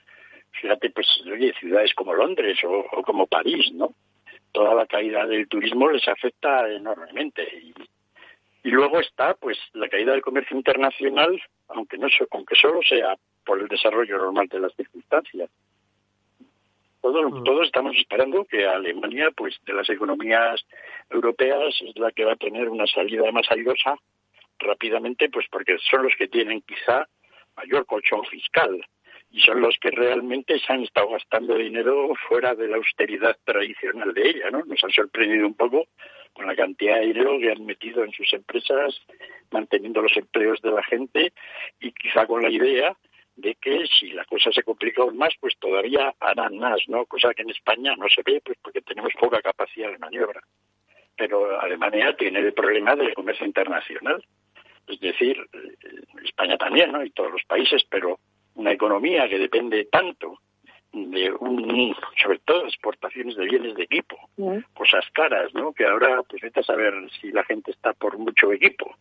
fíjate, 0.53 0.91
pues, 0.91 1.07
oye, 1.27 1.53
ciudades 1.59 1.95
como 1.95 2.15
Londres 2.15 2.59
o, 2.65 3.03
como 3.03 3.27
París, 3.27 3.71
¿no? 3.73 3.95
Toda 4.53 4.75
la 4.75 4.87
caída 4.87 5.27
del 5.27 5.49
turismo 5.49 5.91
les 5.91 6.07
afecta 6.09 6.69
enormemente. 6.71 7.47
Y, 8.65 8.71
luego 8.71 9.01
está, 9.01 9.35
pues, 9.35 9.59
la 9.73 9.89
caída 9.89 10.13
del 10.13 10.23
comercio 10.23 10.57
internacional, 10.57 11.41
aunque, 11.69 11.99
no, 11.99 12.09
aunque 12.31 12.55
solo 12.55 12.81
sea 12.83 13.17
por 13.45 13.61
el 13.61 13.69
desarrollo 13.69 14.19
normal 14.19 14.49
de 14.49 14.61
las 14.61 14.75
circunstancias. 14.75 15.51
Todos, 17.01 17.33
mm. 17.33 17.45
todos 17.45 17.67
estamos 17.67 17.97
esperando 17.97 18.45
que 18.45 18.67
Alemania, 18.67 19.31
pues, 19.35 19.59
de 19.65 19.73
las 19.73 19.89
economías 19.89 20.65
europeas, 21.09 21.75
es 21.81 21.97
la 21.99 22.11
que 22.13 22.25
va 22.25 22.33
a 22.33 22.37
tener 22.37 22.69
una 22.69 22.87
salida 22.87 23.31
más 23.33 23.51
airosa 23.51 23.97
rápidamente, 24.59 25.29
pues 25.29 25.47
porque 25.51 25.77
son 25.91 26.03
los 26.03 26.15
que 26.17 26.29
tienen 26.29 26.63
quizá 26.63 27.07
mayor 27.57 27.87
colchón 27.87 28.25
fiscal 28.25 28.85
y 29.31 29.41
son 29.41 29.61
los 29.61 29.77
que 29.79 29.91
realmente 29.91 30.59
se 30.59 30.73
han 30.73 30.83
estado 30.83 31.11
gastando 31.11 31.55
dinero 31.57 32.15
fuera 32.29 32.55
de 32.55 32.69
la 32.69 32.77
austeridad 32.77 33.37
tradicional 33.45 34.15
de 34.15 34.31
ella, 34.31 34.51
¿no? 34.51 34.65
Nos 34.65 34.83
han 34.83 34.91
sorprendido 34.91 35.47
un 35.47 35.55
poco 35.55 35.87
con 36.33 36.47
la 36.47 36.57
cantidad 36.57 37.01
de 37.01 37.07
dinero 37.07 37.39
que 37.39 37.51
han 37.51 37.65
metido 37.67 38.05
en 38.05 38.13
sus 38.13 38.33
empresas, 38.33 39.01
manteniendo 39.51 40.01
los 40.01 40.17
empleos 40.17 40.61
de 40.63 40.71
la 40.71 40.83
gente 40.83 41.33
y 41.81 41.93
quizá 41.93 42.27
con 42.27 42.43
la 42.43 42.51
idea 42.51 42.97
de 43.37 43.55
que 43.55 43.87
si 43.87 44.11
la 44.11 44.25
cosa 44.25 44.51
se 44.51 44.65
complica 44.65 45.03
aún 45.03 45.17
más, 45.17 45.33
pues 45.41 45.57
todavía 45.59 46.13
harán 46.19 46.59
más, 46.59 46.81
¿no? 46.89 47.07
Cosa 47.07 47.35
que 47.35 47.43
en 47.43 47.51
España 47.51 47.95
no 47.97 48.09
se 48.09 48.23
ve, 48.23 48.41
pues 48.45 48.59
porque 48.63 48.81
tenemos 48.81 49.13
poca 49.19 49.41
capacidad 49.41 49.91
de 49.91 49.99
maniobra. 49.99 50.41
Pero 51.17 51.61
Alemania 51.61 52.17
tiene 52.17 52.41
el 52.41 52.53
problema 52.53 52.97
del 52.97 53.15
comercio 53.15 53.47
internacional. 53.47 54.25
Es 54.89 54.99
decir, 55.01 55.39
eh, 55.53 56.03
España 56.25 56.57
también, 56.57 56.91
¿no? 56.91 57.05
Y 57.05 57.11
todos 57.11 57.31
los 57.31 57.45
países, 57.45 57.85
pero 57.89 58.19
una 58.59 58.73
economía 58.73 59.29
que 59.29 59.39
depende 59.39 59.85
tanto 59.85 60.41
de 60.93 61.31
un, 61.33 61.95
sobre 62.21 62.41
todo 62.41 62.67
exportaciones 62.67 63.37
de 63.37 63.45
bienes 63.45 63.75
de 63.77 63.85
equipo, 63.85 64.17
cosas 64.75 65.05
caras, 65.13 65.55
¿no? 65.55 65.73
Que 65.73 65.87
ahora, 65.87 66.23
pues 66.25 66.43
vete 66.43 66.61
a 66.61 66.65
saber 66.65 66.93
si 67.21 67.31
la 67.31 67.45
gente 67.45 67.71
está 67.71 67.93
por 67.93 68.19
mucho 68.19 68.53
equipo. 68.53 68.95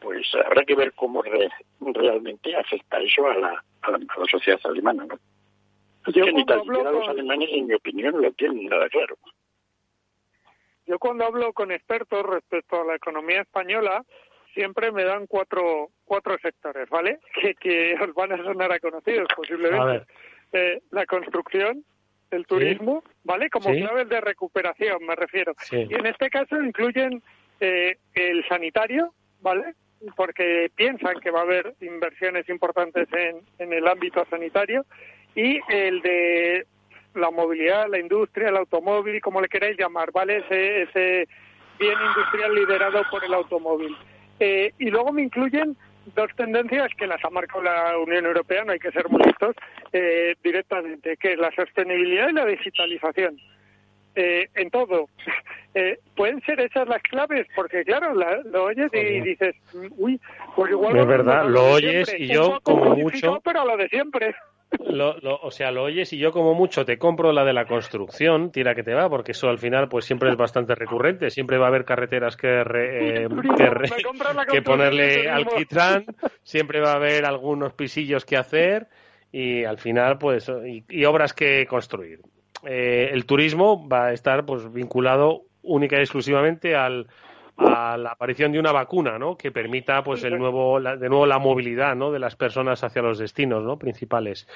Pues 0.00 0.26
habrá 0.34 0.64
que 0.64 0.74
ver 0.74 0.92
cómo 0.94 1.22
realmente 1.22 2.56
afecta 2.56 2.98
eso 2.98 3.28
a 3.28 3.34
la, 3.36 3.64
a 3.82 3.90
la, 3.92 3.98
sociedad 4.28 4.60
alemana, 4.64 5.06
¿no? 5.06 5.18
Yo 6.12 6.24
ni 6.26 6.44
tan 6.44 6.66
los 6.66 7.08
alemanes, 7.08 7.50
en 7.52 7.68
mi 7.68 7.74
opinión, 7.74 8.20
lo 8.20 8.32
tienen 8.32 8.66
nada 8.66 8.88
claro. 8.88 9.16
Yo 10.86 10.98
cuando 10.98 11.24
hablo 11.24 11.52
con 11.52 11.70
expertos 11.70 12.24
respecto 12.24 12.80
a 12.80 12.84
la 12.84 12.96
economía 12.96 13.42
española, 13.42 14.04
siempre 14.54 14.92
me 14.92 15.04
dan 15.04 15.26
cuatro, 15.26 15.90
cuatro 16.04 16.36
sectores, 16.38 16.88
¿vale? 16.88 17.18
Que, 17.40 17.54
que 17.54 17.94
os 18.00 18.14
van 18.14 18.32
a 18.32 18.36
sonar 18.38 18.72
a 18.72 18.78
conocidos 18.78 19.28
posiblemente. 19.34 20.06
Eh, 20.52 20.82
la 20.90 21.06
construcción, 21.06 21.84
el 22.30 22.46
turismo, 22.46 23.02
¿vale? 23.24 23.48
Como 23.50 23.70
claves 23.70 24.08
de 24.08 24.20
recuperación, 24.20 25.04
me 25.06 25.16
refiero. 25.16 25.54
Y 25.70 25.94
en 25.94 26.06
este 26.06 26.30
caso 26.30 26.60
incluyen 26.60 27.22
eh, 27.60 27.96
el 28.14 28.46
sanitario, 28.48 29.14
¿vale? 29.40 29.74
Porque 30.16 30.70
piensan 30.74 31.20
que 31.20 31.30
va 31.30 31.40
a 31.40 31.44
haber 31.44 31.74
inversiones 31.80 32.48
importantes 32.48 33.08
en, 33.12 33.40
en 33.58 33.72
el 33.72 33.86
ámbito 33.86 34.26
sanitario 34.28 34.84
y 35.34 35.60
el 35.68 36.02
de 36.02 36.66
la 37.14 37.30
movilidad, 37.30 37.88
la 37.88 37.98
industria, 37.98 38.48
el 38.48 38.56
automóvil, 38.56 39.20
como 39.20 39.40
le 39.40 39.48
queráis 39.48 39.78
llamar, 39.78 40.12
¿vale? 40.12 40.38
Ese, 40.38 40.82
ese 40.82 41.28
bien 41.78 41.98
industrial 42.08 42.54
liderado 42.54 43.02
por 43.10 43.24
el 43.24 43.34
automóvil. 43.34 43.96
Eh, 44.44 44.74
y 44.80 44.90
luego 44.90 45.12
me 45.12 45.22
incluyen 45.22 45.76
dos 46.16 46.28
tendencias 46.36 46.88
que 46.98 47.06
las 47.06 47.24
ha 47.24 47.30
marcado 47.30 47.62
la 47.62 47.96
Unión 47.96 48.26
Europea, 48.26 48.64
no 48.64 48.72
hay 48.72 48.80
que 48.80 48.90
ser 48.90 49.08
muy 49.08 49.22
listos, 49.22 49.54
eh, 49.92 50.34
directamente, 50.42 51.16
que 51.16 51.34
es 51.34 51.38
la 51.38 51.52
sostenibilidad 51.54 52.28
y 52.28 52.32
la 52.32 52.46
digitalización. 52.46 53.36
Eh, 54.16 54.48
en 54.56 54.68
todo. 54.70 55.06
¿Pueden 56.16 56.42
ser 56.42 56.58
esas 56.60 56.88
las 56.88 57.00
claves? 57.04 57.46
Porque, 57.54 57.84
claro, 57.84 58.12
lo 58.14 58.64
oyes 58.64 58.90
y 58.92 59.20
dices, 59.20 59.54
uy, 59.96 60.20
pues 60.56 60.72
igual... 60.72 60.96
Es 60.96 61.06
verdad, 61.06 61.48
lo, 61.48 61.74
oyes 61.74 62.12
y 62.18 62.26
yo, 62.26 62.58
como 62.64 62.96
mucho... 62.96 63.40
Pero 63.44 63.64
lo 63.64 63.76
de 63.76 63.88
siempre. 63.88 64.34
Lo, 64.80 65.16
o 65.42 65.50
sea, 65.50 65.70
lo 65.70 65.84
oyes 65.84 66.12
y 66.12 66.18
yo 66.18 66.32
como 66.32 66.54
mucho 66.54 66.84
te 66.84 66.98
compro 66.98 67.32
la 67.32 67.44
de 67.44 67.52
la 67.52 67.66
construcción, 67.66 68.50
tira 68.50 68.74
que 68.74 68.82
te 68.82 68.94
va, 68.94 69.08
porque 69.08 69.32
eso 69.32 69.48
al 69.48 69.58
final 69.58 69.88
pues 69.88 70.04
siempre 70.04 70.30
es 70.30 70.36
bastante 70.36 70.74
recurrente, 70.74 71.30
siempre 71.30 71.58
va 71.58 71.66
a 71.66 71.68
haber 71.68 71.84
carreteras 71.84 72.36
que, 72.36 72.60
eh, 72.60 73.28
que, 74.50 74.62
ponerle 74.62 75.28
alquitrán, 75.28 76.06
siempre 76.42 76.80
va 76.80 76.92
a 76.92 76.96
haber 76.96 77.24
algunos 77.24 77.72
pisillos 77.74 78.24
que 78.24 78.36
hacer 78.36 78.88
y 79.30 79.64
al 79.64 79.78
final 79.78 80.18
pues 80.18 80.50
y, 80.88 81.04
obras 81.04 81.32
que 81.32 81.66
construir. 81.66 82.20
Eh, 82.64 83.10
el 83.12 83.26
turismo 83.26 83.88
va 83.88 84.06
a 84.06 84.12
estar 84.12 84.44
pues 84.44 84.72
vinculado 84.72 85.42
única 85.62 85.96
y 85.96 86.00
exclusivamente 86.00 86.76
al, 86.76 87.08
a 87.56 87.96
la 87.96 88.10
aparición 88.10 88.52
de 88.52 88.58
una 88.58 88.72
vacuna, 88.72 89.18
¿no? 89.18 89.36
Que 89.36 89.52
permita, 89.52 90.02
pues, 90.02 90.24
el 90.24 90.38
nuevo, 90.38 90.80
de 90.80 91.08
nuevo 91.08 91.26
la 91.26 91.38
movilidad, 91.38 91.94
¿no? 91.94 92.10
De 92.10 92.18
las 92.18 92.36
personas 92.36 92.82
hacia 92.82 93.02
los 93.02 93.18
destinos, 93.18 93.62
¿no? 93.62 93.78
Principales. 93.78 94.46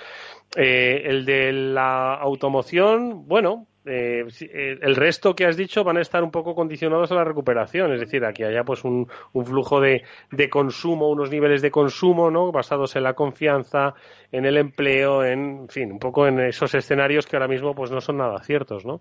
Eh, 0.57 1.03
el 1.05 1.25
de 1.25 1.53
la 1.53 2.15
automoción, 2.15 3.27
bueno, 3.27 3.67
eh, 3.87 4.25
eh, 4.41 4.79
el 4.83 4.97
resto 4.97 5.37
que 5.37 5.47
has 5.47 5.57
dicho 5.57 5.85
van 5.85 5.97
a 5.97 6.01
estar 6.01 6.25
un 6.25 6.33
poco 6.33 6.57
condicionados 6.57 7.13
a 7.13 7.15
la 7.15 7.25
recuperación, 7.25 7.93
es 7.93 8.01
decir, 8.01 8.25
aquí 8.25 8.43
haya 8.43 8.65
pues 8.65 8.83
un, 8.85 9.07
flujo 9.33 9.81
de, 9.81 10.03
consumo, 10.51 11.09
unos 11.09 11.31
niveles 11.31 11.63
de 11.63 11.71
consumo, 11.71 12.31
¿no? 12.31 12.51
Basados 12.51 12.97
en 12.97 13.05
la 13.05 13.15
confianza, 13.15 13.95
en 14.33 14.45
el 14.45 14.57
empleo, 14.57 15.25
en, 15.25 15.69
fin, 15.69 15.93
un 15.93 15.99
poco 16.01 16.27
en 16.27 16.41
esos 16.41 16.75
escenarios 16.75 17.27
que 17.27 17.37
ahora 17.37 17.47
mismo 17.47 17.75
pues 17.75 17.93
no 17.93 18.01
son 18.01 18.17
nada 18.17 18.43
ciertos, 18.43 18.85
¿no? 18.85 19.01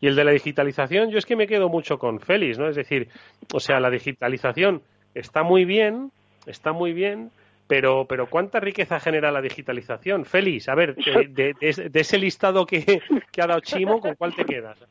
Y 0.00 0.08
el 0.08 0.16
de 0.16 0.24
la 0.24 0.32
digitalización, 0.32 1.10
yo 1.10 1.18
es 1.18 1.26
que 1.26 1.36
me 1.36 1.46
quedo 1.46 1.68
mucho 1.68 1.98
con 1.98 2.18
Félix, 2.18 2.58
¿no? 2.58 2.68
Es 2.68 2.76
decir, 2.76 3.08
o 3.52 3.60
sea, 3.60 3.78
la 3.78 3.90
digitalización 3.90 4.82
está 5.14 5.44
muy 5.44 5.64
bien, 5.64 6.10
está 6.46 6.72
muy 6.72 6.92
bien, 6.92 7.30
pero, 7.66 8.06
pero 8.06 8.28
¿cuánta 8.28 8.60
riqueza 8.60 9.00
genera 9.00 9.32
la 9.32 9.40
digitalización? 9.40 10.24
Félix, 10.24 10.68
a 10.68 10.74
ver, 10.74 10.94
de, 10.96 11.54
ese 11.60 12.18
listado 12.18 12.66
que, 12.66 13.00
ha 13.40 13.46
dado 13.46 13.60
Chimo, 13.60 14.00
¿con 14.00 14.14
cuál 14.16 14.34
te 14.34 14.44
quedas? 14.44 14.84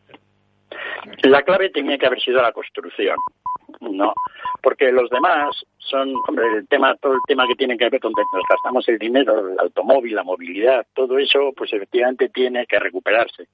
La 1.23 1.43
clave 1.43 1.69
tenía 1.69 1.97
que 1.97 2.07
haber 2.07 2.21
sido 2.21 2.41
la 2.41 2.51
construcción, 2.51 3.17
¿no? 3.81 4.13
Porque 4.61 4.91
los 4.91 5.09
demás 5.09 5.63
son, 5.77 6.13
hombre, 6.27 6.45
el 6.57 6.67
tema, 6.67 6.95
todo 6.95 7.13
el 7.13 7.21
tema 7.27 7.45
que 7.47 7.55
tiene 7.55 7.77
que 7.77 7.89
ver 7.89 7.99
con 7.99 8.11
nos 8.11 8.43
gastamos 8.49 8.87
el 8.87 8.97
dinero, 8.97 9.49
el 9.49 9.59
automóvil, 9.59 10.15
la 10.15 10.23
movilidad, 10.23 10.85
todo 10.93 11.19
eso, 11.19 11.53
pues 11.55 11.73
efectivamente 11.73 12.29
tiene 12.29 12.65
que 12.65 12.79
recuperarse. 12.79 13.47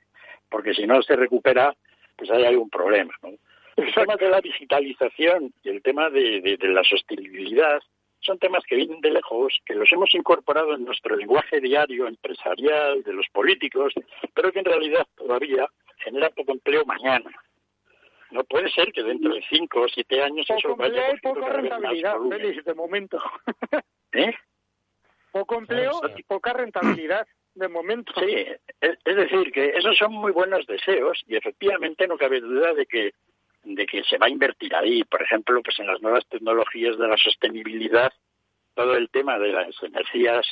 Porque 0.49 0.73
si 0.73 0.85
no 0.85 1.01
se 1.01 1.15
recupera, 1.15 1.75
pues 2.15 2.29
hay 2.31 2.45
algún 2.45 2.69
problema, 2.69 3.13
¿no? 3.23 3.29
El 3.75 3.93
tema 3.93 4.15
de 4.17 4.29
la 4.29 4.41
digitalización 4.41 5.53
y 5.63 5.69
el 5.69 5.81
tema 5.81 6.09
de 6.09 6.57
la 6.61 6.83
sostenibilidad 6.83 7.79
son 8.29 8.37
temas 8.37 8.63
que 8.65 8.75
vienen 8.75 9.01
de 9.01 9.09
lejos, 9.09 9.59
que 9.65 9.73
los 9.73 9.91
hemos 9.91 10.13
incorporado 10.13 10.75
en 10.75 10.85
nuestro 10.85 11.15
lenguaje 11.15 11.59
diario, 11.59 12.07
empresarial, 12.07 13.01
de 13.01 13.13
los 13.13 13.25
políticos, 13.29 13.91
pero 14.35 14.51
que 14.51 14.59
en 14.59 14.65
realidad 14.65 15.07
todavía 15.15 15.67
genera 15.97 16.29
poco 16.29 16.51
empleo 16.51 16.85
mañana. 16.85 17.31
No 18.29 18.43
puede 18.43 18.69
ser 18.69 18.91
que 18.91 19.01
dentro 19.01 19.33
de 19.33 19.43
cinco 19.49 19.81
o 19.81 19.87
siete 19.87 20.21
años 20.21 20.45
poco 20.45 20.59
eso 20.59 20.75
vaya 20.75 21.09
empleo 21.09 21.15
y 21.15 21.33
poca 21.33 21.53
rentabilidad, 21.53 22.15
Félix, 22.29 22.63
de 22.65 22.73
momento. 22.75 23.19
¿Eh? 24.13 24.35
Poco 25.31 25.57
empleo 25.57 25.99
y 26.15 26.21
poca 26.21 26.53
rentabilidad 26.53 27.27
de 27.55 27.67
momento. 27.67 28.13
Sí, 28.19 28.45
es 28.79 29.15
decir, 29.15 29.51
que 29.51 29.69
esos 29.69 29.97
son 29.97 30.13
muy 30.13 30.31
buenos 30.31 30.67
deseos 30.67 31.19
y 31.25 31.35
efectivamente 31.35 32.05
no 32.07 32.15
cabe 32.15 32.41
duda 32.41 32.75
de 32.75 32.85
que 32.85 33.11
de 33.63 33.85
que 33.85 34.03
se 34.03 34.17
va 34.17 34.27
a 34.27 34.29
invertir 34.29 34.73
ahí, 34.75 35.03
por 35.03 35.21
ejemplo, 35.21 35.61
pues 35.61 35.79
en 35.79 35.87
las 35.87 36.01
nuevas 36.01 36.25
tecnologías 36.27 36.97
de 36.97 37.07
la 37.07 37.17
sostenibilidad, 37.17 38.11
todo 38.73 38.95
el 38.95 39.09
tema 39.09 39.37
de 39.37 39.51
las 39.51 39.75
energías, 39.83 40.45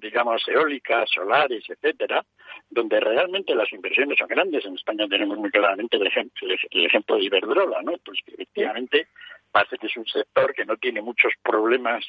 digamos, 0.00 0.42
eólicas, 0.48 1.10
solares, 1.10 1.64
etcétera, 1.68 2.24
donde 2.70 3.00
realmente 3.00 3.54
las 3.54 3.70
inversiones 3.72 4.18
son 4.18 4.28
grandes. 4.28 4.64
En 4.64 4.76
España 4.76 5.06
tenemos 5.08 5.36
muy 5.36 5.50
claramente 5.50 5.96
el 5.96 6.06
ejemplo, 6.06 6.48
el 6.70 6.86
ejemplo 6.86 7.16
de 7.16 7.24
Iberdrola, 7.24 7.82
¿no? 7.82 7.92
Pues 8.02 8.18
que 8.24 8.32
efectivamente 8.32 9.08
parece 9.56 9.78
que 9.78 9.86
es 9.86 9.96
un 9.96 10.06
sector 10.06 10.52
que 10.52 10.66
no 10.66 10.76
tiene 10.76 11.00
muchos 11.00 11.32
problemas 11.42 12.04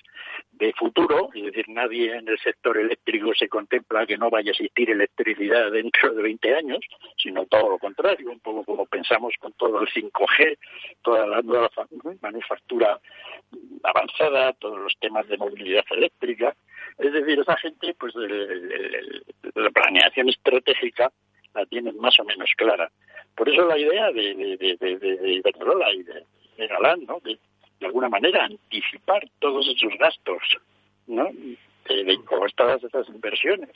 de 0.51 0.73
futuro, 0.73 1.29
es 1.33 1.43
decir, 1.43 1.69
nadie 1.69 2.13
en 2.13 2.27
el 2.27 2.37
sector 2.39 2.77
eléctrico 2.77 3.31
se 3.33 3.47
contempla 3.47 4.05
que 4.05 4.17
no 4.17 4.29
vaya 4.29 4.49
a 4.49 4.51
existir 4.51 4.89
electricidad 4.89 5.71
dentro 5.71 6.13
de 6.13 6.23
20 6.23 6.55
años, 6.55 6.79
sino 7.15 7.45
todo 7.45 7.69
lo 7.69 7.79
contrario, 7.79 8.29
un 8.29 8.41
poco 8.41 8.65
como 8.65 8.85
pensamos 8.85 9.33
con 9.39 9.53
todo 9.53 9.79
el 9.79 9.87
5G, 9.87 10.57
toda 11.01 11.25
la 11.25 11.41
nueva 11.41 11.69
manufactura 12.21 12.99
avanzada, 13.81 14.51
todos 14.51 14.79
los 14.79 14.97
temas 14.99 15.25
de 15.29 15.37
movilidad 15.37 15.85
eléctrica. 15.91 16.53
Es 16.97 17.13
decir, 17.13 17.39
esa 17.39 17.55
gente, 17.55 17.95
pues 17.97 18.13
la 19.55 19.69
planeación 19.69 20.27
estratégica 20.27 21.13
la 21.55 21.65
tienen 21.67 21.95
más 21.97 22.19
o 22.19 22.25
menos 22.25 22.49
clara. 22.57 22.91
Por 23.37 23.47
eso 23.47 23.65
la 23.65 23.77
idea 23.77 24.11
de, 24.11 24.57
de 24.57 25.33
Iberdrola 25.33 25.93
y 25.93 26.03
de 26.03 26.25
de 26.57 26.67
Galán, 26.67 27.05
¿no? 27.05 27.19
De, 27.19 27.37
alguna 27.85 28.09
manera 28.09 28.45
anticipar 28.45 29.29
todos 29.39 29.67
esos 29.67 29.93
gastos, 29.99 30.41
¿no? 31.05 31.29
De, 31.87 32.03
de 32.03 32.17
todas 32.55 32.83
esas 32.83 33.07
inversiones 33.09 33.69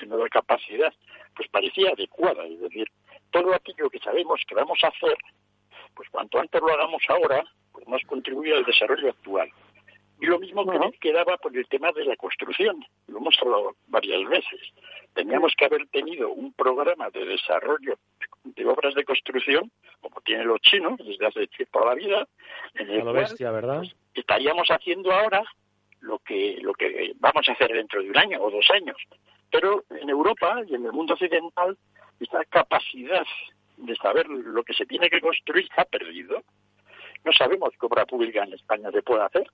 en 0.00 0.08
nueva 0.08 0.28
capacidad, 0.28 0.92
pues 1.34 1.48
parecía 1.48 1.90
adecuada. 1.90 2.44
Es 2.44 2.60
decir, 2.60 2.88
todo 3.30 3.54
aquello 3.54 3.88
que 3.88 3.98
sabemos 4.00 4.42
que 4.46 4.54
vamos 4.54 4.78
a 4.82 4.88
hacer, 4.88 5.16
pues 5.94 6.08
cuanto 6.10 6.38
antes 6.38 6.60
lo 6.60 6.72
hagamos 6.72 7.02
ahora, 7.08 7.44
pues 7.72 7.86
más 7.88 8.02
contribuye 8.06 8.54
al 8.54 8.64
desarrollo 8.64 9.10
actual. 9.10 9.48
Y 10.20 10.26
lo 10.26 10.38
mismo 10.38 10.64
que 10.64 10.98
quedaba 10.98 11.36
por 11.36 11.54
el 11.56 11.66
tema 11.68 11.92
de 11.92 12.04
la 12.04 12.16
construcción, 12.16 12.84
lo 13.06 13.18
hemos 13.18 13.36
hablado 13.40 13.76
varias 13.88 14.26
veces. 14.28 14.60
Teníamos 15.14 15.52
que 15.56 15.66
haber 15.66 15.86
tenido 15.88 16.30
un 16.30 16.52
programa 16.54 17.10
de 17.10 17.24
desarrollo 17.26 17.98
de 18.44 18.66
obras 18.66 18.94
de 18.94 19.04
construcción, 19.04 19.70
como 20.16 20.24
tienen 20.24 20.48
los 20.48 20.60
chinos 20.62 20.98
desde 20.98 21.26
hace 21.26 21.46
toda 21.70 21.86
la 21.86 21.94
vida, 21.94 22.26
en 22.74 22.90
el 22.90 23.04
bestia, 23.12 23.50
¿verdad? 23.50 23.78
Pues, 23.78 23.94
estaríamos 24.14 24.66
haciendo 24.68 25.12
ahora 25.12 25.44
lo 26.00 26.18
que, 26.20 26.58
lo 26.62 26.72
que 26.72 27.12
vamos 27.16 27.46
a 27.48 27.52
hacer 27.52 27.72
dentro 27.72 28.02
de 28.02 28.08
un 28.08 28.16
año 28.16 28.42
o 28.42 28.50
dos 28.50 28.66
años. 28.70 28.96
Pero 29.50 29.84
en 29.90 30.08
Europa 30.08 30.62
y 30.66 30.74
en 30.74 30.86
el 30.86 30.92
mundo 30.92 31.14
occidental, 31.14 31.76
esta 32.18 32.44
capacidad 32.46 33.26
de 33.76 33.94
saber 33.96 34.26
lo 34.28 34.62
que 34.64 34.72
se 34.72 34.86
tiene 34.86 35.10
que 35.10 35.20
construir 35.20 35.68
se 35.68 35.80
ha 35.80 35.84
perdido. 35.84 36.42
No 37.24 37.32
sabemos 37.32 37.70
qué 37.78 37.86
obra 37.86 38.06
pública 38.06 38.42
en 38.44 38.54
España 38.54 38.90
se 38.90 39.02
puede 39.02 39.22
hacer 39.22 39.46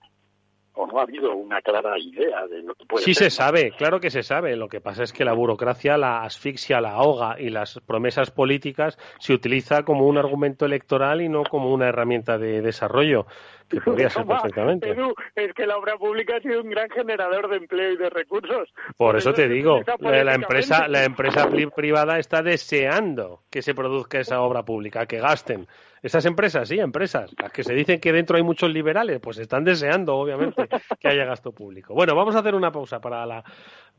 o 0.74 0.87
no 0.87 0.98
ha 0.98 1.02
habido 1.02 1.35
una 1.35 1.61
clara 1.61 1.98
idea 1.98 2.46
de 2.46 2.62
lo 2.62 2.74
que 2.74 2.87
puede 2.87 3.04
Sí 3.04 3.14
se 3.14 3.30
sabe, 3.30 3.72
claro 3.76 4.00
que 4.00 4.11
se 4.11 4.22
sabe. 4.22 4.56
Lo 4.56 4.68
que 4.68 4.80
pasa 4.80 5.02
es 5.02 5.12
que 5.12 5.24
la 5.24 5.32
burocracia 5.32 5.98
la 5.98 6.22
asfixia, 6.22 6.80
la 6.80 6.92
ahoga 6.92 7.38
y 7.38 7.50
las 7.50 7.80
promesas 7.87 8.30
políticas 8.30 8.98
se 9.18 9.35
utiliza 9.35 9.82
como 9.82 10.06
un 10.06 10.18
argumento 10.18 10.64
electoral 10.64 11.20
y 11.20 11.28
no 11.28 11.44
como 11.44 11.72
una 11.72 11.88
herramienta 11.88 12.38
de 12.38 12.62
desarrollo, 12.62 13.26
podría 13.85 14.11
ser 14.11 14.27
perfectamente. 14.27 14.94
es 15.35 15.53
que 15.55 15.66
la 15.66 15.77
obra 15.77 15.96
pública 15.96 16.37
ha 16.37 16.40
sido 16.40 16.62
un 16.62 16.70
gran 16.70 16.88
generador 16.90 17.48
de 17.48 17.57
empleo 17.57 17.92
y 17.92 17.96
de 17.96 18.11
recursos. 18.11 18.68
Por, 18.96 19.16
eso, 19.16 19.33
te 19.33 19.48
digo, 19.48 19.83
la 20.01 20.35
empresa, 20.35 20.88
la 20.88 21.05
empresa 21.05 21.48
privada 21.75 22.18
está 22.18 22.42
deseando 22.42 23.42
que 23.51 23.62
se 23.62 23.75
produzca 23.75 24.20
esa 24.20 24.40
obra 24.40 24.62
pública, 24.64 25.07
que 25.07 25.18
gasten 25.18 25.66
esas 26.03 26.27
empresas, 26.27 26.68
sí, 26.68 26.81
empresas, 26.81 27.33
las 27.40 27.53
que 27.53 27.62
se 27.62 27.75
dicen 27.75 28.01
que 28.01 28.12
dentro 28.12 28.37
hay 28.37 28.42
muchos 28.42 28.68
liberales, 28.70 29.20
pues 29.20 29.38
están 29.38 29.62
deseando, 29.62 30.16
obviamente, 30.16 30.68
que 30.98 31.09
haya 31.09 31.25
gasto 31.25 31.53
público. 31.53 31.94
Bueno, 31.94 32.16
vamos 32.16 32.35
a 32.35 32.40
hacer 32.40 32.57
una 32.57 32.72
pausa 32.72 33.01
para 33.01 33.25
la 33.25 33.44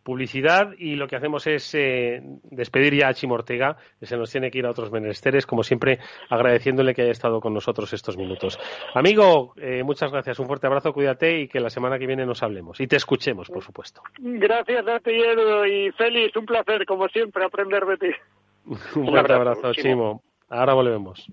publicidad 0.03 0.71
y 0.77 0.95
lo 0.95 1.07
que 1.07 1.15
hacemos 1.15 1.47
es 1.47 1.73
eh, 1.75 2.21
despedir 2.43 2.95
ya 2.95 3.07
a 3.07 3.13
Chimo 3.13 3.35
Ortega, 3.35 3.77
que 3.99 4.05
se 4.05 4.17
nos 4.17 4.31
tiene 4.31 4.51
que 4.51 4.59
ir 4.59 4.65
a 4.65 4.71
otros 4.71 4.91
menesteres, 4.91 5.45
como 5.45 5.63
siempre, 5.63 5.99
agradeciéndole 6.29 6.93
que 6.93 7.03
haya 7.03 7.11
estado 7.11 7.39
con 7.39 7.53
nosotros 7.53 7.91
estos 7.93 8.17
minutos. 8.17 8.59
Amigo, 8.93 9.53
eh, 9.57 9.83
muchas 9.83 10.11
gracias, 10.11 10.39
un 10.39 10.47
fuerte 10.47 10.67
abrazo, 10.67 10.93
cuídate 10.93 11.39
y 11.39 11.47
que 11.47 11.59
la 11.59 11.69
semana 11.69 11.97
que 11.97 12.07
viene 12.07 12.25
nos 12.25 12.43
hablemos 12.43 12.79
y 12.79 12.87
te 12.87 12.97
escuchemos, 12.97 13.49
por 13.49 13.63
supuesto. 13.63 14.01
Gracias 14.19 14.87
a 14.87 14.99
ti, 14.99 15.11
y 15.11 15.91
feliz, 15.91 16.35
un 16.35 16.45
placer, 16.45 16.85
como 16.85 17.07
siempre, 17.07 17.45
aprender 17.45 17.85
de 17.85 17.97
ti. 17.97 18.11
un 18.95 19.07
fuerte 19.07 19.33
abrazo, 19.33 19.73
Chimo. 19.73 20.21
Ahora 20.49 20.73
volvemos. 20.73 21.27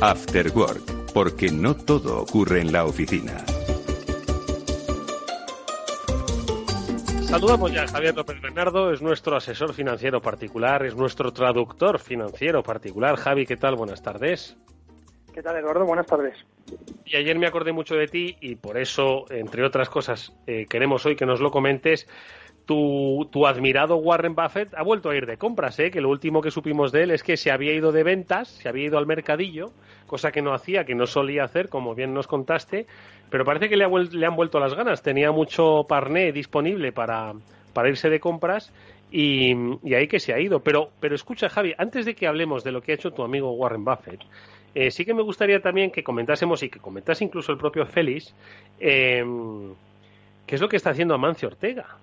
After 0.00 0.48
Work, 0.54 1.12
porque 1.12 1.50
no 1.50 1.74
todo 1.74 2.22
ocurre 2.22 2.60
en 2.60 2.70
la 2.70 2.84
oficina. 2.84 3.44
Saludamos 7.24 7.72
ya 7.72 7.82
a 7.82 7.88
Javier 7.88 8.14
López 8.14 8.40
Bernardo, 8.40 8.92
es 8.92 9.02
nuestro 9.02 9.34
asesor 9.34 9.74
financiero 9.74 10.20
particular, 10.20 10.86
es 10.86 10.94
nuestro 10.94 11.32
traductor 11.32 11.98
financiero 11.98 12.62
particular. 12.62 13.16
Javi, 13.16 13.44
¿qué 13.44 13.56
tal? 13.56 13.74
Buenas 13.74 14.00
tardes. 14.00 14.56
¿Qué 15.34 15.42
tal, 15.42 15.56
Eduardo? 15.56 15.84
Buenas 15.84 16.06
tardes. 16.06 16.36
Y 17.04 17.16
ayer 17.16 17.36
me 17.36 17.48
acordé 17.48 17.72
mucho 17.72 17.96
de 17.96 18.06
ti 18.06 18.36
y 18.40 18.54
por 18.54 18.78
eso, 18.78 19.24
entre 19.30 19.64
otras 19.64 19.88
cosas, 19.88 20.32
eh, 20.46 20.66
queremos 20.70 21.06
hoy 21.06 21.16
que 21.16 21.26
nos 21.26 21.40
lo 21.40 21.50
comentes 21.50 22.06
tu, 22.68 23.46
admirado 23.46 23.96
Warren 23.96 24.34
Buffett 24.34 24.74
ha 24.74 24.82
vuelto 24.82 25.08
a 25.08 25.16
ir 25.16 25.24
de 25.24 25.38
compras, 25.38 25.78
¿eh? 25.78 25.90
que 25.90 26.02
lo 26.02 26.10
último 26.10 26.42
que 26.42 26.50
supimos 26.50 26.92
de 26.92 27.04
él 27.04 27.10
es 27.12 27.22
que 27.22 27.38
se 27.38 27.50
había 27.50 27.72
ido 27.72 27.92
de 27.92 28.02
ventas, 28.02 28.48
se 28.48 28.68
había 28.68 28.84
ido 28.84 28.98
al 28.98 29.06
mercadillo, 29.06 29.72
cosa 30.06 30.30
que 30.32 30.42
no 30.42 30.52
hacía, 30.52 30.84
que 30.84 30.94
no 30.94 31.06
solía 31.06 31.44
hacer, 31.44 31.70
como 31.70 31.94
bien 31.94 32.12
nos 32.12 32.26
contaste, 32.26 32.86
pero 33.30 33.46
parece 33.46 33.70
que 33.70 33.76
le, 33.78 33.86
han 33.86 34.36
vuelto 34.36 34.60
las 34.60 34.74
ganas, 34.74 35.02
tenía 35.02 35.32
mucho 35.32 35.86
parné 35.88 36.30
disponible 36.30 36.92
para, 36.92 37.32
para 37.72 37.88
irse 37.88 38.10
de 38.10 38.20
compras 38.20 38.70
y, 39.10 39.54
ahí 39.94 40.06
que 40.06 40.20
se 40.20 40.34
ha 40.34 40.38
ido. 40.38 40.60
Pero, 40.60 40.90
pero 41.00 41.14
escucha, 41.14 41.48
Javi, 41.48 41.74
antes 41.78 42.04
de 42.04 42.14
que 42.14 42.26
hablemos 42.26 42.64
de 42.64 42.72
lo 42.72 42.82
que 42.82 42.92
ha 42.92 42.96
hecho 42.96 43.12
tu 43.12 43.22
amigo 43.22 43.50
Warren 43.52 43.84
Buffett, 43.84 44.20
eh, 44.74 44.90
sí 44.90 45.06
que 45.06 45.14
me 45.14 45.22
gustaría 45.22 45.62
también 45.62 45.90
que 45.90 46.04
comentásemos 46.04 46.62
y 46.62 46.68
que 46.68 46.80
comentase 46.80 47.24
incluso 47.24 47.50
el 47.50 47.56
propio 47.56 47.86
Félix, 47.86 48.34
eh, 48.78 49.24
qué 50.46 50.54
es 50.54 50.60
lo 50.60 50.68
que 50.68 50.76
está 50.76 50.90
haciendo 50.90 51.14
Amancio 51.14 51.48
Ortega 51.48 51.96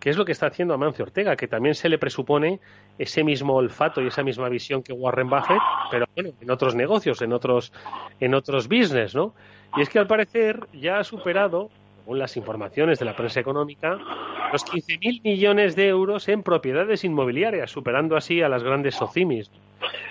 ¿Qué 0.00 0.08
es 0.08 0.16
lo 0.16 0.24
que 0.24 0.32
está 0.32 0.46
haciendo 0.46 0.72
Amancio 0.72 1.04
Ortega, 1.04 1.36
que 1.36 1.46
también 1.46 1.74
se 1.74 1.90
le 1.90 1.98
presupone 1.98 2.58
ese 2.98 3.22
mismo 3.22 3.54
olfato 3.54 4.00
y 4.00 4.06
esa 4.06 4.22
misma 4.22 4.48
visión 4.48 4.82
que 4.82 4.94
Warren 4.94 5.28
Buffett, 5.28 5.60
pero 5.90 6.06
bueno, 6.14 6.30
en 6.40 6.50
otros 6.50 6.74
negocios, 6.74 7.20
en 7.20 7.34
otros, 7.34 7.72
en 8.18 8.34
otros 8.34 8.66
business, 8.66 9.14
¿no? 9.14 9.34
Y 9.76 9.82
es 9.82 9.90
que 9.90 9.98
al 9.98 10.06
parecer 10.06 10.66
ya 10.72 10.98
ha 10.98 11.04
superado, 11.04 11.70
según 12.00 12.18
las 12.18 12.36
informaciones 12.38 12.98
de 12.98 13.04
la 13.04 13.14
prensa 13.14 13.40
económica, 13.40 13.98
los 14.52 14.64
15.000 14.64 15.22
millones 15.22 15.76
de 15.76 15.88
euros 15.88 16.28
en 16.28 16.42
propiedades 16.42 17.04
inmobiliarias, 17.04 17.70
superando 17.70 18.16
así 18.16 18.40
a 18.40 18.48
las 18.48 18.64
grandes 18.64 18.94
socimis. 18.94 19.50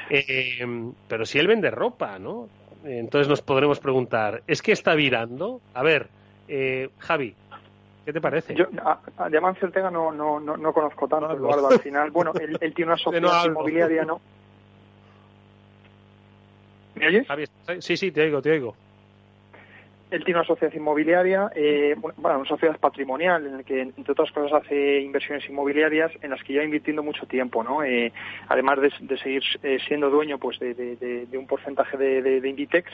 Eh, 0.10 0.66
pero 1.08 1.26
si 1.26 1.40
él 1.40 1.48
vende 1.48 1.72
ropa, 1.72 2.18
¿no? 2.20 2.48
entonces 2.86 3.28
nos 3.28 3.42
podremos 3.42 3.80
preguntar, 3.80 4.44
¿es 4.48 4.62
que 4.62 4.72
está 4.72 4.96
virando? 4.96 5.62
A 5.74 5.84
ver, 5.84 6.08
eh, 6.48 6.90
Javi, 7.00 7.36
¿qué 8.10 8.14
te 8.14 8.22
parece? 8.22 8.56
Yo 8.56 8.66
a, 8.84 9.00
a 9.18 9.56
Ortega 9.62 9.92
no, 9.92 10.12
no, 10.12 10.40
no, 10.40 10.58
no 10.58 10.74
conozco 10.74 11.08
tanto, 11.08 11.32
Eduardo, 11.32 11.70
al 11.70 11.80
final. 11.80 12.10
Bueno, 12.10 12.34
él, 12.42 12.58
él 12.60 12.74
tiene 12.74 12.92
una 12.92 12.98
sociedad 13.04 13.46
inmobiliaria, 13.46 14.04
¿no? 14.04 14.20
¿Me 16.96 17.08
oyes? 17.08 17.28
sí, 17.80 17.98
sí, 17.98 18.12
te 18.12 18.24
oigo, 18.24 18.42
te 18.42 18.52
oigo. 18.52 18.76
Él 20.10 20.24
tiene 20.24 20.40
una 20.40 20.48
sociedad 20.48 20.74
inmobiliaria, 20.74 21.52
eh, 21.56 21.96
bueno, 21.96 22.40
una 22.40 22.50
sociedad 22.50 22.80
patrimonial 22.80 23.46
en 23.46 23.58
la 23.58 23.64
que, 23.64 23.82
entre 23.82 24.12
otras 24.12 24.32
cosas, 24.32 24.64
hace 24.64 25.02
inversiones 25.02 25.48
inmobiliarias 25.48 26.12
en 26.24 26.32
las 26.32 26.42
que 26.42 26.54
lleva 26.54 26.66
invirtiendo 26.66 27.04
mucho 27.04 27.28
tiempo, 27.28 27.64
¿no? 27.64 27.84
Eh, 27.84 28.12
además 28.48 28.80
de, 28.82 29.18
seguir 29.20 29.44
eh, 29.62 29.78
siendo 29.88 30.10
dueño, 30.10 30.40
pues, 30.40 30.58
de, 30.58 31.28
un 31.34 31.46
porcentaje 31.46 31.96
de, 31.96 32.50
Inditex, 32.50 32.92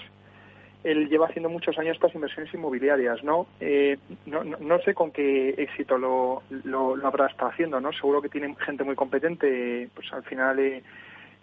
él 0.85 1.09
lleva 1.09 1.25
haciendo 1.25 1.49
muchos 1.49 1.77
años 1.79 1.95
estas 1.95 2.13
inversiones 2.13 2.53
inmobiliarias, 2.53 3.23
¿no? 3.23 3.47
Eh, 3.59 3.97
no, 4.27 4.43
no, 4.43 4.79
sé 4.81 4.93
con 4.93 5.11
qué 5.11 5.49
éxito 5.57 5.97
lo, 5.97 6.43
lo, 6.63 6.95
habrá 7.05 7.25
estado 7.25 7.49
haciendo, 7.49 7.81
¿no? 7.81 7.91
Seguro 7.91 8.21
que 8.21 8.29
tiene 8.29 8.55
gente 8.59 8.83
muy 8.83 8.95
competente, 8.95 9.89
pues 9.95 10.13
al 10.13 10.23
final 10.23 10.59
eh, 10.59 10.83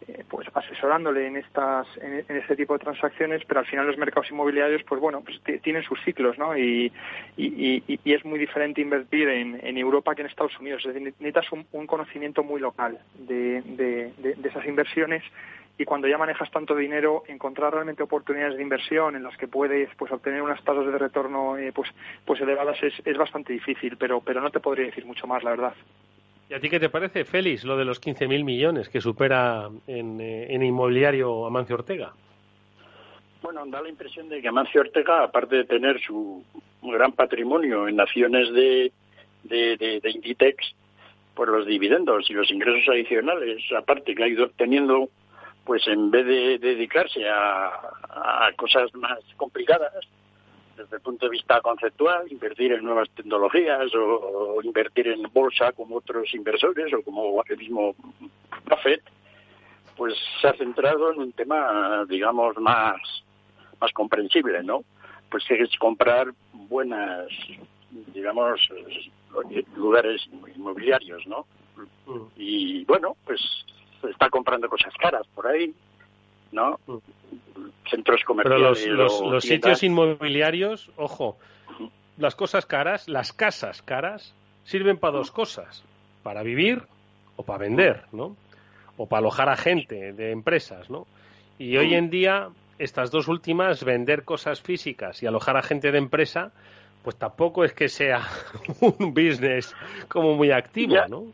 eh, 0.08 0.24
pues 0.28 0.48
asesorándole 0.52 1.26
en 1.26 1.36
estas 1.36 1.86
en, 2.00 2.24
este 2.36 2.56
tipo 2.56 2.72
de 2.72 2.80
transacciones 2.80 3.42
pero 3.46 3.60
al 3.60 3.66
final 3.66 3.86
los 3.86 3.96
mercados 3.96 4.30
inmobiliarios 4.30 4.82
pues 4.82 5.00
bueno 5.00 5.20
pues 5.20 5.40
tienen 5.62 5.84
sus 5.84 6.02
ciclos 6.02 6.36
no 6.38 6.56
y, 6.56 6.90
y, 7.36 7.82
y, 7.86 8.12
es 8.12 8.24
muy 8.24 8.38
diferente 8.38 8.80
invertir 8.80 9.28
en, 9.28 9.60
en, 9.62 9.78
Europa 9.78 10.14
que 10.14 10.22
en 10.22 10.26
Estados 10.26 10.58
Unidos 10.58 10.84
necesitas 10.86 11.46
un, 11.52 11.86
conocimiento 11.86 12.42
muy 12.42 12.60
local 12.60 12.98
de, 13.14 13.62
de, 13.62 14.12
de, 14.18 14.48
esas 14.48 14.66
inversiones 14.66 15.22
y 15.82 15.84
cuando 15.84 16.06
ya 16.06 16.16
manejas 16.16 16.48
tanto 16.52 16.76
dinero 16.76 17.24
encontrar 17.26 17.72
realmente 17.72 18.04
oportunidades 18.04 18.56
de 18.56 18.62
inversión 18.62 19.16
en 19.16 19.24
las 19.24 19.36
que 19.36 19.48
puedes 19.48 19.90
pues 19.96 20.12
obtener 20.12 20.40
unas 20.40 20.62
tasas 20.62 20.86
de 20.86 20.96
retorno 20.96 21.58
eh, 21.58 21.72
pues 21.74 21.90
pues 22.24 22.40
elevadas 22.40 22.80
es, 22.82 22.94
es 23.04 23.16
bastante 23.18 23.52
difícil 23.52 23.96
pero 23.96 24.20
pero 24.20 24.40
no 24.40 24.50
te 24.50 24.60
podría 24.60 24.86
decir 24.86 25.04
mucho 25.04 25.26
más 25.26 25.42
la 25.42 25.50
verdad 25.50 25.74
¿Y 26.48 26.54
a 26.54 26.60
ti 26.60 26.68
qué 26.68 26.78
te 26.78 26.90
parece, 26.90 27.24
Félix, 27.24 27.64
lo 27.64 27.78
de 27.78 27.86
los 27.86 27.98
15.000 27.98 28.44
millones 28.44 28.90
que 28.90 29.00
supera 29.00 29.70
en, 29.86 30.20
eh, 30.20 30.54
en 30.54 30.62
inmobiliario 30.62 31.46
Amancio 31.46 31.76
Ortega? 31.76 32.12
Bueno, 33.40 33.64
da 33.66 33.80
la 33.80 33.88
impresión 33.88 34.28
de 34.28 34.42
que 34.42 34.48
Amancio 34.48 34.82
Ortega, 34.82 35.24
aparte 35.24 35.56
de 35.56 35.64
tener 35.64 35.98
su 36.02 36.44
gran 36.82 37.12
patrimonio 37.12 37.88
en 37.88 37.98
acciones 37.98 38.52
de, 38.52 38.92
de, 39.44 40.00
de, 40.02 40.10
Inditex, 40.10 40.74
por 41.34 41.48
los 41.48 41.66
dividendos 41.66 42.28
y 42.28 42.34
los 42.34 42.50
ingresos 42.50 42.86
adicionales, 42.86 43.62
aparte 43.74 44.14
que 44.14 44.22
ha 44.22 44.28
ido 44.28 44.44
obteniendo, 44.44 45.08
pues 45.64 45.86
en 45.86 46.10
vez 46.10 46.26
de 46.26 46.58
dedicarse 46.58 47.28
a, 47.28 47.66
a 47.66 48.52
cosas 48.56 48.92
más 48.94 49.20
complicadas, 49.36 49.92
desde 50.76 50.96
el 50.96 51.02
punto 51.02 51.26
de 51.26 51.30
vista 51.30 51.60
conceptual, 51.60 52.30
invertir 52.30 52.72
en 52.72 52.84
nuevas 52.84 53.08
tecnologías 53.10 53.94
o, 53.94 54.60
invertir 54.62 55.08
en 55.08 55.22
bolsa 55.32 55.72
como 55.72 55.96
otros 55.96 56.32
inversores 56.34 56.92
o 56.94 57.02
como 57.02 57.42
el 57.48 57.56
mismo 57.56 57.94
Buffett, 58.68 59.02
pues 59.96 60.14
se 60.40 60.48
ha 60.48 60.54
centrado 60.54 61.12
en 61.12 61.20
un 61.20 61.32
tema, 61.32 62.04
digamos, 62.08 62.56
más, 62.58 63.00
más 63.80 63.92
comprensible, 63.92 64.62
¿no? 64.62 64.82
Pues 65.30 65.44
que 65.44 65.60
es 65.62 65.76
comprar 65.78 66.32
buenas, 66.52 67.28
digamos, 68.14 68.60
lugares 69.76 70.28
inmobiliarios, 70.56 71.26
¿no? 71.26 71.46
Mm. 72.06 72.26
Y 72.36 72.84
bueno, 72.84 73.16
pues 73.24 73.40
está 74.10 74.30
comprando 74.30 74.68
cosas 74.68 74.94
caras 74.94 75.26
por 75.34 75.46
ahí, 75.46 75.74
¿no? 76.52 76.78
Mm 76.86 76.98
centros 77.90 78.22
comerciales. 78.24 78.80
Pero 78.84 79.30
los, 79.30 79.44
sitios 79.44 79.82
inmobiliarios, 79.82 80.90
ojo, 80.96 81.36
las 82.16 82.34
cosas 82.34 82.66
caras, 82.66 83.08
las 83.08 83.32
casas 83.32 83.82
caras, 83.82 84.34
sirven 84.64 84.98
para 84.98 85.18
dos 85.18 85.30
cosas, 85.30 85.84
para 86.22 86.42
vivir 86.42 86.82
o 87.36 87.44
para 87.44 87.58
vender, 87.58 88.04
¿no? 88.12 88.36
O 88.96 89.06
para 89.06 89.20
alojar 89.20 89.48
a 89.48 89.56
gente 89.56 90.12
de 90.12 90.30
empresas, 90.30 90.90
¿no? 90.90 91.06
Y 91.58 91.76
hoy 91.76 91.94
en 91.94 92.10
día, 92.10 92.48
estas 92.78 93.10
dos 93.10 93.28
últimas, 93.28 93.84
vender 93.84 94.24
cosas 94.24 94.60
físicas 94.60 95.22
y 95.22 95.26
alojar 95.26 95.56
a 95.56 95.62
gente 95.62 95.92
de 95.92 95.98
empresa, 95.98 96.52
pues 97.02 97.16
tampoco 97.16 97.64
es 97.64 97.72
que 97.72 97.88
sea 97.88 98.22
un 98.80 99.12
business 99.14 99.74
como 100.08 100.34
muy 100.34 100.50
activo, 100.50 100.96
¿no? 101.08 101.24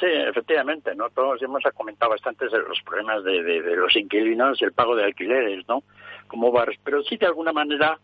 Sí, 0.00 0.06
efectivamente, 0.06 0.94
¿no? 0.94 1.08
Todos 1.10 1.40
hemos 1.42 1.62
comentado 1.74 2.10
bastante 2.10 2.48
de 2.48 2.58
los 2.58 2.80
problemas 2.82 3.22
de, 3.22 3.42
de, 3.42 3.76
los 3.76 3.94
inquilinos 3.94 4.60
y 4.60 4.64
el 4.64 4.72
pago 4.72 4.96
de 4.96 5.04
alquileres, 5.04 5.66
¿no? 5.68 5.82
Como 6.26 6.50
bares. 6.50 6.78
Pero 6.82 7.02
sí, 7.04 7.16
de 7.16 7.26
alguna 7.26 7.52
manera, 7.52 7.98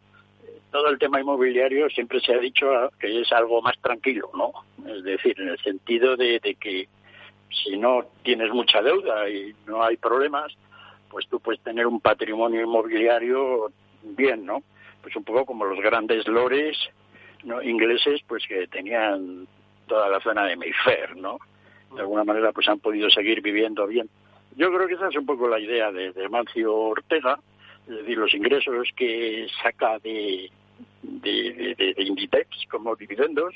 todo 0.70 0.88
el 0.88 0.98
tema 0.98 1.20
inmobiliario 1.20 1.90
siempre 1.90 2.20
se 2.20 2.32
ha 2.32 2.38
dicho 2.38 2.66
que 3.00 3.20
es 3.20 3.32
algo 3.32 3.60
más 3.60 3.76
tranquilo, 3.80 4.30
¿no? 4.34 4.52
Es 4.88 5.02
decir, 5.02 5.40
en 5.40 5.48
el 5.48 5.58
sentido 5.58 6.16
de, 6.16 6.38
de 6.38 6.54
que 6.54 6.88
si 7.50 7.76
no 7.76 8.04
tienes 8.22 8.52
mucha 8.52 8.80
deuda 8.82 9.28
y 9.28 9.54
no 9.66 9.82
hay 9.82 9.96
problemas, 9.96 10.52
pues 11.10 11.26
tú 11.28 11.40
puedes 11.40 11.60
tener 11.62 11.86
un 11.86 12.00
patrimonio 12.00 12.62
inmobiliario 12.62 13.72
bien, 14.02 14.46
¿no? 14.46 14.62
Pues 15.02 15.16
un 15.16 15.24
poco 15.24 15.44
como 15.44 15.64
los 15.64 15.80
grandes 15.80 16.28
lores 16.28 16.78
¿no? 17.42 17.60
ingleses, 17.62 18.20
pues 18.28 18.46
que 18.46 18.68
tenían 18.68 19.48
toda 19.86 20.08
la 20.08 20.20
zona 20.20 20.44
de 20.44 20.56
Mayfair, 20.56 21.16
¿no? 21.16 21.38
De 21.94 22.00
alguna 22.00 22.24
manera 22.24 22.52
pues 22.52 22.68
han 22.68 22.80
podido 22.80 23.10
seguir 23.10 23.40
viviendo 23.40 23.86
bien. 23.86 24.08
Yo 24.56 24.72
creo 24.72 24.86
que 24.88 24.94
esa 24.94 25.08
es 25.08 25.16
un 25.16 25.26
poco 25.26 25.48
la 25.48 25.60
idea 25.60 25.92
de, 25.92 26.12
de 26.12 26.28
Mancio 26.28 26.74
Ortega, 26.74 27.38
es 27.88 27.96
decir, 27.96 28.18
los 28.18 28.34
ingresos 28.34 28.88
que 28.96 29.46
saca 29.62 29.98
de, 29.98 30.50
de, 31.02 31.74
de, 31.76 32.02
Inditex 32.02 32.66
como 32.70 32.96
dividendos, 32.96 33.54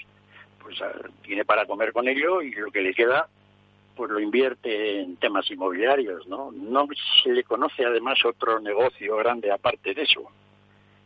pues 0.63 0.81
ah, 0.83 1.09
tiene 1.23 1.45
para 1.45 1.67
comer 1.67 1.93
con 1.93 2.09
ello 2.09 2.43
y 2.43 2.53
lo 2.53 2.71
que 2.71 2.83
le 2.83 2.95
queda 2.95 3.29
pues 3.97 4.11
lo 4.11 4.19
invierte 4.19 5.01
en 5.01 5.17
temas 5.17 5.49
inmobiliarios, 5.51 6.27
¿no? 6.27 6.51
No 6.51 6.89
se 7.23 7.31
le 7.31 7.45
conoce 7.45 7.85
además 7.85 8.19
otro 8.25 8.59
negocio 8.59 9.17
grande 9.17 9.53
aparte 9.53 9.95
de 9.95 10.03
eso. 10.03 10.23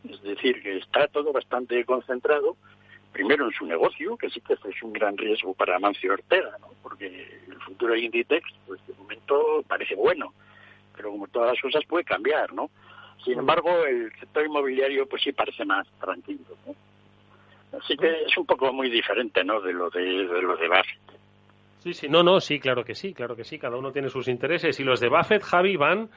Es 0.08 0.22
decir, 0.22 0.62
que 0.62 0.78
está 0.78 1.06
todo 1.08 1.32
bastante 1.32 1.84
concentrado 1.84 2.56
primero 3.12 3.46
en 3.46 3.52
su 3.52 3.66
negocio, 3.66 4.16
que 4.16 4.30
sí 4.30 4.40
que 4.40 4.54
es 4.54 4.82
un 4.82 4.92
gran 4.92 5.16
riesgo 5.16 5.54
para 5.54 5.76
Amancio 5.76 6.12
Ortega, 6.12 6.56
¿no? 6.60 6.68
porque 6.82 7.06
el 7.48 7.60
futuro 7.60 7.94
de 7.94 8.00
Inditex, 8.00 8.44
pues 8.66 8.80
de 8.86 8.94
momento 8.94 9.64
parece 9.66 9.94
bueno, 9.94 10.32
pero 10.94 11.10
como 11.10 11.26
todas 11.28 11.52
las 11.52 11.60
cosas 11.60 11.84
puede 11.86 12.04
cambiar, 12.04 12.52
¿no? 12.52 12.70
Sin 13.24 13.36
mm. 13.36 13.40
embargo, 13.40 13.84
el 13.84 14.12
sector 14.18 14.44
inmobiliario 14.44 15.06
pues 15.06 15.22
sí 15.22 15.32
parece 15.32 15.64
más 15.64 15.86
tranquilo, 16.00 16.44
¿no? 16.66 16.74
Así 17.78 17.96
que 17.96 18.08
mm. 18.08 18.28
es 18.28 18.36
un 18.36 18.46
poco 18.46 18.72
muy 18.72 18.90
diferente, 18.90 19.44
¿no? 19.44 19.60
De 19.60 19.72
lo 19.72 19.90
de, 19.90 20.00
de 20.00 20.42
lo 20.42 20.56
de 20.56 20.68
Buffett. 20.68 21.00
Sí, 21.80 21.94
sí, 21.94 22.08
no, 22.08 22.22
no, 22.22 22.40
sí, 22.40 22.58
claro 22.58 22.84
que 22.84 22.94
sí, 22.94 23.14
claro 23.14 23.36
que 23.36 23.44
sí, 23.44 23.58
cada 23.58 23.76
uno 23.76 23.92
tiene 23.92 24.08
sus 24.08 24.26
intereses 24.26 24.78
y 24.80 24.84
los 24.84 24.98
de 24.98 25.08
Buffett, 25.08 25.42
Javi, 25.42 25.76
van 25.76 26.10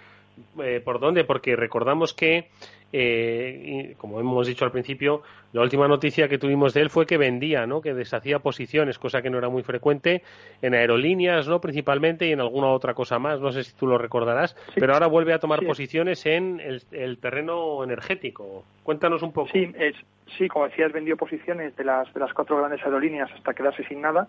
eh, 0.64 0.82
¿por 0.84 1.00
dónde? 1.00 1.24
Porque 1.24 1.56
recordamos 1.56 2.14
que, 2.14 2.50
eh, 2.94 3.96
como 3.98 4.20
hemos 4.20 4.48
dicho 4.48 4.66
al 4.66 4.72
principio, 4.72 5.22
la 5.54 5.62
última 5.62 5.88
noticia 5.88 6.28
que 6.28 6.38
tuvimos 6.38 6.74
de 6.74 6.82
él 6.82 6.90
fue 6.90 7.06
que 7.06 7.18
vendía, 7.18 7.66
¿no? 7.66 7.82
Que 7.82 7.94
deshacía 7.94 8.40
posiciones, 8.40 8.98
cosa 8.98 9.22
que 9.22 9.30
no 9.30 9.38
era 9.38 9.50
muy 9.50 9.64
frecuente 9.64 10.24
en 10.62 10.74
aerolíneas, 10.74 11.48
¿no? 11.48 11.62
Principalmente 11.62 12.28
y 12.28 12.32
en 12.32 12.42
alguna 12.42 12.68
otra 12.68 12.94
cosa 12.94 13.20
más. 13.20 13.40
No 13.40 13.52
sé 13.52 13.64
si 13.64 13.74
tú 13.76 13.88
lo 13.88 13.98
recordarás, 13.98 14.56
pero 14.76 14.94
ahora 14.94 15.08
vuelve 15.08 15.34
a 15.34 15.40
tomar 15.40 15.66
posiciones 15.66 16.26
en 16.26 16.60
el, 16.60 17.18
terreno 17.18 17.84
energético. 17.84 18.64
Cuéntanos 18.84 19.22
un 19.22 19.32
poco. 19.32 19.50
Sí, 19.52 19.72
es, 19.78 19.96
sí, 20.38 20.48
como 20.48 20.66
decías, 20.66 20.92
vendió 20.92 21.18
posiciones 21.18 21.76
de 21.76 21.84
las 21.84 22.14
de 22.14 22.20
las 22.20 22.34
cuatro 22.34 22.58
grandes 22.58 22.84
aerolíneas 22.84 23.32
hasta 23.32 23.54
quedarse 23.54 23.84
sin 23.86 24.02
nada 24.02 24.28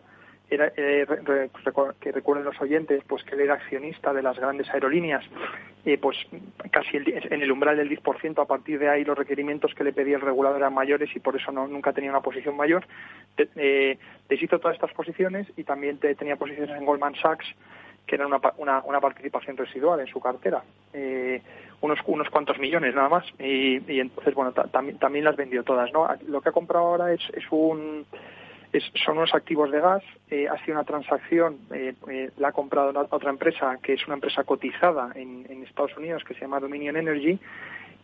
era, 0.51 0.73
eh, 0.77 1.07
que 2.01 2.13
recuerden 2.13 2.45
los 2.45 2.61
oyentes, 2.61 3.03
pues 3.07 3.25
que 3.25 3.35
él 3.35 3.43
era 3.43 3.55
accionista 3.55 4.13
de 4.13 4.23
las 4.23 4.39
grandes 4.39 4.69
aerolíneas, 4.71 5.25
eh, 5.85 5.99
pues 5.99 6.17
casi 6.71 6.97
en 6.97 7.43
el 7.43 7.51
umbral 7.51 7.77
del 7.77 7.89
10%, 7.89 8.41
a 8.41 8.47
partir 8.47 8.79
de 8.79 8.89
ahí 8.89 9.05
los 9.05 9.17
requerimientos 9.17 9.75
que 9.75 9.85
le 9.85 9.93
pedía 9.93 10.17
el 10.17 10.23
regulador 10.23 10.59
eran 10.59 10.75
mayores 10.75 11.11
y 11.17 11.21
por 11.21 11.37
eso 11.37 11.51
no, 11.53 11.67
nunca 11.67 11.93
tenía 11.93 12.11
una 12.11 12.21
posición 12.21 12.57
mayor. 12.57 12.87
Eh, 13.39 13.99
deshizo 14.29 14.59
todas 14.59 14.77
estas 14.77 14.93
posiciones 14.93 15.47
y 15.57 15.65
también 15.65 15.99
tenía 15.99 16.37
posiciones 16.37 16.77
en 16.77 16.85
Goldman 16.85 17.15
Sachs, 17.17 17.47
que 18.07 18.17
eran 18.17 18.29
una, 18.59 18.83
una, 18.85 19.01
participación 19.01 19.57
residual 19.57 20.01
en 20.01 20.07
su 20.07 20.21
cartera, 20.21 20.63
eh, 20.93 21.41
unos, 21.81 21.99
unos 22.07 22.29
cuantos 22.31 22.59
millones 22.59 22.95
nada 22.95 23.09
más, 23.09 23.25
y, 23.39 23.77
entonces, 24.01 24.35
bueno, 24.35 24.53
también, 24.53 24.99
también 24.99 25.25
las 25.25 25.37
vendió 25.37 25.63
todas, 25.63 25.93
¿no? 25.93 26.09
Lo 26.27 26.41
que 26.41 26.49
ha 26.49 26.53
comprado 26.53 26.87
ahora 26.87 27.13
es, 27.13 27.21
es 27.33 27.45
un 27.51 28.05
son 29.05 29.19
unos 29.19 29.35
activos 29.35 29.71
de 29.71 29.81
gas. 29.81 30.03
Eh, 30.31 30.49
ha 30.49 30.57
sido 30.65 30.75
una 30.75 30.85
transacción, 30.85 31.59
eh, 31.73 31.95
eh, 32.09 32.31
la 32.39 32.49
ha 32.49 32.53
comprado 32.53 33.09
otra 33.11 33.31
empresa 33.31 33.79
que 33.83 33.95
es 33.95 34.07
una 34.07 34.15
empresa 34.15 34.45
cotizada 34.45 35.13
en, 35.15 35.43
Estados 35.63 35.97
Unidos 35.97 36.23
que 36.25 36.35
se 36.35 36.41
llama 36.41 36.61
Dominion 36.61 36.97
Energy 36.97 37.39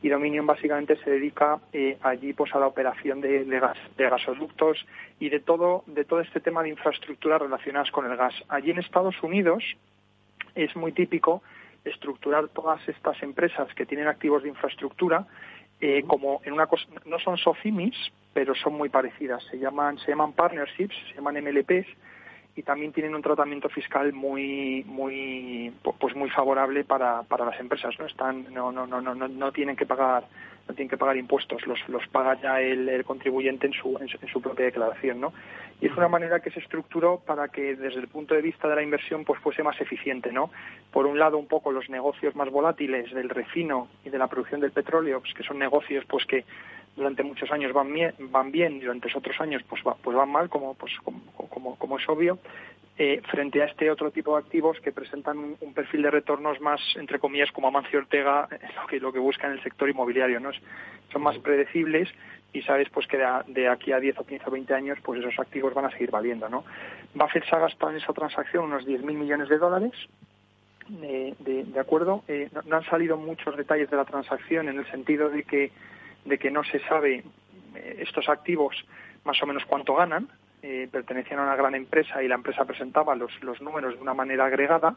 y 0.01 0.09
Dominion 0.09 0.47
básicamente 0.47 0.97
se 1.05 1.11
dedica 1.11 1.59
allí 2.01 2.33
pues 2.33 2.55
a 2.55 2.59
la 2.59 2.67
operación 2.67 3.21
de, 3.21 3.45
gas, 3.45 3.77
de 3.97 4.09
gasoductos 4.09 4.87
y 5.21 5.29
de 5.29 5.41
todo 5.41 5.83
de 5.87 6.05
todo 6.05 6.21
este 6.21 6.41
tema 6.41 6.63
de 6.63 6.71
infraestructuras 6.71 7.43
relacionadas 7.43 7.91
con 7.91 8.11
el 8.11 8.17
gas. 8.17 8.33
Allí 8.49 8.71
en 8.71 8.79
Estados 8.79 9.23
Unidos 9.23 9.63
es 10.55 10.75
muy 10.77 10.93
típico 10.93 11.43
estructurar 11.85 12.49
todas 12.49 12.81
estas 12.89 13.23
empresas 13.23 13.69
que 13.75 13.85
tienen 13.85 14.07
activos 14.07 14.45
de 14.45 14.49
infraestructura 14.49 15.27
como 16.07 16.41
en 16.45 16.55
una 16.55 16.67
cosa, 16.67 16.87
no 17.05 17.19
son 17.19 17.37
SOCIMIS, 17.37 18.13
pero 18.39 18.55
son 18.55 18.75
muy 18.75 18.89
parecidas. 18.89 19.43
Se 19.51 19.59
llaman, 19.59 19.99
se 19.99 20.13
llaman 20.13 20.33
partnerships, 20.33 20.95
se 21.09 21.17
llaman 21.17 21.43
MLPs 21.43 21.89
y 22.55 22.63
también 22.63 22.93
tienen 22.93 23.17
un 23.17 23.21
tratamiento 23.21 23.69
fiscal 23.69 24.13
muy 24.13 24.85
muy 24.87 25.73
pues 25.99 26.15
muy 26.15 26.31
favorable 26.31 26.85
para, 26.85 27.25
para 27.25 27.45
las 27.45 27.59
empresas 27.59 27.95
no 27.99 28.07
están 28.07 28.53
no 28.55 28.71
no 28.71 28.87
no 28.87 29.01
no 29.01 29.15
no 29.15 29.53
tienen 29.53 29.75
que 29.75 29.87
pagar 29.87 30.25
no 30.69 30.75
tienen 30.75 30.89
que 30.89 30.97
pagar 30.97 31.17
impuestos 31.17 31.67
los 31.67 31.79
los 31.89 32.07
paga 32.09 32.41
ya 32.41 32.61
el, 32.61 33.05
contribuyente 33.05 33.69
en 33.69 33.73
su 33.73 33.97
en 33.99 34.09
su, 34.09 34.43
propia 34.43 34.67
declaración 34.67 35.21
no 35.21 35.33
y 35.81 35.87
es 35.87 35.97
una 35.97 36.09
manera 36.09 36.41
que 36.41 36.51
se 36.51 36.59
estructuró 36.59 37.21
para 37.25 37.47
que 37.47 37.77
desde 37.77 38.01
el 38.01 38.09
punto 38.09 38.35
de 38.35 38.43
vista 38.43 38.69
de 38.69 38.75
la 38.75 38.83
inversión 38.83 39.25
pues 39.25 39.41
fuese 39.41 39.63
más 39.63 39.81
eficiente 39.81 40.33
no 40.33 40.51
por 40.93 41.07
un 41.07 41.17
lado 41.17 41.39
un 41.39 41.47
poco 41.47 41.71
los 41.71 41.89
negocios 41.89 42.35
más 42.35 42.51
volátiles 42.51 43.13
del 43.15 43.29
refino 43.29 43.89
y 44.05 44.11
de 44.11 44.19
la 44.19 44.27
producción 44.27 44.61
del 44.61 44.73
petróleo 44.73 45.21
pues 45.21 45.33
que 45.33 45.45
son 45.45 45.61
negocios 45.61 46.05
pues 46.07 46.25
que 46.25 46.45
durante 46.99 47.23
muchos 47.23 47.51
años 47.51 47.73
van 47.73 47.93
bien, 47.93 48.13
van 48.19 48.51
bien 48.51 48.77
y 48.77 48.81
durante 48.81 49.09
otros 49.15 49.41
años 49.41 49.63
pues, 49.69 49.83
pues 50.03 50.17
van 50.17 50.31
mal, 50.31 50.49
como, 50.49 50.75
pues, 50.75 50.93
como, 51.03 51.77
como, 51.77 51.99
es 51.99 52.09
obvio, 52.09 52.39
eh, 52.99 53.23
frente 53.31 53.63
a 53.63 53.67
este 53.67 53.91
otro 53.91 54.11
tipo 54.11 54.33
de 54.35 54.43
activos 54.43 54.79
que 54.81 54.93
presentan 54.93 55.39
un, 55.39 55.75
perfil 55.75 56.03
de 56.03 56.11
retornos 56.11 56.61
más, 56.61 56.81
entre 56.97 57.21
comillas, 57.21 57.53
como 57.53 57.69
Amancio 57.69 58.01
Ortega, 58.01 58.49
lo 58.77 58.87
que, 58.89 59.01
lo 59.01 59.13
que 59.13 59.21
busca 59.21 59.47
en 59.47 59.55
el 59.55 59.63
sector 59.63 59.89
inmobiliario. 59.89 60.41
¿no? 60.41 60.51
Son 61.13 61.23
más 61.23 61.39
predecibles 61.39 62.09
y 62.53 62.63
sabes 62.63 62.89
pues 62.91 63.07
que 63.07 63.19
de, 63.47 63.69
aquí 63.69 63.93
a 63.93 64.01
10 64.01 64.19
o 64.19 64.27
15 64.27 64.45
o 64.47 64.51
20 64.51 64.75
años 64.75 64.99
pues 65.03 65.21
esos 65.21 65.39
activos 65.39 65.73
van 65.73 65.85
a 65.85 65.91
seguir 65.91 66.11
valiendo. 66.11 66.49
¿no? 66.49 66.65
Buffett 67.15 67.45
se 67.49 67.55
ha 67.55 67.61
gastado 67.61 67.93
en 67.93 67.99
esa 67.99 68.13
transacción 68.13 68.65
unos 68.65 68.85
10.000 68.85 69.03
millones 69.15 69.49
de 69.49 69.59
dólares. 69.59 69.93
de, 70.89 71.35
de, 71.39 71.81
acuerdo, 71.81 72.25
eh, 72.27 72.49
no 72.67 72.77
han 72.77 72.85
salido 72.85 73.17
muchos 73.17 73.57
detalles 73.57 73.91
de 73.91 73.97
la 73.97 74.05
transacción 74.05 74.69
en 74.69 74.79
el 74.79 74.91
sentido 74.91 75.29
de 75.29 75.45
que 75.45 75.71
de 76.25 76.39
que 76.39 76.51
no 76.51 76.65
se 76.65 76.81
sabe 76.81 77.23
eh, 77.75 77.97
estos 78.01 78.29
activos 78.29 78.85
más 79.25 79.43
o 79.43 79.47
menos 79.47 79.65
cuánto 79.67 79.95
ganan, 79.95 80.29
eh, 80.63 80.89
pertenecían 80.91 81.41
a 81.41 81.45
una 81.45 81.57
gran 81.57 81.75
empresa 81.75 82.23
y 82.23 82.29
la 82.29 82.35
empresa 82.35 82.65
presentaba 82.65 83.15
los, 83.15 83.33
los 83.43 83.61
números 83.61 83.95
de 83.95 84.03
una 84.03 84.15
manera 84.15 84.47
agregada 84.47 84.97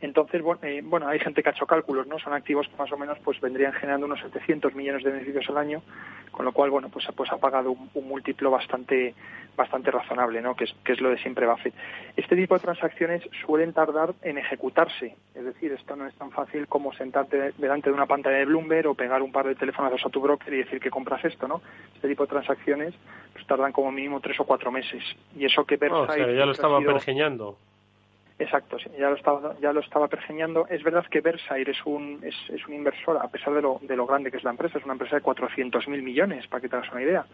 entonces, 0.00 0.42
eh, 0.62 0.80
bueno, 0.82 1.08
hay 1.08 1.18
gente 1.18 1.42
que 1.42 1.50
ha 1.50 1.52
hecho 1.52 1.66
cálculos, 1.66 2.06
¿no? 2.06 2.18
Son 2.18 2.32
activos 2.32 2.66
que 2.68 2.76
más 2.76 2.90
o 2.90 2.96
menos 2.96 3.18
pues 3.22 3.40
vendrían 3.40 3.72
generando 3.72 4.06
unos 4.06 4.20
700 4.20 4.74
millones 4.74 5.04
de 5.04 5.10
beneficios 5.10 5.48
al 5.50 5.58
año, 5.58 5.82
con 6.30 6.46
lo 6.46 6.52
cual, 6.52 6.70
bueno, 6.70 6.88
pues, 6.88 7.06
pues 7.14 7.30
ha 7.32 7.36
pagado 7.36 7.72
un, 7.72 8.08
múltiplo 8.08 8.50
bastante 8.50 9.14
bastante 9.56 9.90
razonable, 9.90 10.40
¿no? 10.40 10.56
Que 10.56 10.64
es, 10.64 10.74
que 10.84 10.92
es 10.92 11.00
lo 11.00 11.10
de 11.10 11.18
siempre 11.18 11.46
Buffett. 11.46 11.74
Este 12.16 12.34
tipo 12.34 12.54
de 12.54 12.60
transacciones 12.60 13.22
suelen 13.44 13.74
tardar 13.74 14.14
en 14.22 14.38
ejecutarse, 14.38 15.16
es 15.34 15.44
decir, 15.44 15.72
esto 15.72 15.96
no 15.96 16.06
es 16.06 16.14
tan 16.14 16.30
fácil 16.30 16.66
como 16.66 16.94
sentarte 16.94 17.52
delante 17.58 17.90
de 17.90 17.94
una 17.94 18.06
pantalla 18.06 18.38
de 18.38 18.46
Bloomberg 18.46 18.88
o 18.88 18.94
pegar 18.94 19.20
un 19.20 19.32
par 19.32 19.46
de 19.46 19.54
teléfonos 19.54 19.92
a 20.04 20.08
tu 20.08 20.20
broker 20.20 20.52
y 20.54 20.58
decir 20.58 20.80
que 20.80 20.88
compras 20.88 21.24
esto, 21.24 21.46
¿no? 21.46 21.60
Este 21.94 22.08
tipo 22.08 22.24
de 22.24 22.30
transacciones 22.30 22.94
pues 23.34 23.46
tardan 23.46 23.72
como 23.72 23.92
mínimo 23.92 24.20
tres 24.20 24.40
o 24.40 24.44
cuatro 24.44 24.70
meses. 24.72 25.02
Y 25.36 25.44
eso 25.44 25.64
que 25.64 25.76
Versailles... 25.76 26.08
o 26.08 26.14
sea, 26.14 26.34
ya 26.34 26.46
lo 26.46 26.52
estaba 26.52 26.80
pergeñando. 26.80 27.58
Exacto, 28.40 28.78
ya 28.98 29.10
lo 29.10 29.16
estaba 29.16 29.54
ya 29.60 29.70
lo 29.70 29.80
estaba 29.80 30.08
pergeñando. 30.08 30.66
Es 30.70 30.82
verdad 30.82 31.04
que 31.10 31.20
Versailles 31.20 31.76
es 31.76 31.84
un 31.84 32.20
es, 32.22 32.34
es 32.48 32.66
un 32.66 32.72
inversor 32.72 33.18
a 33.18 33.28
pesar 33.28 33.52
de 33.52 33.60
lo, 33.60 33.78
de 33.82 33.94
lo 33.94 34.06
grande 34.06 34.30
que 34.30 34.38
es 34.38 34.44
la 34.44 34.50
empresa, 34.50 34.78
es 34.78 34.84
una 34.84 34.94
empresa 34.94 35.16
de 35.16 35.22
400.000 35.22 36.02
millones, 36.02 36.46
para 36.46 36.62
que 36.62 36.68
te 36.70 36.76
hagas 36.76 36.90
una 36.90 37.02
idea. 37.02 37.26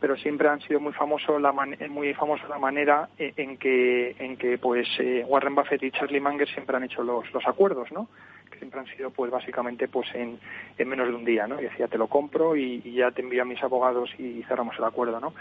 Pero 0.00 0.16
siempre 0.16 0.48
han 0.48 0.60
sido 0.62 0.80
muy 0.80 0.92
famoso 0.94 1.38
la 1.38 1.52
muy 1.52 2.12
famosa 2.14 2.48
la 2.48 2.58
manera 2.58 3.08
en 3.18 3.56
que 3.56 4.16
en 4.18 4.36
que 4.36 4.58
pues 4.58 4.88
eh, 4.98 5.24
Warren 5.28 5.54
Buffett 5.54 5.84
y 5.84 5.92
Charlie 5.92 6.20
Munger 6.20 6.48
siempre 6.48 6.76
han 6.76 6.82
hecho 6.82 7.04
los, 7.04 7.32
los 7.32 7.46
acuerdos, 7.46 7.92
¿no? 7.92 8.08
Que 8.50 8.58
siempre 8.58 8.80
han 8.80 8.86
sido 8.86 9.10
pues 9.10 9.30
básicamente 9.30 9.86
pues 9.86 10.12
en, 10.12 10.40
en 10.76 10.88
menos 10.88 11.06
de 11.06 11.14
un 11.14 11.24
día, 11.24 11.46
¿no? 11.46 11.60
Y 11.60 11.64
decía 11.64 11.86
te 11.86 11.98
lo 11.98 12.08
compro 12.08 12.56
y, 12.56 12.80
ya 12.92 13.12
te 13.12 13.22
envío 13.22 13.42
a 13.42 13.44
mis 13.44 13.62
abogados 13.62 14.10
y 14.18 14.42
cerramos 14.48 14.76
el 14.76 14.84
acuerdo, 14.84 15.20
¿no? 15.20 15.34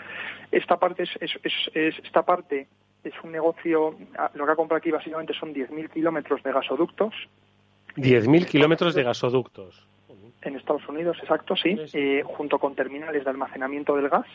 Esta 0.52 0.78
parte 0.78 1.02
es, 1.02 1.10
es 1.20 1.98
esta 2.04 2.22
parte 2.22 2.68
es 3.04 3.14
un 3.24 3.32
negocio, 3.32 3.96
ah, 4.18 4.32
lo 4.34 4.46
que 4.46 4.52
ha 4.52 4.56
comprado 4.56 4.78
aquí 4.78 4.92
básicamente 4.92 5.34
son 5.34 5.54
10.000 5.54 5.90
kilómetros 5.90 6.44
de 6.44 6.52
gasoductos. 6.52 7.14
10.000 7.96 8.46
kilómetros 8.46 8.96
de 8.96 9.04
gasoductos. 9.04 9.88
En 10.42 10.56
Estados 10.56 10.88
Unidos, 10.88 11.18
exacto, 11.22 11.56
sí, 11.56 11.78
eh, 11.94 12.24
junto 12.26 12.58
con 12.58 12.74
terminales 12.74 13.24
de 13.24 13.30
almacenamiento 13.30 13.96
del 13.96 14.10
gas. 14.10 14.26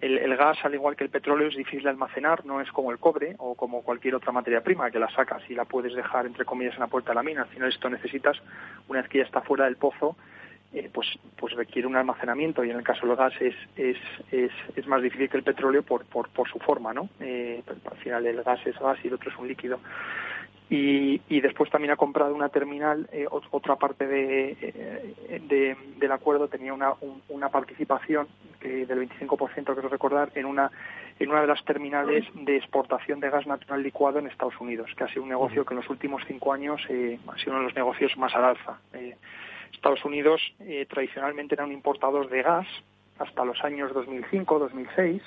El, 0.00 0.36
gas, 0.36 0.58
al 0.64 0.74
igual 0.74 0.96
que 0.96 1.04
el 1.04 1.08
petróleo, 1.08 1.48
es 1.48 1.56
difícil 1.56 1.84
de 1.84 1.88
almacenar, 1.88 2.44
no 2.44 2.60
es 2.60 2.70
como 2.70 2.92
el 2.92 2.98
cobre 2.98 3.36
o 3.38 3.54
como 3.54 3.82
cualquier 3.82 4.14
otra 4.14 4.32
materia 4.32 4.62
prima, 4.62 4.90
que 4.90 4.98
la 4.98 5.08
sacas 5.08 5.42
y 5.48 5.54
la 5.54 5.64
puedes 5.64 5.94
dejar, 5.94 6.26
entre 6.26 6.44
comillas, 6.44 6.74
en 6.74 6.80
la 6.80 6.88
puerta 6.88 7.12
de 7.12 7.14
la 7.14 7.22
mina. 7.22 7.42
Al 7.42 7.48
final 7.48 7.70
esto 7.70 7.88
necesitas, 7.88 8.36
una 8.88 9.00
vez 9.00 9.08
que 9.08 9.18
ya 9.18 9.24
está 9.24 9.40
fuera 9.40 9.64
del 9.64 9.76
pozo, 9.76 10.14
eh, 10.74 10.90
pues, 10.92 11.06
pues 11.36 11.54
requiere 11.54 11.86
un 11.86 11.94
almacenamiento 11.94 12.64
y 12.64 12.70
en 12.70 12.76
el 12.76 12.82
caso 12.82 13.06
del 13.06 13.14
gas 13.14 13.32
es, 13.40 13.54
es, 13.76 13.96
es, 14.32 14.50
es 14.74 14.86
más 14.88 15.00
difícil 15.00 15.30
que 15.30 15.36
el 15.36 15.44
petróleo 15.44 15.84
por, 15.84 16.04
por, 16.04 16.28
por 16.30 16.48
su 16.50 16.58
forma, 16.58 16.92
¿no? 16.92 17.08
Eh, 17.20 17.62
al 17.68 17.96
final 17.98 18.26
el 18.26 18.42
gas 18.42 18.58
es 18.66 18.76
gas 18.80 18.98
y 19.04 19.06
el 19.06 19.14
otro 19.14 19.30
es 19.30 19.38
un 19.38 19.46
líquido. 19.46 19.78
Y, 20.68 21.20
y 21.28 21.40
después 21.40 21.70
también 21.70 21.92
ha 21.92 21.96
comprado 21.96 22.34
una 22.34 22.48
terminal, 22.48 23.08
eh, 23.12 23.26
otra 23.30 23.76
parte 23.76 24.08
de, 24.08 25.76
del 25.96 26.12
acuerdo 26.12 26.48
tenía 26.48 26.74
una, 26.74 26.94
una 27.28 27.50
participación 27.50 28.26
que 28.58 28.84
del 28.84 29.08
25%, 29.08 29.74
quiero 29.74 29.88
recordar, 29.88 30.32
en 30.34 30.46
una, 30.46 30.72
en 31.20 31.30
una 31.30 31.42
de 31.42 31.46
las 31.46 31.64
terminales 31.64 32.24
de 32.34 32.56
exportación 32.56 33.20
de 33.20 33.30
gas 33.30 33.46
natural 33.46 33.80
licuado 33.80 34.18
en 34.18 34.26
Estados 34.26 34.58
Unidos, 34.60 34.90
que 34.96 35.04
ha 35.04 35.08
sido 35.08 35.22
un 35.22 35.28
negocio 35.28 35.64
que 35.64 35.74
en 35.74 35.80
los 35.80 35.90
últimos 35.90 36.24
cinco 36.26 36.52
años 36.52 36.80
ha 36.82 37.38
sido 37.38 37.52
uno 37.52 37.58
de 37.58 37.64
los 37.66 37.76
negocios 37.76 38.16
más 38.16 38.34
al 38.34 38.44
alza. 38.44 38.80
Estados 39.74 40.04
Unidos 40.04 40.40
eh, 40.60 40.86
tradicionalmente 40.88 41.54
era 41.54 41.64
un 41.64 41.72
importador 41.72 42.28
de 42.28 42.42
gas 42.42 42.66
hasta 43.18 43.44
los 43.44 43.62
años 43.62 43.92
2005, 43.92 44.58
2006, 44.58 45.22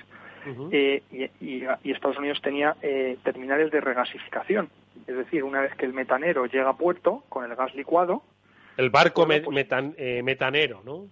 eh, 0.72 1.02
y, 1.41 1.91
Estados 1.91 2.18
Unidos 2.18 2.41
tenía 2.41 2.76
eh, 2.82 3.18
terminales 3.24 3.72
de 3.72 3.82
regasificación. 3.82 4.70
Es 5.06 5.16
decir, 5.16 5.43
una 5.43 5.62
vez 5.62 5.74
que 5.76 5.86
el 5.86 5.93
metanero 5.93 6.45
llega 6.45 6.70
a 6.70 6.78
puerto 6.78 7.24
con 7.30 7.50
el 7.50 7.56
gas 7.56 7.74
licuado. 7.76 8.24
El 8.78 8.89
barco 8.89 9.26
pues 9.26 9.43
metanero, 9.48 10.82
¿no? 10.86 11.06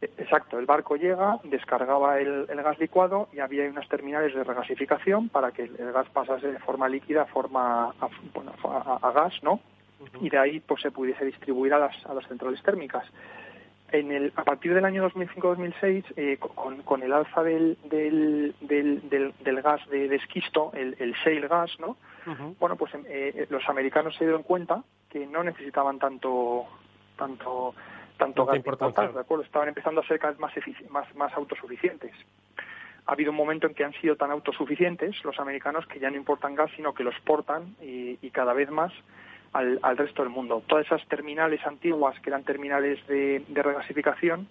E, 0.00 0.06
exacto, 0.18 0.58
el 0.58 0.66
barco 0.66 0.96
llega, 0.96 1.38
descargaba 1.44 2.20
el, 2.20 2.46
gas 2.46 2.78
licuado 2.78 3.28
y 3.32 3.40
había 3.40 3.68
unas 3.68 3.88
terminales 3.88 4.34
de 4.34 4.44
regasificación 4.44 5.28
para 5.28 5.52
que 5.52 5.64
el, 5.64 5.92
gas 5.92 6.08
pasase 6.10 6.52
de 6.52 6.58
forma 6.60 6.88
líquida 6.88 7.22
a 7.22 7.26
forma 7.26 7.94
a 7.94 9.12
gas, 9.12 9.34
¿no? 9.42 9.60
Y 10.20 10.30
de 10.30 10.38
ahí 10.38 10.60
pues 10.60 10.82
se 10.82 10.90
pudiese 10.90 11.24
distribuir 11.24 11.74
a 11.74 11.78
las, 11.78 12.06
a 12.06 12.14
las 12.14 12.26
centrales 12.26 12.62
térmicas. 12.62 13.04
En 13.92 14.12
el, 14.12 14.32
a 14.36 14.44
partir 14.44 14.72
del 14.72 14.84
año 14.84 15.08
2005-2006, 15.10 16.04
eh, 16.16 16.36
con, 16.38 16.82
con, 16.82 17.02
el 17.02 17.12
alza 17.12 17.42
del, 17.42 17.76
del, 17.84 18.54
del, 18.60 19.34
del, 19.42 19.62
gas 19.62 19.80
de, 19.88 20.14
esquisto, 20.14 20.70
el, 20.74 20.94
el, 21.00 21.12
shale 21.14 21.48
gas, 21.48 21.72
¿no? 21.80 21.96
Bueno, 22.60 22.76
pues 22.76 22.94
em, 22.94 23.02
eh, 23.08 23.46
los 23.50 23.68
americanos 23.68 24.14
se 24.16 24.24
dieron 24.24 24.44
cuenta 24.44 24.84
que 25.08 25.26
no 25.26 25.42
necesitaban 25.42 25.98
tanto 25.98 26.66
tanto 27.16 27.74
tanto 28.16 28.46
gas 28.46 28.56
importar, 28.56 29.12
¿de 29.12 29.20
acuerdo? 29.20 29.42
Estaban 29.42 29.68
empezando 29.68 30.02
a 30.02 30.06
ser 30.06 30.20
cada 30.20 30.34
vez 30.34 30.40
más, 30.40 30.52
más, 30.90 31.16
más 31.16 31.32
autosuficientes 31.34 32.12
ha 33.06 33.12
habido 33.12 33.32
un 33.32 33.36
momento 33.36 33.66
en 33.66 33.74
que 33.74 33.82
han 33.82 33.92
sido 33.94 34.14
tan 34.14 34.30
autosuficientes 34.30 35.24
los 35.24 35.40
americanos 35.40 35.84
que 35.86 35.98
ya 35.98 36.10
no 36.10 36.16
importan 36.16 36.54
gas, 36.54 36.70
sino 36.76 36.94
que 36.94 37.02
lo 37.02 37.10
exportan 37.10 37.74
y, 37.80 38.18
y 38.22 38.30
cada 38.30 38.52
vez 38.52 38.70
más 38.70 38.92
al, 39.52 39.96
resto 39.96 40.22
del 40.22 40.30
mundo. 40.30 40.62
Todas 40.66 40.86
esas 40.86 41.06
terminales 41.08 41.64
antiguas, 41.66 42.18
que 42.20 42.30
eran 42.30 42.44
terminales 42.44 43.04
de, 43.06 43.42
regasificación, 43.52 44.48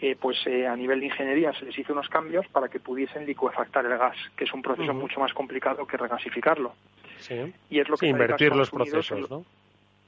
eh, 0.00 0.16
pues 0.18 0.38
eh, 0.46 0.66
a 0.66 0.76
nivel 0.76 1.00
de 1.00 1.06
ingeniería 1.06 1.52
se 1.52 1.64
les 1.64 1.78
hizo 1.78 1.92
unos 1.92 2.08
cambios 2.08 2.46
para 2.48 2.68
que 2.68 2.80
pudiesen 2.80 3.26
licuefactar 3.26 3.84
el 3.84 3.98
gas, 3.98 4.16
que 4.36 4.44
es 4.44 4.54
un 4.54 4.62
proceso 4.62 4.94
mucho 4.94 5.20
más 5.20 5.32
complicado 5.34 5.86
que 5.86 5.96
regasificarlo. 5.96 6.74
Sí. 7.18 7.52
Y 7.68 7.80
es 7.80 7.88
lo 7.88 7.96
que 7.96 8.06
invertir 8.06 8.54
los 8.54 8.70
procesos, 8.70 9.30
¿no? 9.30 9.44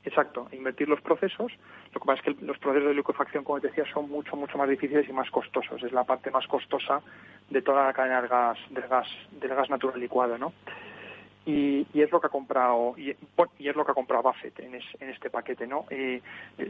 Exacto, 0.04 0.48
invertir 0.50 0.88
los 0.88 1.00
procesos. 1.00 1.52
Lo 1.94 2.00
que 2.00 2.06
pasa 2.06 2.22
es 2.24 2.36
que 2.36 2.44
los 2.44 2.58
procesos 2.58 2.88
de 2.88 2.94
licuefacción, 2.94 3.44
como 3.44 3.60
te 3.60 3.68
decía, 3.68 3.84
son 3.92 4.10
mucho, 4.10 4.34
mucho 4.34 4.58
más 4.58 4.68
difíciles 4.68 5.08
y 5.08 5.12
más 5.12 5.30
costosos. 5.30 5.80
Es 5.82 5.92
la 5.92 6.04
parte 6.04 6.30
más 6.30 6.46
costosa 6.48 7.00
de 7.50 7.62
toda 7.62 7.86
la 7.86 7.92
cadena 7.92 8.20
del 8.20 8.28
gas, 8.28 8.58
del 8.70 8.88
gas, 8.88 9.06
del 9.30 9.54
gas 9.54 9.70
natural 9.70 10.00
licuado, 10.00 10.38
¿no? 10.38 10.52
Y, 11.45 11.86
y, 11.93 12.03
es 12.03 12.11
lo 12.11 12.20
que 12.20 12.28
ha 12.28 12.30
comprado 12.30 12.95
y, 12.97 13.16
y, 13.59 13.68
es 13.68 13.76
lo 13.76 13.84
que 13.84 13.93
ha 13.93 13.95
comprado 13.95 14.22
Buffett 14.24 14.59
en, 14.61 14.74
en 14.74 15.09
este 15.09 15.30
paquete 15.30 15.66
no 15.66 15.86
eh, 15.90 16.20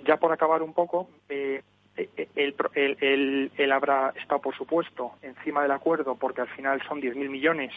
ya 0.07 0.16
por 0.16 0.33
acabar 0.33 0.62
un 0.62 0.73
poco 0.73 1.09
eh, 1.29 1.62
eh 1.97 2.29
él, 2.35 2.55
el 2.75 3.51
el 3.57 3.73
habrá 3.73 4.14
estado 4.16 4.41
por 4.41 4.57
supuesto 4.57 5.12
encima 5.23 5.62
del 5.62 5.73
acuerdo 5.73 6.14
porque 6.16 6.41
al 6.41 6.49
final 6.49 6.81
son 6.89 7.01
10.000 7.01 7.29
millones 7.29 7.73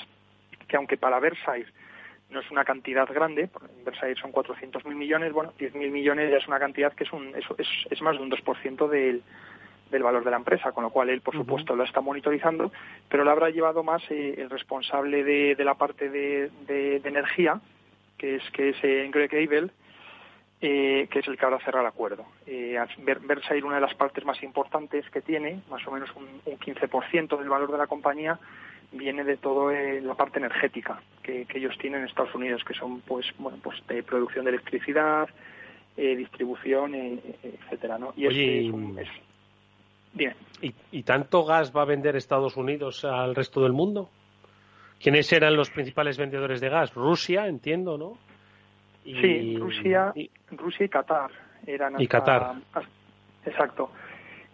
que 0.68 0.78
aunque 0.78 0.98
para 0.98 1.20
Versailles 1.20 1.68
no 2.30 2.40
es 2.40 2.50
una 2.50 2.66
cantidad 2.66 3.08
grande, 3.08 3.44
en 3.78 3.86
Versailles 3.86 4.18
son 4.20 4.32
400.000 4.32 4.96
millones, 4.96 5.32
bueno, 5.32 5.54
10.000 5.60 5.92
millones 5.92 6.32
ya 6.32 6.38
es 6.38 6.48
una 6.48 6.60
cantidad 6.60 6.92
que 6.94 7.04
es, 7.04 7.14
un, 7.14 7.28
es, 7.36 7.46
es, 7.58 7.68
es 7.92 8.02
más 8.02 8.18
de 8.18 8.24
un 8.24 8.32
2% 8.32 8.90
del, 8.90 9.22
del 9.92 10.04
valor 10.04 10.24
de 10.24 10.32
la 10.32 10.38
empresa, 10.38 10.72
con 10.72 10.84
lo 10.84 10.90
cual 10.90 11.10
él, 11.10 11.22
por 11.22 11.36
supuesto, 11.36 11.76
lo 11.76 11.84
está 11.84 12.02
monitorizando, 12.02 12.72
pero 13.10 13.24
lo 13.24 13.32
habrá 13.32 13.50
llevado 13.50 13.84
más 13.84 14.02
eh, 14.10 14.36
el 14.38 14.50
responsable 14.50 15.24
de, 15.24 15.64
la 15.64 15.76
parte 15.76 16.10
de, 16.10 17.02
energía, 17.04 17.60
que 18.18 18.36
es 18.36 18.44
que 18.52 18.70
es 18.70 18.78
eh, 18.84 19.10
Greg 19.12 19.32
Abel, 19.34 19.72
eh, 20.62 21.08
que 21.12 21.20
es 21.20 21.28
el 21.28 21.38
que 21.38 21.46
ahora 21.46 21.60
cerrar 21.60 21.82
el 21.82 21.88
acuerdo. 21.88 22.26
Eh, 22.48 22.78
ver, 23.00 23.20
Versailles, 23.20 23.64
una 23.64 23.76
de 23.76 23.82
las 23.82 23.94
partes 23.94 24.26
más 24.26 24.42
importantes 24.42 25.10
que 25.10 25.22
tiene, 25.22 25.62
más 25.70 25.86
o 25.88 25.92
menos 25.92 26.10
un, 26.16 26.26
un 26.46 26.60
15% 26.60 27.38
del 27.38 27.50
valor 27.50 27.72
de 27.72 27.78
la 27.78 27.88
compañía, 27.88 28.40
viene 28.92 29.24
de 29.24 29.38
toda 29.38 29.74
eh, 29.74 30.02
la 30.02 30.16
parte 30.16 30.40
energética 30.40 31.02
que, 31.24 31.46
ellos 31.54 31.78
tienen 31.78 32.02
en 32.02 32.08
Estados 32.08 32.34
Unidos, 32.36 32.64
que 32.64 32.74
son 32.74 33.02
pues 33.02 33.26
bueno 33.38 33.58
pues 33.64 33.78
de 33.88 34.04
producción 34.04 34.46
de 34.46 34.52
electricidad, 34.52 35.30
eh, 35.98 36.16
distribución, 36.16 36.96
eh, 36.96 37.20
etcétera, 37.44 37.98
¿no? 37.98 38.14
Y 38.18 38.26
es, 38.26 39.08
¿Y, 40.62 40.74
¿Y 40.92 41.04
tanto 41.04 41.46
gas 41.46 41.76
va 41.76 41.82
a 41.82 41.86
vender 41.86 42.16
Estados 42.16 42.56
Unidos 42.58 43.04
al 43.06 43.36
resto 43.36 43.62
del 43.62 43.74
mundo? 43.74 44.10
¿Quiénes 45.00 45.32
eran 45.34 45.56
los 45.56 45.70
principales 45.70 46.18
vendedores 46.18 46.62
de 46.62 46.70
gas? 46.70 46.94
Rusia, 46.94 47.48
entiendo, 47.48 47.98
¿no? 47.98 48.18
Sí, 49.04 49.58
Rusia, 49.58 50.14
Rusia 50.52 50.86
y 50.86 50.90
Qatar 50.90 51.32
eran. 51.68 52.02
y 52.02 52.08
Qatar. 52.08 52.56
exacto. 53.46 53.92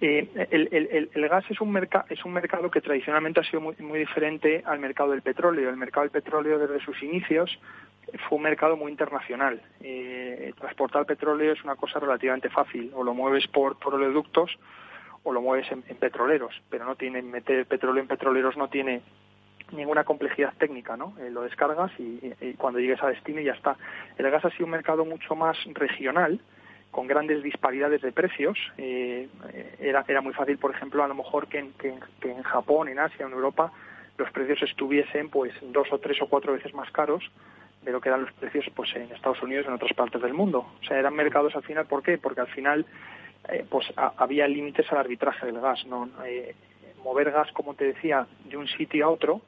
Eh, 0.01 0.27
el, 0.49 1.09
el, 1.13 1.29
gas 1.29 1.45
es 1.49 1.61
un, 1.61 1.77
es 2.09 2.25
un 2.25 2.33
mercado 2.33 2.71
que 2.71 2.81
tradicionalmente 2.81 3.39
ha 3.39 3.43
sido 3.43 3.61
muy, 3.61 3.75
muy 3.79 3.99
diferente 3.99 4.63
al 4.65 4.79
mercado 4.79 5.11
del 5.11 5.21
petróleo. 5.21 5.69
El 5.69 5.77
mercado 5.77 6.01
del 6.01 6.11
petróleo 6.11 6.57
desde 6.57 6.83
sus 6.83 7.01
inicios 7.03 7.59
fue 8.27 8.37
un 8.37 8.43
mercado 8.43 8.75
muy 8.75 8.91
internacional. 8.91 9.61
Eh, 9.79 10.53
transportar 10.59 11.05
petróleo 11.05 11.53
es 11.53 11.63
una 11.63 11.75
cosa 11.75 11.99
relativamente 11.99 12.49
fácil. 12.49 12.91
O 12.95 13.03
lo 13.03 13.13
mueves 13.13 13.47
por, 13.47 13.77
por 13.77 13.93
oleoductos 13.93 14.57
o 15.23 15.31
lo 15.31 15.41
mueves 15.41 15.71
en, 15.71 15.81
petroleros, 15.83 16.53
pero 16.69 16.85
no 16.85 16.95
tiene 16.95 17.21
meter 17.21 17.65
petróleo 17.65 18.01
en 18.01 18.07
petroleros 18.07 18.57
no 18.57 18.69
tiene 18.69 19.01
ninguna 19.71 20.03
complejidad 20.03 20.53
técnica, 20.57 20.97
¿no? 20.97 21.13
Eh, 21.19 21.29
lo 21.29 21.43
descargas 21.43 21.91
y, 21.97 22.19
cuando 22.57 22.79
llegues 22.79 23.01
a 23.01 23.07
destino 23.07 23.39
ya 23.41 23.53
está. 23.53 23.77
El 24.17 24.29
gas 24.29 24.43
ha 24.43 24.49
sido 24.49 24.65
un 24.65 24.71
mercado 24.71 25.05
mucho 25.05 25.35
más 25.35 25.57
regional, 25.73 26.41
con 26.91 27.07
grandes 27.07 27.41
disparidades 27.41 28.01
de 28.01 28.11
precios. 28.11 28.57
Eh, 28.77 29.29
era, 29.79 30.03
era 30.07 30.21
muy 30.21 30.33
fácil, 30.33 30.57
por 30.57 30.71
ejemplo, 30.71 31.03
a 31.03 31.07
lo 31.07 31.15
mejor 31.15 31.47
que 31.47 31.59
en, 31.59 31.73
que, 31.73 31.93
en 32.29 32.43
Japón, 32.43 32.89
en 32.89 32.99
Asia, 32.99 33.25
en 33.25 33.31
Europa, 33.31 33.71
los 34.17 34.29
precios 34.31 34.61
estuviesen 34.63 35.29
pues 35.29 35.53
dos 35.61 35.87
o 35.91 35.99
tres 35.99 36.21
o 36.21 36.27
cuatro 36.27 36.53
veces 36.53 36.73
más 36.73 36.91
caros 36.91 37.23
de 37.81 37.91
lo 37.91 38.01
que 38.01 38.09
eran 38.09 38.21
los 38.21 38.33
precios 38.33 38.65
pues 38.75 38.93
en 38.95 39.11
Estados 39.11 39.41
Unidos 39.41 39.65
en 39.67 39.73
otras 39.73 39.93
partes 39.93 40.21
del 40.21 40.33
mundo. 40.33 40.67
O 40.81 40.83
sea, 40.85 40.99
eran 40.99 41.15
mercados 41.15 41.55
al 41.55 41.63
final, 41.63 41.85
¿por 41.85 42.03
qué? 42.03 42.17
Porque 42.17 42.41
al 42.41 42.47
final 42.47 42.85
eh, 43.49 43.65
pues 43.69 43.87
había 43.95 44.47
límites 44.47 44.91
al 44.91 44.99
arbitraje 44.99 45.45
del 45.45 45.59
gas. 45.59 45.85
¿no? 45.85 46.09
mover 47.03 47.31
gas, 47.31 47.51
como 47.53 47.73
te 47.73 47.85
decía, 47.85 48.27
de 48.45 48.57
un 48.57 48.67
sitio 48.67 49.05
a 49.05 49.09
otro 49.09 49.41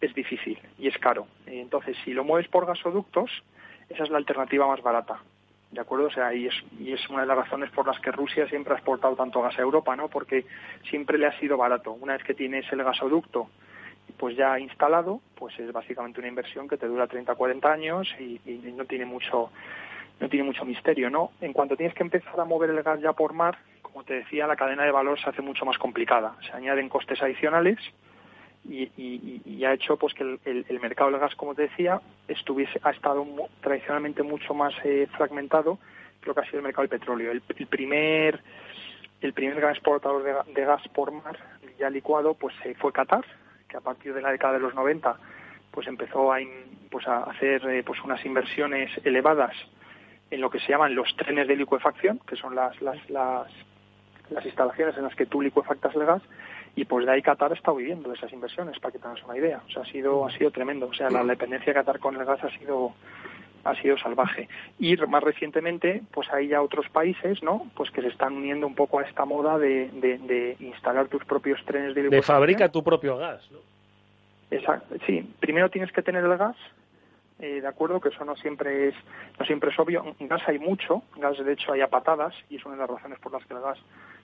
es 0.00 0.14
difícil 0.14 0.58
y 0.78 0.88
es 0.88 0.98
caro. 0.98 1.26
Entonces, 1.46 1.96
si 2.04 2.12
lo 2.12 2.24
mueves 2.24 2.48
por 2.48 2.66
gasoductos, 2.66 3.30
esa 3.88 4.02
es 4.04 4.10
la 4.10 4.18
alternativa 4.18 4.66
más 4.66 4.82
barata. 4.82 5.20
¿De 5.70 5.80
acuerdo? 5.80 6.06
O 6.06 6.10
sea, 6.10 6.34
y 6.34 6.46
es, 6.46 6.54
y 6.78 6.92
es 6.92 7.08
una 7.08 7.22
de 7.22 7.26
las 7.28 7.36
razones 7.36 7.70
por 7.70 7.86
las 7.86 7.98
que 8.00 8.10
Rusia 8.10 8.46
siempre 8.48 8.74
ha 8.74 8.76
exportado 8.76 9.14
tanto 9.16 9.40
gas 9.40 9.58
a 9.58 9.62
Europa, 9.62 9.96
¿no? 9.96 10.08
Porque 10.08 10.44
siempre 10.90 11.16
le 11.18 11.26
ha 11.26 11.38
sido 11.38 11.56
barato. 11.56 11.92
Una 11.92 12.14
vez 12.14 12.24
que 12.24 12.34
tienes 12.34 12.70
el 12.72 12.82
gasoducto 12.82 13.48
pues 14.18 14.36
ya 14.36 14.58
instalado, 14.58 15.20
pues 15.36 15.58
es 15.58 15.72
básicamente 15.72 16.20
una 16.20 16.28
inversión 16.28 16.68
que 16.68 16.76
te 16.76 16.86
dura 16.86 17.06
30 17.06 17.34
40 17.34 17.72
años 17.72 18.08
y, 18.18 18.40
no 18.76 18.84
tiene 18.84 19.04
mucho 19.04 19.50
no 20.20 20.28
tiene 20.28 20.44
mucho 20.44 20.64
misterio, 20.64 21.10
¿no? 21.10 21.32
En 21.40 21.52
cuanto 21.52 21.76
tienes 21.76 21.94
que 21.94 22.02
empezar 22.02 22.38
a 22.38 22.44
mover 22.44 22.70
el 22.70 22.82
gas 22.82 23.00
ya 23.00 23.12
por 23.12 23.32
mar, 23.32 23.58
como 23.82 24.04
te 24.04 24.14
decía, 24.14 24.46
la 24.46 24.56
cadena 24.56 24.84
de 24.84 24.90
valor 24.90 25.20
se 25.20 25.28
hace 25.28 25.42
mucho 25.42 25.66
más 25.66 25.78
complicada. 25.78 26.36
Se 26.46 26.52
añaden 26.52 26.88
costes 26.88 27.20
adicionales 27.22 27.78
y, 28.64 29.64
ha 29.64 29.74
hecho 29.74 29.96
pues 29.96 30.14
que 30.14 30.38
el, 30.44 30.80
mercado 30.80 31.10
del 31.10 31.20
gas, 31.20 31.34
como 31.34 31.54
te 31.54 31.62
decía, 31.62 32.00
estuviese 32.28 32.80
ha 32.82 32.90
estado 32.90 33.26
tradicionalmente 33.60 34.22
mucho 34.22 34.54
más 34.54 34.72
eh, 34.84 35.08
fragmentado 35.16 35.78
que 36.20 36.28
lo 36.28 36.34
que 36.34 36.40
ha 36.40 36.44
sido 36.44 36.58
el 36.58 36.64
mercado 36.64 36.86
del 36.86 36.98
petróleo. 36.98 37.32
El, 37.32 37.66
primer 37.66 38.40
el 39.20 39.32
primer 39.32 39.56
gran 39.56 39.72
exportador 39.72 40.22
de, 40.22 40.64
gas 40.64 40.82
por 40.88 41.12
mar 41.12 41.38
ya 41.78 41.90
licuado 41.90 42.34
pues 42.34 42.54
eh, 42.64 42.74
fue 42.78 42.92
Qatar, 42.92 43.24
que 43.68 43.76
a 43.76 43.80
partir 43.80 44.14
de 44.14 44.22
la 44.22 44.30
década 44.30 44.54
de 44.54 44.60
los 44.60 44.74
90 44.74 45.16
pues 45.70 45.86
empezó 45.86 46.32
a 46.32 46.38
pues 46.90 47.06
a 47.08 47.24
hacer 47.24 47.66
eh, 47.68 47.82
pues 47.82 48.00
unas 48.02 48.24
inversiones 48.24 48.90
elevadas 49.04 49.54
en 50.32 50.40
lo 50.40 50.50
que 50.50 50.58
se 50.60 50.72
llaman 50.72 50.94
los 50.94 51.14
trenes 51.16 51.46
de 51.46 51.56
licuefacción, 51.56 52.18
que 52.26 52.36
son 52.36 52.54
las, 52.54 52.80
las, 52.80 52.98
las, 53.10 53.48
las 54.30 54.44
instalaciones 54.46 54.96
en 54.96 55.04
las 55.04 55.14
que 55.14 55.26
tú 55.26 55.42
licuefactas 55.42 55.94
el 55.94 56.06
gas, 56.06 56.22
y 56.74 56.86
pues 56.86 57.04
de 57.04 57.12
ahí 57.12 57.20
Qatar 57.20 57.52
está 57.52 57.70
viviendo 57.70 58.10
esas 58.12 58.32
inversiones, 58.32 58.78
para 58.78 58.92
que 58.92 58.98
tengas 58.98 59.22
una 59.24 59.36
idea. 59.36 59.60
O 59.68 59.70
sea, 59.70 59.82
ha 59.82 59.84
sido, 59.84 60.26
ha 60.26 60.32
sido 60.32 60.50
tremendo. 60.50 60.86
O 60.86 60.94
sea, 60.94 61.10
la 61.10 61.22
dependencia 61.22 61.72
de 61.72 61.78
Qatar 61.78 61.98
con 61.98 62.16
el 62.16 62.24
gas 62.24 62.42
ha 62.42 62.50
sido 62.58 62.94
ha 63.64 63.76
sido 63.80 63.96
salvaje. 63.98 64.48
Y 64.80 64.96
más 64.96 65.22
recientemente, 65.22 66.02
pues 66.12 66.28
hay 66.32 66.48
ya 66.48 66.62
otros 66.62 66.88
países, 66.88 67.42
¿no? 67.44 67.70
Pues 67.76 67.90
que 67.90 68.02
se 68.02 68.08
están 68.08 68.32
uniendo 68.32 68.66
un 68.66 68.74
poco 68.74 68.98
a 68.98 69.02
esta 69.02 69.24
moda 69.24 69.56
de, 69.56 69.88
de, 69.92 70.56
instalar 70.58 71.06
tus 71.06 71.24
propios 71.24 71.64
trenes 71.64 71.94
de 71.94 72.08
De 72.08 72.22
fabrica 72.22 72.70
tu 72.70 72.82
propio 72.82 73.18
gas, 73.18 73.48
¿no? 73.52 73.58
Exacto. 74.50 74.96
Sí, 75.06 75.24
primero 75.38 75.70
tienes 75.70 75.92
que 75.92 76.02
tener 76.02 76.24
el 76.24 76.36
gas, 76.36 76.56
eh, 77.42 77.60
de 77.60 77.66
acuerdo, 77.66 78.00
que 78.00 78.10
eso 78.10 78.24
no 78.24 78.36
siempre 78.36 78.88
es 78.88 78.94
no 79.38 79.44
siempre 79.44 79.70
es 79.70 79.78
obvio. 79.78 80.14
Gas 80.20 80.42
hay 80.46 80.60
mucho, 80.60 81.02
gas 81.16 81.36
de 81.44 81.52
hecho 81.52 81.72
hay 81.72 81.80
a 81.80 81.88
patadas 81.88 82.32
y 82.48 82.56
es 82.56 82.64
una 82.64 82.76
de 82.76 82.82
las 82.82 82.90
razones 82.90 83.18
por 83.18 83.32
las 83.32 83.44
que 83.44 83.54
el 83.54 83.60
gas 83.60 83.78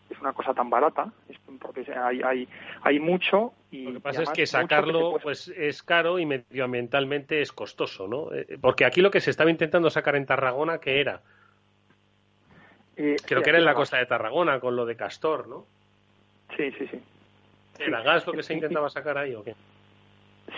es 0.09 0.21
una 0.21 0.33
cosa 0.33 0.55
tan 0.55 0.71
barata, 0.71 1.13
porque 1.61 1.85
hay, 1.93 2.23
hay, 2.23 2.49
hay 2.83 3.01
mucho 3.01 3.53
y... 3.73 3.87
Lo 3.87 3.95
que 3.95 4.01
pasa 4.01 4.23
es 4.23 4.31
que 4.31 4.47
sacarlo 4.47 5.19
pues 5.21 5.49
es 5.49 5.83
caro 5.83 6.21
y 6.21 6.27
medioambientalmente 6.27 7.41
es 7.41 7.53
costoso, 7.53 8.07
¿no? 8.07 8.33
Eh, 8.33 8.57
porque 8.61 8.85
aquí 8.85 9.01
lo 9.01 9.11
que 9.11 9.21
se 9.21 9.31
estaba 9.31 9.51
intentando 9.51 9.91
sacar 9.91 10.15
en 10.15 10.25
Tarragona, 10.25 10.79
¿qué 10.79 11.01
era? 11.01 11.21
Eh, 12.97 13.17
Creo 13.27 13.43
que 13.43 13.51
era 13.51 13.59
en 13.59 13.65
la 13.65 13.75
costa 13.75 13.99
de 13.99 14.07
Tarragona, 14.07 14.61
con 14.61 14.77
lo 14.77 14.87
de 14.87 14.97
Castor, 14.97 15.49
¿no? 15.49 15.67
Sí, 16.57 16.71
sí, 16.79 16.87
sí. 16.87 17.03
¿Era 17.81 18.01
gas 18.03 18.27
lo 18.27 18.33
que 18.33 18.43
se 18.45 18.55
intentaba 18.55 18.89
sacar 18.89 19.19
ahí 19.19 19.35
o 19.35 19.43
qué? 19.43 19.55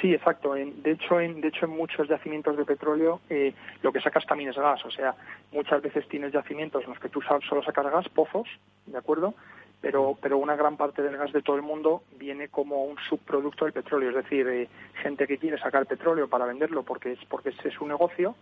Sí, 0.00 0.14
exacto. 0.14 0.54
de 0.54 0.90
hecho, 0.92 1.20
en, 1.20 1.40
de 1.40 1.48
hecho, 1.48 1.66
en 1.66 1.72
muchos 1.72 2.08
yacimientos 2.08 2.56
de 2.56 2.64
petróleo 2.64 3.20
eh, 3.28 3.52
lo 3.82 3.92
que 3.92 4.00
sacas 4.00 4.24
también 4.24 4.50
es 4.50 4.56
gas. 4.56 4.84
O 4.84 4.90
sea, 4.90 5.14
muchas 5.52 5.82
veces 5.82 6.06
tienes 6.08 6.32
yacimientos 6.32 6.84
en 6.84 6.90
los 6.90 6.98
que 7.00 7.08
tú 7.08 7.20
solo 7.22 7.62
sacas 7.62 7.90
gas, 7.90 8.08
pozos, 8.08 8.48
¿de 8.86 8.98
acuerdo? 8.98 9.34
Pero, 9.80 10.16
pero 10.20 10.38
una 10.38 10.56
gran 10.56 10.76
parte 10.76 11.02
del 11.02 11.16
gas 11.16 11.32
de 11.32 11.42
todo 11.42 11.56
el 11.56 11.62
mundo 11.62 12.02
viene 12.18 12.48
como 12.48 12.84
un 12.84 12.96
subproducto 13.08 13.64
del 13.64 13.72
petróleo. 13.72 14.10
Es 14.10 14.16
decir, 14.16 14.46
eh, 14.46 14.68
gente 15.02 15.26
que 15.26 15.38
quiere 15.38 15.58
sacar 15.58 15.86
petróleo 15.86 16.28
para 16.28 16.44
venderlo 16.44 16.82
porque 16.82 17.12
es 17.12 17.24
porque 17.26 17.48
es 17.48 17.74
su 17.74 17.86
negocio, 17.86 18.36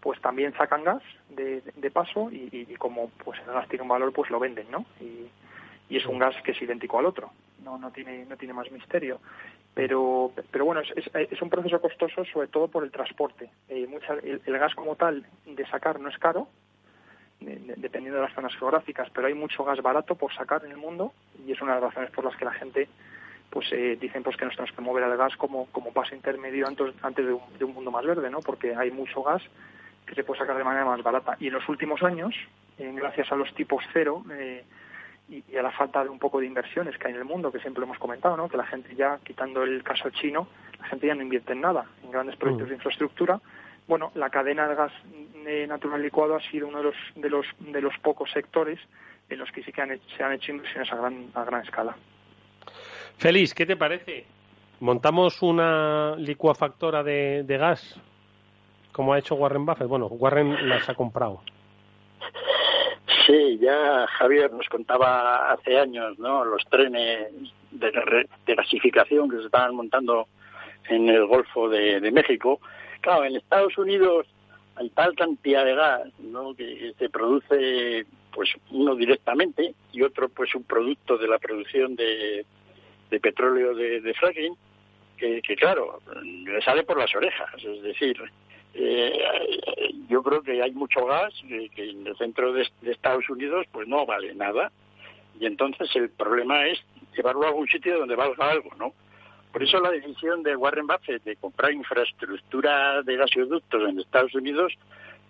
pues 0.00 0.20
también 0.20 0.52
sacan 0.54 0.84
gas 0.84 1.02
de, 1.30 1.62
de 1.76 1.90
paso 1.90 2.30
y, 2.30 2.48
y, 2.68 2.74
como 2.74 3.10
pues 3.24 3.38
el 3.46 3.52
gas 3.52 3.68
tiene 3.68 3.84
un 3.84 3.88
valor, 3.88 4.12
pues 4.12 4.30
lo 4.30 4.40
venden, 4.40 4.66
¿no? 4.70 4.84
Y, 5.00 5.28
y 5.88 5.96
es 5.96 6.06
un 6.06 6.18
gas 6.18 6.34
que 6.42 6.50
es 6.50 6.60
idéntico 6.60 6.98
al 6.98 7.06
otro. 7.06 7.30
No, 7.62 7.78
no 7.78 7.90
tiene, 7.90 8.24
no 8.26 8.36
tiene 8.36 8.54
más 8.54 8.70
misterio 8.70 9.20
pero, 9.74 10.32
pero 10.50 10.64
bueno, 10.64 10.82
es, 10.82 11.10
es, 11.14 11.42
un 11.42 11.48
proceso 11.48 11.80
costoso 11.80 12.24
sobre 12.26 12.48
todo 12.48 12.68
por 12.68 12.84
el 12.84 12.90
transporte. 12.90 13.50
Eh, 13.68 13.88
el, 14.44 14.58
gas 14.58 14.74
como 14.74 14.96
tal 14.96 15.24
de 15.46 15.66
sacar 15.66 15.98
no 15.98 16.10
es 16.10 16.18
caro, 16.18 16.48
dependiendo 17.40 18.18
de 18.18 18.26
las 18.26 18.34
zonas 18.34 18.54
geográficas, 18.56 19.08
pero 19.10 19.26
hay 19.26 19.34
mucho 19.34 19.64
gas 19.64 19.80
barato 19.80 20.14
por 20.14 20.32
sacar 20.34 20.64
en 20.64 20.72
el 20.72 20.76
mundo 20.76 21.12
y 21.46 21.52
es 21.52 21.60
una 21.60 21.74
de 21.74 21.80
las 21.80 21.90
razones 21.90 22.10
por 22.10 22.24
las 22.24 22.36
que 22.36 22.44
la 22.44 22.52
gente 22.52 22.88
pues 23.50 23.70
eh, 23.72 23.98
dicen 24.00 24.22
pues 24.22 24.36
que 24.36 24.44
nos 24.44 24.54
tenemos 24.54 24.74
que 24.74 24.82
mover 24.82 25.04
al 25.04 25.16
gas 25.16 25.36
como, 25.36 25.66
como 25.66 25.92
paso 25.92 26.14
intermedio 26.14 26.66
antes, 26.66 26.94
antes 27.02 27.26
de, 27.26 27.32
un, 27.32 27.42
de 27.58 27.64
un 27.64 27.74
mundo 27.74 27.90
más 27.90 28.04
verde, 28.04 28.30
¿no? 28.30 28.40
Porque 28.40 28.74
hay 28.74 28.90
mucho 28.90 29.22
gas 29.22 29.42
que 30.06 30.14
se 30.14 30.24
puede 30.24 30.40
sacar 30.40 30.56
de 30.56 30.64
manera 30.64 30.86
más 30.86 31.02
barata. 31.02 31.36
Y 31.38 31.48
en 31.48 31.54
los 31.54 31.68
últimos 31.68 32.02
años, 32.02 32.34
eh, 32.78 32.90
gracias 32.94 33.30
a 33.30 33.36
los 33.36 33.52
tipos 33.54 33.84
cero, 33.92 34.24
eh, 34.32 34.64
y, 35.32 35.56
a 35.56 35.62
la 35.62 35.70
falta 35.70 36.02
de 36.04 36.10
un 36.10 36.18
poco 36.18 36.40
de 36.40 36.46
inversiones 36.46 36.96
que 36.98 37.06
hay 37.06 37.14
en 37.14 37.20
el 37.20 37.24
mundo, 37.24 37.50
que 37.50 37.60
siempre 37.60 37.84
hemos 37.84 37.98
comentado, 37.98 38.36
¿no? 38.36 38.48
que 38.48 38.56
la 38.56 38.66
gente 38.66 38.94
ya, 38.94 39.18
quitando 39.24 39.62
el 39.62 39.82
caso 39.82 40.10
chino, 40.10 40.48
la 40.78 40.86
gente 40.86 41.06
ya 41.06 41.14
no 41.14 41.22
invierte 41.22 41.52
en 41.52 41.60
nada, 41.60 41.86
en 42.04 42.10
grandes 42.10 42.36
proyectos 42.36 42.66
mm. 42.66 42.70
de 42.70 42.74
infraestructura. 42.76 43.40
Bueno, 43.88 44.12
la 44.14 44.30
cadena 44.30 44.68
de 44.68 44.74
gas 44.74 44.92
natural 45.68 46.02
licuado 46.02 46.36
ha 46.36 46.40
sido 46.50 46.68
uno 46.68 46.78
de 46.78 46.84
los, 46.84 46.96
de 47.16 47.30
los, 47.30 47.46
de 47.58 47.80
los 47.80 47.98
pocos 47.98 48.30
sectores 48.30 48.78
en 49.28 49.38
los 49.38 49.50
que 49.50 49.62
sí 49.62 49.72
que 49.72 50.00
se 50.16 50.22
han 50.22 50.32
hecho 50.32 50.52
inversiones 50.52 50.92
a 50.92 50.96
gran, 50.96 51.26
a 51.34 51.44
gran 51.44 51.62
escala. 51.62 51.96
Feliz, 53.16 53.54
¿qué 53.54 53.66
te 53.66 53.76
parece? 53.76 54.26
¿Montamos 54.80 55.42
una 55.42 56.14
licuafactora 56.16 57.02
de, 57.02 57.44
de 57.44 57.56
gas 57.56 58.00
como 58.92 59.14
ha 59.14 59.18
hecho 59.18 59.34
Warren 59.34 59.64
Buffett? 59.64 59.88
Bueno, 59.88 60.06
Warren 60.06 60.68
las 60.68 60.88
ha 60.88 60.94
comprado. 60.94 61.42
Sí, 63.26 63.58
ya 63.60 64.06
Javier 64.18 64.52
nos 64.52 64.68
contaba 64.68 65.52
hace 65.52 65.78
años, 65.78 66.18
¿no? 66.18 66.44
Los 66.44 66.64
trenes 66.66 67.28
de, 67.70 68.26
de 68.46 68.54
gasificación 68.54 69.30
que 69.30 69.38
se 69.38 69.44
estaban 69.44 69.74
montando 69.74 70.26
en 70.88 71.08
el 71.08 71.26
Golfo 71.26 71.68
de, 71.68 72.10
México. 72.10 72.60
Claro, 73.00 73.24
en 73.24 73.36
Estados 73.36 73.76
Unidos 73.78 74.26
hay 74.76 74.88
tal 74.90 75.14
cantidad 75.14 75.64
de 75.64 75.74
gas, 75.74 76.08
¿no? 76.18 76.54
Que 76.54 76.94
se 76.98 77.08
produce, 77.08 78.06
pues, 78.32 78.50
uno 78.70 78.94
directamente 78.94 79.74
y 79.92 80.02
otro, 80.02 80.28
pues, 80.28 80.54
un 80.54 80.64
producto 80.64 81.18
de 81.18 81.28
la 81.28 81.38
producción 81.38 81.94
de, 81.94 82.44
petróleo 83.20 83.74
de, 83.74 84.14
fracking, 84.18 84.54
que, 85.16 85.56
claro, 85.56 86.00
le 86.22 86.60
sale 86.62 86.82
por 86.82 86.98
las 86.98 87.14
orejas. 87.14 87.54
Es 87.62 87.82
decir, 87.82 88.16
eh, 88.74 89.92
yo 90.08 90.22
creo 90.22 90.42
que 90.42 90.62
hay 90.62 90.72
mucho 90.72 91.04
gas 91.06 91.32
que, 91.46 91.70
en 91.76 92.06
el 92.06 92.16
centro 92.16 92.52
de, 92.52 92.66
Estados 92.82 93.28
Unidos 93.28 93.66
pues 93.72 93.86
no 93.88 94.06
vale 94.06 94.34
nada 94.34 94.72
y 95.38 95.46
entonces 95.46 95.88
el 95.94 96.10
problema 96.10 96.66
es 96.66 96.78
llevarlo 97.16 97.44
a 97.44 97.48
algún 97.48 97.68
sitio 97.68 97.98
donde 97.98 98.16
valga 98.16 98.50
algo, 98.50 98.70
¿no? 98.78 98.94
Por 99.52 99.62
eso 99.62 99.80
la 99.80 99.90
decisión 99.90 100.42
de 100.42 100.56
Warren 100.56 100.86
Buffett 100.86 101.22
de 101.24 101.36
comprar 101.36 101.72
infraestructura 101.72 103.02
de 103.02 103.16
gasoductos 103.16 103.88
en 103.88 104.00
Estados 104.00 104.34
Unidos 104.34 104.72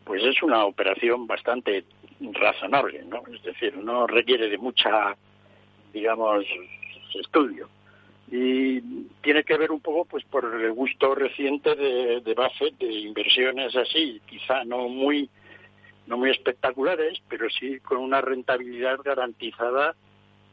pues 0.04 0.22
es 0.24 0.42
una 0.42 0.64
operación 0.64 1.26
bastante 1.26 1.84
razonable, 2.20 3.04
¿no? 3.04 3.22
Es 3.32 3.42
decir, 3.42 3.76
no 3.76 4.06
requiere 4.06 4.48
de 4.48 4.58
mucha, 4.58 5.16
digamos, 5.92 6.44
estudio 7.14 7.68
y 8.34 8.80
tiene 9.20 9.44
que 9.44 9.58
ver 9.58 9.70
un 9.70 9.82
poco 9.82 10.06
pues 10.06 10.24
por 10.24 10.46
el 10.46 10.72
gusto 10.72 11.14
reciente 11.14 11.74
de, 11.74 12.22
de 12.22 12.34
Buffett 12.34 12.78
de 12.78 12.90
inversiones 12.90 13.76
así, 13.76 14.22
quizá 14.26 14.64
no 14.64 14.88
muy 14.88 15.28
no 16.06 16.16
muy 16.16 16.30
espectaculares, 16.30 17.20
pero 17.28 17.50
sí 17.50 17.78
con 17.80 17.98
una 17.98 18.22
rentabilidad 18.22 19.00
garantizada 19.04 19.94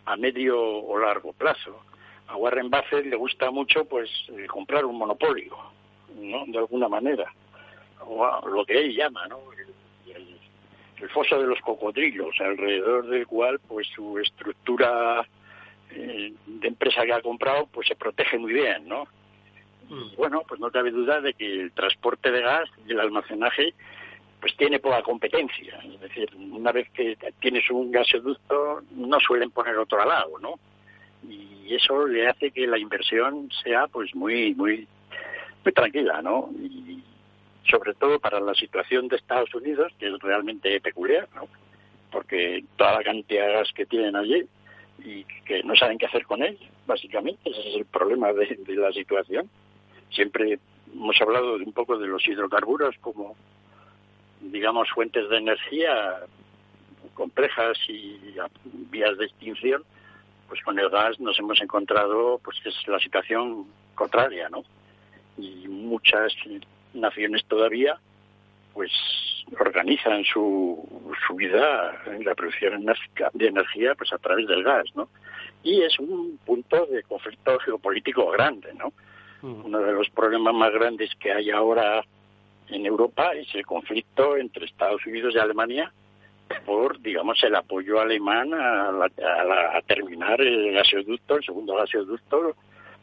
a 0.05 0.17
medio 0.17 0.61
o 0.61 0.99
largo 0.99 1.31
plazo. 1.31 1.79
A 2.27 2.35
Warren 2.35 2.69
Buffett 2.69 3.05
le 3.05 3.15
gusta 3.15 3.49
mucho 3.49 3.85
pues 3.85 4.09
eh, 4.37 4.45
comprar 4.47 4.83
un 4.83 4.97
monopolio, 4.97 5.55
¿no? 6.17 6.43
De 6.47 6.57
alguna 6.57 6.89
manera, 6.89 7.33
o 8.01 8.45
lo 8.45 8.65
que 8.65 8.77
él 8.77 8.93
llama, 8.93 9.25
¿no? 9.27 9.39
El, 10.05 10.37
el 11.01 11.09
foso 11.11 11.39
de 11.39 11.47
los 11.47 11.61
cocodrilos, 11.61 12.35
alrededor 12.41 13.07
del 13.07 13.25
cual 13.25 13.57
pues 13.65 13.87
su 13.95 14.19
estructura 14.19 15.25
eh, 15.91 16.33
de 16.45 16.67
empresa 16.67 17.05
que 17.05 17.13
ha 17.13 17.21
comprado, 17.21 17.67
pues 17.67 17.87
se 17.87 17.95
protege 17.95 18.37
muy 18.37 18.53
bien, 18.53 18.87
¿no? 18.87 19.07
Mm. 19.89 20.15
bueno, 20.17 20.43
pues 20.47 20.59
no 20.59 20.69
cabe 20.69 20.91
duda 20.91 21.19
de 21.19 21.33
que 21.33 21.61
el 21.61 21.71
transporte 21.71 22.29
de 22.31 22.41
gas 22.41 22.69
y 22.87 22.91
el 22.91 22.99
almacenaje 22.99 23.73
pues 24.39 24.55
tiene 24.55 24.79
poca 24.79 25.01
competencia. 25.01 25.79
Es 25.83 25.99
decir, 25.99 26.29
una 26.35 26.71
vez 26.71 26.89
que 26.91 27.17
tienes 27.39 27.69
un 27.69 27.91
gasoducto, 27.91 28.83
no 28.91 29.19
suelen 29.19 29.51
poner 29.51 29.77
otro 29.77 30.01
al 30.01 30.07
lado, 30.07 30.39
¿no? 30.39 30.59
Y 31.27 31.75
eso 31.75 32.07
le 32.07 32.27
hace 32.27 32.51
que 32.51 32.65
la 32.65 32.77
inversión 32.77 33.49
sea 33.63 33.87
pues 33.87 34.15
muy, 34.15 34.55
muy, 34.55 34.87
muy 35.63 35.73
tranquila, 35.73 36.21
¿no? 36.21 36.49
Y 36.57 37.03
sobre 37.69 37.93
todo 37.95 38.19
para 38.19 38.39
la 38.39 38.53
situación 38.53 39.07
de 39.07 39.17
Estados 39.17 39.53
Unidos, 39.53 39.91
que 39.99 40.07
es 40.07 40.19
realmente 40.19 40.79
peculiar, 40.79 41.27
¿no? 41.35 41.47
Porque 42.11 42.63
toda 42.77 42.93
la 42.93 43.03
cantidad 43.03 43.45
de 43.45 43.53
gas 43.53 43.71
que 43.73 43.85
tienen 43.85 44.15
allí, 44.15 44.47
y 45.03 45.23
que 45.45 45.63
no 45.63 45.75
saben 45.75 45.97
qué 45.97 46.05
hacer 46.05 46.25
con 46.25 46.43
él, 46.43 46.57
básicamente. 46.85 47.49
Ese 47.49 47.69
es 47.69 47.75
el 47.75 47.85
problema 47.85 48.33
de, 48.33 48.57
la 48.67 48.91
situación. 48.91 49.49
Siempre 50.11 50.59
hemos 50.93 51.19
hablado 51.21 51.57
de 51.57 51.65
un 51.65 51.73
poco 51.73 51.97
de 51.97 52.07
los 52.07 52.27
hidrocarburos 52.27 52.95
como, 53.01 53.35
digamos, 54.41 54.89
fuentes 54.89 55.29
de 55.29 55.37
energía 55.37 56.19
complejas 57.13 57.77
y 57.87 58.17
vías 58.89 59.17
de 59.17 59.25
extinción, 59.25 59.83
pues 60.47 60.61
con 60.63 60.79
el 60.79 60.89
gas 60.89 61.19
nos 61.19 61.37
hemos 61.37 61.61
encontrado, 61.61 62.39
pues 62.43 62.57
es 62.65 62.87
la 62.87 62.99
situación 62.99 63.67
contraria, 63.93 64.49
¿no? 64.49 64.63
Y 65.37 65.67
muchas 65.67 66.33
naciones 66.93 67.45
todavía, 67.45 67.99
pues 68.73 68.91
organizan 69.59 70.23
su, 70.23 70.87
su 71.27 71.35
vida 71.35 72.01
en 72.07 72.23
la 72.25 72.35
producción 72.35 72.85
de 73.33 73.47
energía 73.47 73.95
pues 73.95 74.11
a 74.13 74.17
través 74.17 74.47
del 74.47 74.63
gas, 74.63 74.85
¿no? 74.95 75.09
Y 75.63 75.81
es 75.81 75.97
un 75.99 76.39
punto 76.45 76.85
de 76.85 77.03
conflicto 77.03 77.59
geopolítico 77.59 78.29
grande, 78.31 78.73
¿no? 78.73 78.93
Mm. 79.41 79.65
Uno 79.65 79.79
de 79.79 79.93
los 79.93 80.09
problemas 80.09 80.53
más 80.53 80.71
grandes 80.71 81.11
que 81.19 81.31
hay 81.31 81.49
ahora 81.49 82.03
en 82.69 82.85
Europa 82.85 83.31
es 83.33 83.47
el 83.55 83.65
conflicto 83.65 84.37
entre 84.37 84.65
Estados 84.65 85.05
Unidos 85.05 85.33
y 85.35 85.39
Alemania 85.39 85.91
por, 86.65 86.99
digamos, 86.99 87.41
el 87.43 87.55
apoyo 87.55 87.99
alemán 87.99 88.53
a, 88.53 88.89
a, 88.89 89.81
terminar 89.85 90.41
el 90.41 90.73
gasoducto, 90.73 91.37
el 91.37 91.43
segundo 91.43 91.75
gasoducto 91.75 92.55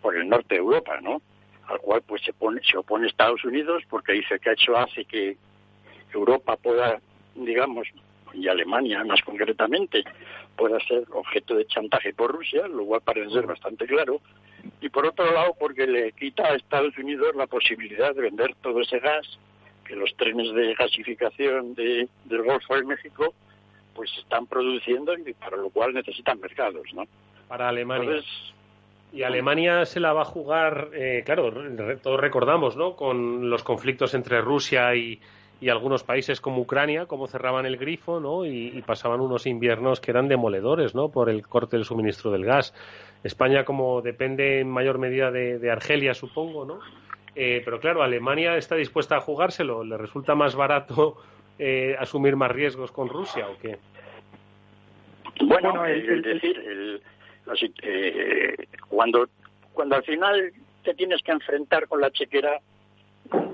por 0.02 0.16
el 0.16 0.28
norte 0.28 0.56
de 0.56 0.60
Europa, 0.60 1.00
¿no? 1.00 1.22
Al 1.68 1.78
cual 1.78 2.02
pues 2.06 2.22
se 2.22 2.32
pone, 2.32 2.60
se 2.64 2.76
opone 2.76 3.06
Estados 3.06 3.44
Unidos 3.44 3.82
porque 3.88 4.12
dice 4.12 4.38
que 4.38 4.52
eso 4.52 4.76
hace 4.76 5.04
que 5.04 5.36
Europa 6.16 6.56
pueda, 6.56 7.00
digamos, 7.34 7.88
y 8.34 8.48
Alemania 8.48 9.04
más 9.04 9.22
concretamente, 9.22 10.04
pueda 10.56 10.78
ser 10.80 11.04
objeto 11.12 11.54
de 11.54 11.66
chantaje 11.66 12.12
por 12.12 12.32
Rusia, 12.32 12.66
lo 12.68 12.84
cual 12.84 13.00
parece 13.02 13.30
ser 13.30 13.46
bastante 13.46 13.86
claro, 13.86 14.20
y 14.80 14.88
por 14.88 15.06
otro 15.06 15.30
lado 15.32 15.54
porque 15.58 15.86
le 15.86 16.12
quita 16.12 16.46
a 16.46 16.56
Estados 16.56 16.96
Unidos 16.98 17.34
la 17.34 17.46
posibilidad 17.46 18.14
de 18.14 18.22
vender 18.22 18.54
todo 18.62 18.80
ese 18.80 18.98
gas 18.98 19.38
que 19.84 19.94
los 19.94 20.14
trenes 20.16 20.52
de 20.54 20.74
gasificación 20.74 21.74
de, 21.74 22.08
del 22.24 22.42
Golfo 22.42 22.74
de 22.74 22.84
México 22.84 23.34
pues 23.94 24.10
están 24.18 24.46
produciendo 24.46 25.14
y 25.16 25.32
para 25.32 25.56
lo 25.56 25.70
cual 25.70 25.94
necesitan 25.94 26.38
mercados, 26.40 26.86
¿no? 26.92 27.04
Para 27.48 27.68
Alemania. 27.68 28.20
y 29.12 29.22
Alemania 29.22 29.86
se 29.86 30.00
la 30.00 30.12
va 30.12 30.22
a 30.22 30.26
jugar, 30.26 30.90
eh, 30.92 31.22
claro, 31.24 31.50
todos 32.02 32.20
recordamos, 32.20 32.76
¿no? 32.76 32.94
Con 32.94 33.48
los 33.48 33.62
conflictos 33.62 34.12
entre 34.12 34.42
Rusia 34.42 34.94
y, 34.94 35.18
y 35.60 35.70
algunos 35.70 36.04
países 36.04 36.40
como 36.40 36.60
Ucrania, 36.60 37.06
como 37.06 37.26
cerraban 37.26 37.64
el 37.64 37.78
grifo, 37.78 38.20
¿no? 38.20 38.44
Y, 38.44 38.82
pasaban 38.82 39.20
unos 39.20 39.46
inviernos 39.46 40.00
que 40.00 40.10
eran 40.10 40.28
demoledores, 40.28 40.94
¿no? 40.94 41.08
Por 41.08 41.30
el 41.30 41.46
corte 41.46 41.76
del 41.76 41.84
suministro 41.84 42.30
del 42.30 42.44
gas. 42.44 42.74
España, 43.24 43.64
como 43.64 44.02
depende 44.02 44.60
en 44.60 44.70
mayor 44.70 44.98
medida 44.98 45.30
de, 45.30 45.70
Argelia, 45.70 46.14
supongo, 46.14 46.64
¿no? 46.64 46.80
Eh, 47.34 47.62
pero 47.64 47.80
claro, 47.80 48.02
Alemania 48.02 48.56
está 48.56 48.76
dispuesta 48.76 49.16
a 49.16 49.20
jugárselo. 49.20 49.82
¿Le 49.82 49.96
resulta 49.96 50.34
más 50.34 50.54
barato 50.54 51.16
eh, 51.58 51.96
asumir 51.98 52.36
más 52.36 52.50
riesgos 52.50 52.92
con 52.92 53.08
Rusia 53.08 53.48
o 53.48 53.58
qué? 53.58 53.78
Bueno, 55.42 55.84
es 55.86 56.22
decir, 56.22 56.62
eh, 57.82 58.56
cuando, 58.88 59.28
cuando 59.72 59.96
al 59.96 60.04
final 60.04 60.52
te 60.82 60.94
tienes 60.94 61.22
que 61.22 61.32
enfrentar 61.32 61.88
con 61.88 62.00
la 62.00 62.10
chequera, 62.10 62.60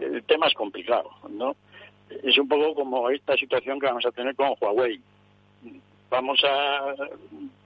el 0.00 0.22
tema 0.24 0.46
es 0.46 0.54
complicado, 0.54 1.10
¿no? 1.30 1.56
Es 2.22 2.38
un 2.38 2.48
poco 2.48 2.74
como 2.74 3.10
esta 3.10 3.36
situación 3.36 3.80
que 3.80 3.86
vamos 3.86 4.06
a 4.06 4.12
tener 4.12 4.34
con 4.34 4.54
Huawei. 4.60 5.00
¿Vamos 6.10 6.42
a 6.44 6.94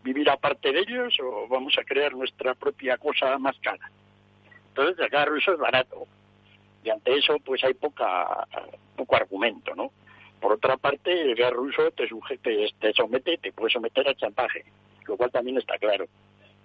vivir 0.05 0.31
aparte 0.31 0.73
de 0.73 0.81
ellos 0.81 1.17
o 1.21 1.49
vamos 1.49 1.77
a 1.79 1.85
crear 1.85 2.15
nuestra 2.15 2.55
propia 2.55 2.97
cosa 2.97 3.39
más 3.39 3.59
cara? 3.59 3.91
Entonces, 4.69 5.11
gas 5.11 5.27
ruso 5.27 5.53
es 5.53 5.59
barato. 5.59 6.07
Y 6.85 6.91
ante 6.91 7.17
eso, 7.17 7.39
pues 7.45 7.65
hay 7.65 7.75
poca, 7.75 8.47
poco 8.95 9.17
argumento, 9.17 9.75
¿no? 9.75 9.91
Por 10.41 10.53
otra 10.53 10.77
parte, 10.77 11.23
el 11.23 11.35
gas 11.35 11.53
ruso 11.53 11.91
te, 11.91 12.07
sujete, 12.07 12.69
te 12.79 12.93
somete, 12.93 13.39
te 13.39 13.53
puede 13.53 13.73
someter 13.73 14.09
a 14.09 14.15
chantaje, 14.15 14.65
lo 15.07 15.17
cual 15.17 15.33
también 15.33 15.57
está 15.57 15.79
claro. 15.79 16.07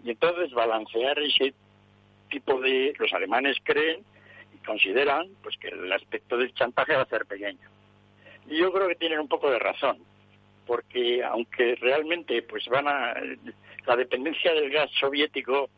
Y 0.04 0.12
entonces, 0.12 0.52
balancear 0.52 1.18
ese 1.20 1.54
tipo 2.30 2.60
de... 2.60 2.94
Los 3.00 3.12
alemanes 3.14 3.58
creen 3.64 4.04
consideran 4.66 5.28
pues 5.44 5.58
que 5.58 5.70
el 5.70 5.92
aspecto 5.92 6.38
del 6.38 6.54
chantaje 6.54 6.96
va 6.96 7.04
a 7.04 7.10
ser 7.10 7.26
pequeño. 7.26 7.70
Y 8.48 8.58
yo 8.58 8.72
creo 8.72 8.88
que 8.88 8.96
tienen 8.96 9.20
un 9.20 9.28
poco 9.28 9.50
de 9.50 9.60
razón, 9.60 9.98
porque 10.66 11.24
aunque 11.24 11.76
realmente 11.76 12.42
pues 12.44 12.66
van 12.68 12.88
a 12.88 13.14
la 13.86 13.96
dependencia 13.96 14.54
del 14.54 14.72
gas 14.72 14.90
soviético 15.00 15.70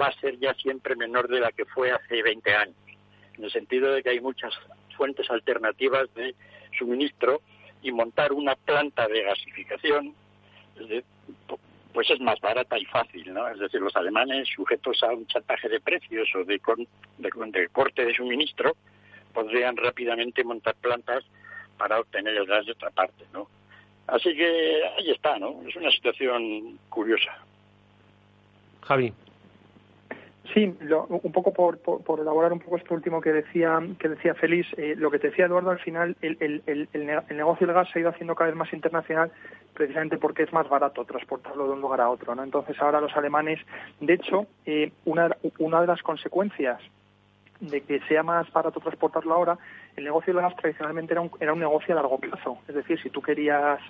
va 0.00 0.08
a 0.08 0.20
ser 0.20 0.38
ya 0.38 0.54
siempre 0.54 0.96
menor 0.96 1.28
de 1.28 1.40
la 1.40 1.52
que 1.52 1.64
fue 1.64 1.90
hace 1.90 2.22
20 2.22 2.54
años, 2.54 2.76
en 3.36 3.44
el 3.44 3.50
sentido 3.50 3.92
de 3.92 4.02
que 4.02 4.10
hay 4.10 4.20
muchas 4.20 4.52
fuentes 4.96 5.30
alternativas 5.30 6.12
de 6.14 6.34
suministro 6.76 7.40
y 7.82 7.92
montar 7.92 8.32
una 8.32 8.56
planta 8.56 9.06
de 9.06 9.22
gasificación 9.22 10.14
pues 11.98 12.10
es 12.10 12.20
más 12.20 12.38
barata 12.38 12.78
y 12.78 12.84
fácil, 12.84 13.34
¿no? 13.34 13.48
Es 13.48 13.58
decir, 13.58 13.80
los 13.80 13.96
alemanes 13.96 14.46
sujetos 14.54 15.02
a 15.02 15.08
un 15.08 15.26
chantaje 15.26 15.68
de 15.68 15.80
precios 15.80 16.28
o 16.36 16.44
de, 16.44 16.60
de, 17.18 17.68
corte 17.70 18.04
de 18.04 18.14
suministro 18.14 18.76
podrían 19.34 19.76
rápidamente 19.76 20.44
montar 20.44 20.76
plantas 20.76 21.24
para 21.76 21.98
obtener 21.98 22.36
el 22.36 22.46
gas 22.46 22.66
de 22.66 22.70
otra 22.70 22.90
parte, 22.90 23.24
¿no? 23.32 23.48
Así 24.06 24.32
que 24.32 24.80
ahí 24.96 25.10
está, 25.10 25.40
¿no? 25.40 25.60
Es 25.66 25.74
una 25.74 25.90
situación 25.90 26.78
curiosa. 26.88 27.36
Javi. 28.82 29.12
Sí, 30.54 30.64
un 30.64 31.32
poco 31.32 31.52
por, 31.52 31.78
por, 31.78 32.20
elaborar 32.20 32.54
un 32.54 32.60
poco 32.60 32.78
esto 32.78 32.94
último 32.94 33.20
que 33.20 33.32
decía 33.32 33.80
que 33.98 34.08
decía 34.08 34.34
Félix, 34.34 34.66
eh, 34.78 34.94
lo 34.96 35.10
que 35.10 35.18
te 35.18 35.28
decía 35.28 35.44
Eduardo 35.44 35.70
al 35.70 35.78
final, 35.78 36.16
el, 36.22 36.38
el, 36.40 36.62
el, 36.66 36.88
el, 36.94 37.36
negocio 37.36 37.66
del 37.66 37.74
gas 37.74 37.88
se 37.92 37.98
ha 37.98 38.00
ido 38.00 38.10
haciendo 38.10 38.34
cada 38.34 38.48
vez 38.48 38.56
más 38.56 38.72
internacional 38.72 39.30
precisamente 39.74 40.16
porque 40.16 40.44
es 40.44 40.52
más 40.52 40.66
barato 40.68 41.04
transportarlo 41.04 41.66
de 41.66 41.72
un 41.72 41.82
lugar 41.82 42.00
a 42.00 42.08
otro, 42.08 42.34
¿no? 42.34 42.42
Entonces 42.42 42.80
ahora 42.80 43.00
los 43.00 43.14
alemanes, 43.14 43.60
de 44.00 44.14
hecho, 44.14 44.46
eh, 44.64 44.90
una, 45.04 45.36
una 45.58 45.82
de 45.82 45.86
las 45.86 46.02
consecuencias 46.02 46.80
de 47.60 47.82
que 47.82 48.00
sea 48.08 48.22
más 48.22 48.50
barato 48.50 48.80
transportarlo 48.80 49.34
ahora, 49.34 49.58
el 49.96 50.04
negocio 50.04 50.32
del 50.32 50.42
gas 50.42 50.56
tradicionalmente 50.56 51.12
era 51.12 51.20
un, 51.20 51.30
era 51.40 51.52
un 51.52 51.60
negocio 51.60 51.92
a 51.92 51.96
largo 51.96 52.18
plazo, 52.18 52.58
es 52.68 52.74
decir, 52.74 52.98
si 53.02 53.10
tú 53.10 53.20
querías 53.20 53.80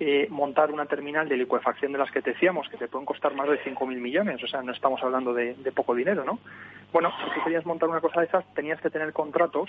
eh, 0.00 0.28
montar 0.30 0.70
una 0.70 0.86
terminal 0.86 1.28
de 1.28 1.36
licuefacción 1.36 1.92
de 1.92 1.98
las 1.98 2.10
que 2.10 2.22
te 2.22 2.32
decíamos, 2.32 2.68
que 2.68 2.76
te 2.76 2.86
pueden 2.86 3.04
costar 3.04 3.34
más 3.34 3.48
de 3.48 3.60
5.000 3.62 3.98
millones, 3.98 4.42
o 4.42 4.46
sea, 4.46 4.62
no 4.62 4.72
estamos 4.72 5.02
hablando 5.02 5.34
de, 5.34 5.54
poco 5.74 5.94
dinero, 5.94 6.24
¿no? 6.24 6.38
Bueno, 6.92 7.12
si 7.18 7.34
tú 7.34 7.44
querías 7.44 7.66
montar 7.66 7.88
una 7.88 8.00
cosa 8.00 8.20
de 8.20 8.26
esas, 8.26 8.44
tenías 8.54 8.80
que 8.80 8.90
tener 8.90 9.12
contratos, 9.12 9.68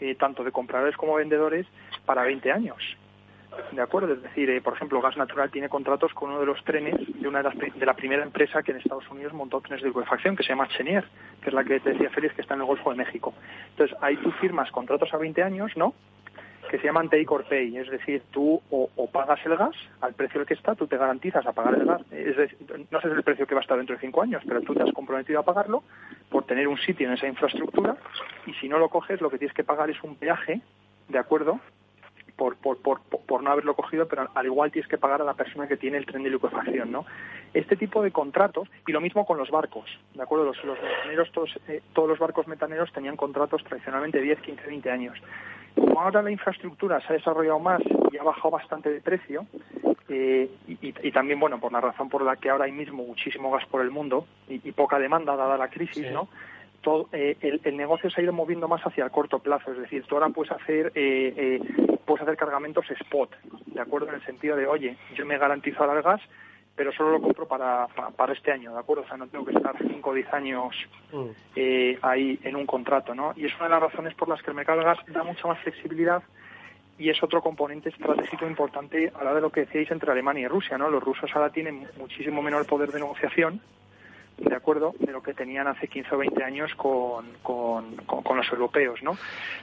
eh, 0.00 0.14
tanto 0.14 0.44
de 0.44 0.52
compradores 0.52 0.96
como 0.96 1.14
vendedores, 1.14 1.66
para 2.04 2.22
20 2.24 2.50
años. 2.50 2.96
¿De 3.72 3.80
acuerdo? 3.82 4.14
Es 4.14 4.22
decir, 4.22 4.50
eh, 4.50 4.60
por 4.60 4.74
ejemplo, 4.74 5.00
Gas 5.00 5.16
Natural 5.16 5.50
tiene 5.50 5.68
contratos 5.68 6.12
con 6.14 6.30
uno 6.30 6.40
de 6.40 6.46
los 6.46 6.62
trenes 6.64 6.94
de 7.20 7.28
una 7.28 7.42
de, 7.42 7.44
las, 7.44 7.56
de 7.56 7.86
la 7.86 7.94
primera 7.94 8.22
empresa 8.22 8.62
que 8.62 8.72
en 8.72 8.78
Estados 8.78 9.08
Unidos 9.10 9.32
montó 9.32 9.60
trenes 9.60 9.82
de 9.82 9.88
licuefacción, 9.88 10.36
que 10.36 10.42
se 10.42 10.50
llama 10.50 10.68
Chenier, 10.68 11.04
que 11.40 11.48
es 11.48 11.54
la 11.54 11.64
que 11.64 11.80
te 11.80 11.90
decía 11.90 12.10
Félix, 12.10 12.34
que 12.34 12.42
está 12.42 12.54
en 12.54 12.60
el 12.60 12.66
Golfo 12.66 12.90
de 12.90 12.96
México. 12.96 13.34
Entonces, 13.70 13.96
ahí 14.00 14.16
tú 14.16 14.30
firmas 14.32 14.70
contratos 14.70 15.12
a 15.12 15.18
20 15.18 15.42
años, 15.42 15.72
¿no? 15.76 15.94
Que 16.70 16.78
se 16.78 16.84
llaman 16.84 17.08
take 17.08 17.26
or 17.28 17.44
pay, 17.44 17.76
es 17.76 17.90
decir, 17.90 18.22
tú 18.30 18.60
o, 18.70 19.10
pagas 19.12 19.44
el 19.46 19.56
gas 19.56 19.74
al 20.00 20.14
precio 20.14 20.40
al 20.40 20.46
que 20.46 20.54
está, 20.54 20.74
tú 20.74 20.86
te 20.86 20.96
garantizas 20.96 21.46
a 21.46 21.52
pagar 21.52 21.74
el 21.74 21.86
gas, 21.86 22.02
es 22.10 22.36
decir, 22.36 22.58
no 22.90 23.00
sé 23.00 23.08
el 23.08 23.22
precio 23.22 23.46
que 23.46 23.54
va 23.54 23.60
a 23.60 23.62
estar 23.62 23.76
dentro 23.76 23.94
de 23.94 24.00
cinco 24.00 24.22
años, 24.22 24.42
pero 24.46 24.60
tú 24.62 24.74
te 24.74 24.82
has 24.82 24.92
comprometido 24.92 25.40
a 25.40 25.44
pagarlo 25.44 25.82
por 26.30 26.44
tener 26.44 26.68
un 26.68 26.78
sitio 26.78 27.06
en 27.06 27.14
esa 27.14 27.26
infraestructura 27.26 27.96
y 28.46 28.52
si 28.54 28.68
no 28.68 28.78
lo 28.78 28.88
coges 28.88 29.20
lo 29.20 29.30
que 29.30 29.38
tienes 29.38 29.54
que 29.54 29.64
pagar 29.64 29.90
es 29.90 30.02
un 30.02 30.16
peaje, 30.16 30.60
¿de 31.08 31.18
acuerdo? 31.18 31.60
Por, 32.36 32.56
por, 32.56 32.76
por, 32.78 33.00
por 33.00 33.42
no 33.42 33.50
haberlo 33.50 33.74
cogido, 33.74 34.06
pero 34.06 34.28
al 34.34 34.46
igual 34.46 34.70
tienes 34.70 34.90
que 34.90 34.98
pagar 34.98 35.22
a 35.22 35.24
la 35.24 35.34
persona 35.34 35.66
que 35.66 35.78
tiene 35.78 35.96
el 35.96 36.04
tren 36.04 36.22
de 36.22 36.30
liquefacción, 36.30 36.92
¿no? 36.92 37.06
Este 37.54 37.76
tipo 37.76 38.02
de 38.02 38.10
contratos, 38.10 38.68
y 38.86 38.92
lo 38.92 39.00
mismo 39.00 39.24
con 39.24 39.38
los 39.38 39.50
barcos, 39.50 39.86
¿de 40.14 40.22
acuerdo? 40.22 40.44
Los, 40.44 40.62
los 40.64 40.78
metaneros, 40.82 41.32
todos, 41.32 41.58
eh, 41.68 41.80
todos 41.94 42.08
los 42.10 42.18
barcos 42.18 42.46
metaneros 42.46 42.92
tenían 42.92 43.16
contratos 43.16 43.64
tradicionalmente 43.64 44.18
de 44.18 44.24
10, 44.24 44.40
15, 44.40 44.66
20 44.66 44.90
años. 44.90 45.18
Como 45.74 46.00
ahora 46.00 46.20
la 46.20 46.30
infraestructura 46.30 47.00
se 47.00 47.12
ha 47.12 47.16
desarrollado 47.16 47.58
más 47.58 47.80
y 48.12 48.18
ha 48.18 48.22
bajado 48.22 48.50
bastante 48.50 48.90
de 48.90 49.00
precio, 49.00 49.46
eh, 50.08 50.48
y, 50.68 51.12
también, 51.12 51.40
bueno, 51.40 51.58
por 51.58 51.72
la 51.72 51.80
razón 51.80 52.08
por 52.08 52.22
la 52.22 52.36
que 52.36 52.48
ahora 52.48 52.66
hay 52.66 52.72
mismo 52.72 53.04
muchísimo 53.04 53.50
gas 53.50 53.66
por 53.66 53.82
el 53.82 53.90
mundo 53.90 54.26
y, 54.48 54.70
poca 54.72 54.98
demanda 54.98 55.34
dada 55.34 55.56
la 55.56 55.68
crisis, 55.68 56.10
¿no? 56.12 56.28
Todo, 56.80 57.08
eh, 57.12 57.36
el, 57.40 57.76
negocio 57.76 58.10
se 58.10 58.20
ha 58.20 58.24
ido 58.24 58.32
moviendo 58.32 58.68
más 58.68 58.82
hacia 58.82 59.04
el 59.04 59.10
corto 59.10 59.38
plazo, 59.40 59.72
es 59.72 59.78
decir, 59.78 60.04
tú 60.04 60.14
ahora 60.14 60.28
puedes 60.28 60.52
hacer, 60.52 60.92
eh, 60.94 61.60
puedes 62.04 62.22
hacer 62.22 62.36
cargamentos 62.36 62.90
spot, 62.90 63.30
¿de 63.66 63.80
acuerdo? 63.80 64.08
En 64.08 64.14
el 64.14 64.24
sentido 64.24 64.56
de, 64.56 64.66
oye, 64.66 64.96
yo 65.14 65.26
me 65.26 65.38
garantizo 65.38 65.80
ahora 65.80 65.98
el 65.98 66.02
gas, 66.02 66.20
pero 66.76 66.92
solo 66.92 67.12
lo 67.12 67.22
compro 67.22 67.48
para, 67.48 67.88
para, 67.88 68.32
este 68.34 68.52
año, 68.52 68.72
¿de 68.72 68.78
acuerdo? 68.78 69.02
O 69.02 69.08
sea, 69.08 69.16
no 69.16 69.26
tengo 69.26 69.46
que 69.46 69.56
estar 69.56 69.74
5 69.78 70.10
o 70.10 70.14
10 70.14 70.32
años 70.34 70.76
mm. 71.10 71.24
eh, 71.56 71.98
ahí 72.02 72.38
en 72.42 72.54
un 72.54 72.66
contrato, 72.66 73.14
¿no? 73.14 73.32
Y 73.34 73.46
es 73.46 73.54
una 73.56 73.64
de 73.64 73.70
las 73.70 73.82
razones 73.82 74.14
por 74.14 74.28
las 74.28 74.42
que 74.42 74.50
el 74.50 74.56
mercado 74.56 74.78
del 74.78 74.86
gas 74.86 74.98
da 75.08 75.24
mucha 75.24 75.48
más 75.48 75.58
flexibilidad 75.60 76.22
y 76.98 77.10
es 77.10 77.22
otro 77.22 77.42
componente 77.42 77.88
estratégico 77.88 78.46
importante 78.46 79.10
a 79.18 79.24
la 79.24 79.34
de 79.34 79.40
lo 79.40 79.50
que 79.50 79.60
decíais 79.60 79.90
entre 79.90 80.12
Alemania 80.12 80.44
y 80.44 80.48
Rusia, 80.48 80.78
¿no? 80.78 80.90
Los 80.90 81.02
rusos 81.02 81.30
ahora 81.34 81.50
tienen 81.50 81.88
muchísimo 81.98 82.42
menor 82.42 82.66
poder 82.66 82.92
de 82.92 83.00
negociación 83.00 83.60
de 84.38 84.54
acuerdo 84.54 84.94
de 84.98 85.12
lo 85.12 85.22
que 85.22 85.34
tenían 85.34 85.66
hace 85.66 85.88
15 85.88 86.14
o 86.14 86.18
20 86.18 86.44
años 86.44 86.74
con, 86.74 87.26
con, 87.42 87.96
con, 87.96 88.36
los 88.36 88.48
europeos, 88.50 89.02
¿no? 89.02 89.16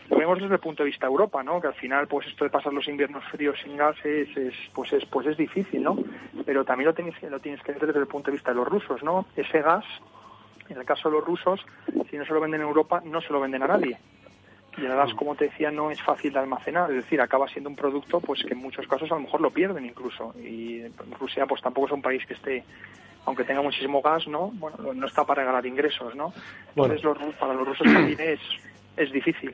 Lo 0.10 0.18
vemos 0.18 0.40
desde 0.40 0.56
el 0.56 0.60
punto 0.60 0.84
de 0.84 0.90
vista 0.90 1.06
Europa, 1.06 1.44
¿no? 1.44 1.62
Que 1.62 1.68
al 1.68 1.76
final, 1.76 2.08
pues 2.08 2.28
esto 2.28 2.44
de 2.44 2.50
pasar 2.50 2.74
los 2.74 2.88
inviernos 2.88 3.24
fríos 3.26 3.58
sin 3.64 3.78
gas 3.78 3.96
es, 4.04 4.30
pues 4.74 4.92
es, 4.94 5.06
pues 5.06 5.28
es 5.28 5.38
difícil, 5.38 5.84
¿no? 5.84 5.98
Pero 6.46 6.66
también 6.66 6.88
lo 6.88 6.94
tienes, 6.94 7.22
lo 7.24 7.40
tienes 7.40 7.62
que 7.62 7.74
ver 7.74 7.86
desde 7.86 8.00
el 8.00 8.08
punto 8.08 8.32
de 8.32 8.38
vista 8.38 8.52
de 8.52 8.58
los 8.58 8.68
rusos, 8.68 9.04
¿no? 9.04 9.28
Ese 9.36 9.62
gas, 9.62 9.86
en 10.70 10.78
el 10.78 10.86
caso 10.86 11.10
de 11.10 11.18
los 11.18 11.26
rusos, 11.26 11.64
si 12.10 12.18
no 12.18 12.26
se 12.26 12.34
lo 12.34 12.42
venden 12.42 12.62
en 12.62 12.68
Europa, 12.68 13.02
no 13.06 13.22
se 13.22 13.32
lo 13.32 13.40
venden 13.40 13.64
a 13.64 13.68
nadie. 13.68 14.00
Y 14.78 14.86
el 14.86 14.96
gas, 14.96 15.14
como 15.14 15.36
te 15.36 15.46
decía, 15.46 15.72
no 15.72 15.92
es 15.92 16.02
fácil 16.02 16.34
de 16.34 16.40
almacenar, 16.40 16.90
es 16.90 16.98
decir, 16.98 17.22
acaba 17.22 17.48
siendo 17.48 17.70
un 17.70 17.76
producto 17.76 18.20
pues 18.20 18.44
que 18.44 18.54
en 18.54 18.60
muchos 18.60 18.88
casos 18.88 19.12
a 19.12 19.16
lo 19.16 19.22
mejor 19.22 19.42
lo 19.42 19.52
pierden 19.52 19.86
incluso. 19.86 20.34
Y 20.40 20.82
Rusia 21.20 21.46
pues 21.46 21.62
tampoco 21.62 21.88
es 21.88 21.94
un 21.94 22.02
país 22.02 22.26
que 22.26 22.34
esté 22.34 22.64
aunque 23.26 23.44
tenga 23.44 23.62
muchísimo 23.62 24.02
gas, 24.02 24.28
¿no? 24.28 24.52
Bueno, 24.56 24.94
no 24.94 25.08
está 25.08 25.24
para 25.24 25.44
ganar 25.44 25.66
ingresos, 25.66 26.14
¿no? 26.16 26.34
Entonces 26.76 27.02
para 27.40 27.54
los 27.54 27.68
rusos 27.68 27.88
también 27.88 28.20
es, 28.20 28.40
es 28.98 29.12
difícil. 29.12 29.54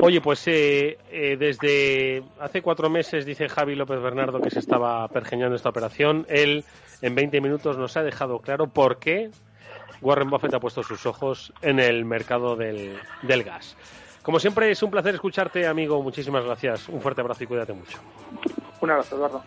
Oye, 0.00 0.20
pues 0.20 0.46
eh, 0.46 0.98
eh, 1.10 1.36
desde 1.38 2.22
hace 2.38 2.60
cuatro 2.60 2.90
meses 2.90 3.24
dice 3.24 3.48
Javi 3.48 3.74
López 3.74 4.00
Bernardo 4.00 4.40
que 4.40 4.50
se 4.50 4.58
estaba 4.58 5.08
pergeñando 5.08 5.56
esta 5.56 5.70
operación. 5.70 6.26
Él 6.28 6.64
en 7.00 7.14
20 7.14 7.40
minutos 7.40 7.78
nos 7.78 7.96
ha 7.96 8.02
dejado 8.02 8.40
claro 8.40 8.66
por 8.66 8.98
qué 8.98 9.30
Warren 10.02 10.28
Buffett 10.28 10.54
ha 10.54 10.60
puesto 10.60 10.82
sus 10.82 11.06
ojos 11.06 11.52
en 11.62 11.80
el 11.80 12.04
mercado 12.04 12.56
del, 12.56 12.98
del 13.22 13.42
gas. 13.42 13.76
Como 14.22 14.38
siempre, 14.38 14.70
es 14.70 14.82
un 14.82 14.90
placer 14.90 15.14
escucharte, 15.14 15.66
amigo. 15.66 16.02
Muchísimas 16.02 16.44
gracias. 16.44 16.88
Un 16.88 17.00
fuerte 17.00 17.20
abrazo 17.20 17.44
y 17.44 17.46
cuídate 17.46 17.72
mucho. 17.72 17.98
Un 18.80 18.90
abrazo, 18.90 19.16
Eduardo. 19.16 19.42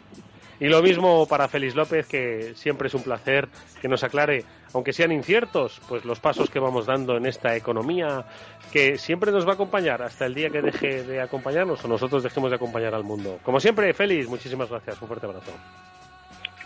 Y 0.60 0.68
lo 0.68 0.82
mismo 0.82 1.28
para 1.28 1.48
Félix 1.48 1.76
López, 1.76 2.08
que 2.08 2.54
siempre 2.56 2.88
es 2.88 2.94
un 2.94 3.04
placer 3.04 3.50
que 3.82 3.88
nos 3.88 4.04
aclare, 4.04 4.46
aunque 4.74 4.94
sean 4.94 5.12
inciertos, 5.12 5.82
pues 5.90 6.06
los 6.06 6.20
pasos 6.20 6.50
que 6.50 6.60
vamos 6.60 6.86
dando 6.86 7.18
en 7.18 7.26
esta 7.26 7.56
economía 7.56 8.26
que 8.72 8.98
siempre 8.98 9.32
nos 9.32 9.46
va 9.46 9.52
a 9.52 9.54
acompañar 9.56 10.02
hasta 10.02 10.26
el 10.26 10.34
día 10.34 10.50
que 10.50 10.62
deje 10.62 11.04
de 11.04 11.22
acompañarnos 11.22 11.84
o 11.84 11.88
nosotros 11.88 12.24
dejemos 12.24 12.50
de 12.50 12.56
acompañar 12.56 12.94
al 12.96 13.04
mundo. 13.04 13.40
Como 13.44 13.60
siempre, 13.60 13.94
Félix, 13.94 14.28
muchísimas 14.28 14.70
gracias. 14.70 15.02
Un 15.02 15.08
fuerte 15.08 15.26
abrazo. 15.26 15.52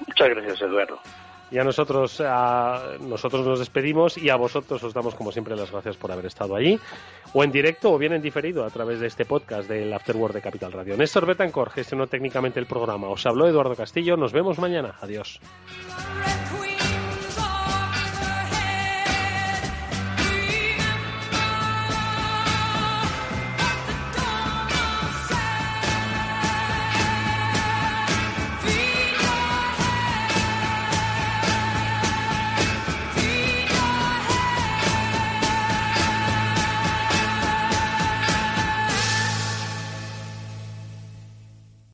Muchas 0.05 0.29
gracias, 0.29 0.61
Eduardo. 0.61 0.99
Y 1.49 1.57
a 1.59 1.63
nosotros, 1.63 2.21
nosotros 2.99 3.45
nos 3.45 3.59
despedimos 3.59 4.17
y 4.17 4.29
a 4.29 4.35
vosotros 4.35 4.83
os 4.83 4.93
damos 4.93 5.15
como 5.15 5.31
siempre 5.31 5.55
las 5.55 5.71
gracias 5.71 5.95
por 5.95 6.11
haber 6.11 6.25
estado 6.25 6.55
allí, 6.55 6.79
o 7.33 7.43
en 7.43 7.51
directo 7.51 7.93
o 7.93 7.97
bien 7.97 8.13
en 8.13 8.21
diferido 8.21 8.65
a 8.65 8.69
través 8.69 8.99
de 8.99 9.07
este 9.07 9.25
podcast 9.25 9.69
del 9.69 9.93
Afterword 9.93 10.33
de 10.33 10.41
Capital 10.41 10.71
Radio. 10.71 10.97
Néstor 10.97 11.25
Betancor 11.25 11.69
gestionó 11.69 12.07
técnicamente 12.07 12.59
el 12.59 12.65
programa. 12.65 13.07
Os 13.07 13.25
habló 13.25 13.47
Eduardo 13.47 13.75
Castillo. 13.75 14.17
Nos 14.17 14.33
vemos 14.33 14.59
mañana. 14.59 14.95
Adiós. 15.01 15.39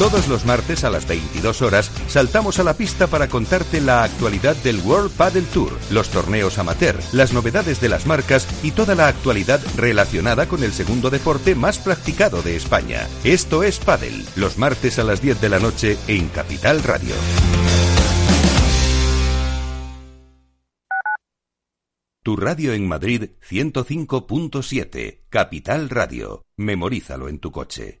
Todos 0.00 0.28
los 0.28 0.46
martes 0.46 0.82
a 0.84 0.88
las 0.88 1.06
22 1.06 1.60
horas 1.60 1.90
saltamos 2.08 2.58
a 2.58 2.64
la 2.64 2.72
pista 2.72 3.06
para 3.06 3.28
contarte 3.28 3.82
la 3.82 4.02
actualidad 4.02 4.56
del 4.56 4.80
World 4.80 5.14
Padel 5.14 5.44
Tour, 5.44 5.78
los 5.90 6.08
torneos 6.08 6.56
amateur, 6.56 6.98
las 7.12 7.34
novedades 7.34 7.82
de 7.82 7.90
las 7.90 8.06
marcas 8.06 8.48
y 8.64 8.70
toda 8.70 8.94
la 8.94 9.08
actualidad 9.08 9.60
relacionada 9.76 10.48
con 10.48 10.64
el 10.64 10.72
segundo 10.72 11.10
deporte 11.10 11.54
más 11.54 11.78
practicado 11.78 12.40
de 12.40 12.56
España. 12.56 13.06
Esto 13.24 13.62
es 13.62 13.78
Padel, 13.78 14.24
los 14.36 14.56
martes 14.56 14.98
a 14.98 15.04
las 15.04 15.20
10 15.20 15.38
de 15.38 15.48
la 15.50 15.58
noche 15.58 15.98
en 16.08 16.28
Capital 16.28 16.82
Radio. 16.82 17.14
Tu 22.22 22.36
radio 22.36 22.72
en 22.72 22.88
Madrid 22.88 23.32
105.7, 23.46 25.24
Capital 25.28 25.90
Radio. 25.90 26.46
Memorízalo 26.56 27.28
en 27.28 27.38
tu 27.38 27.52
coche. 27.52 28.00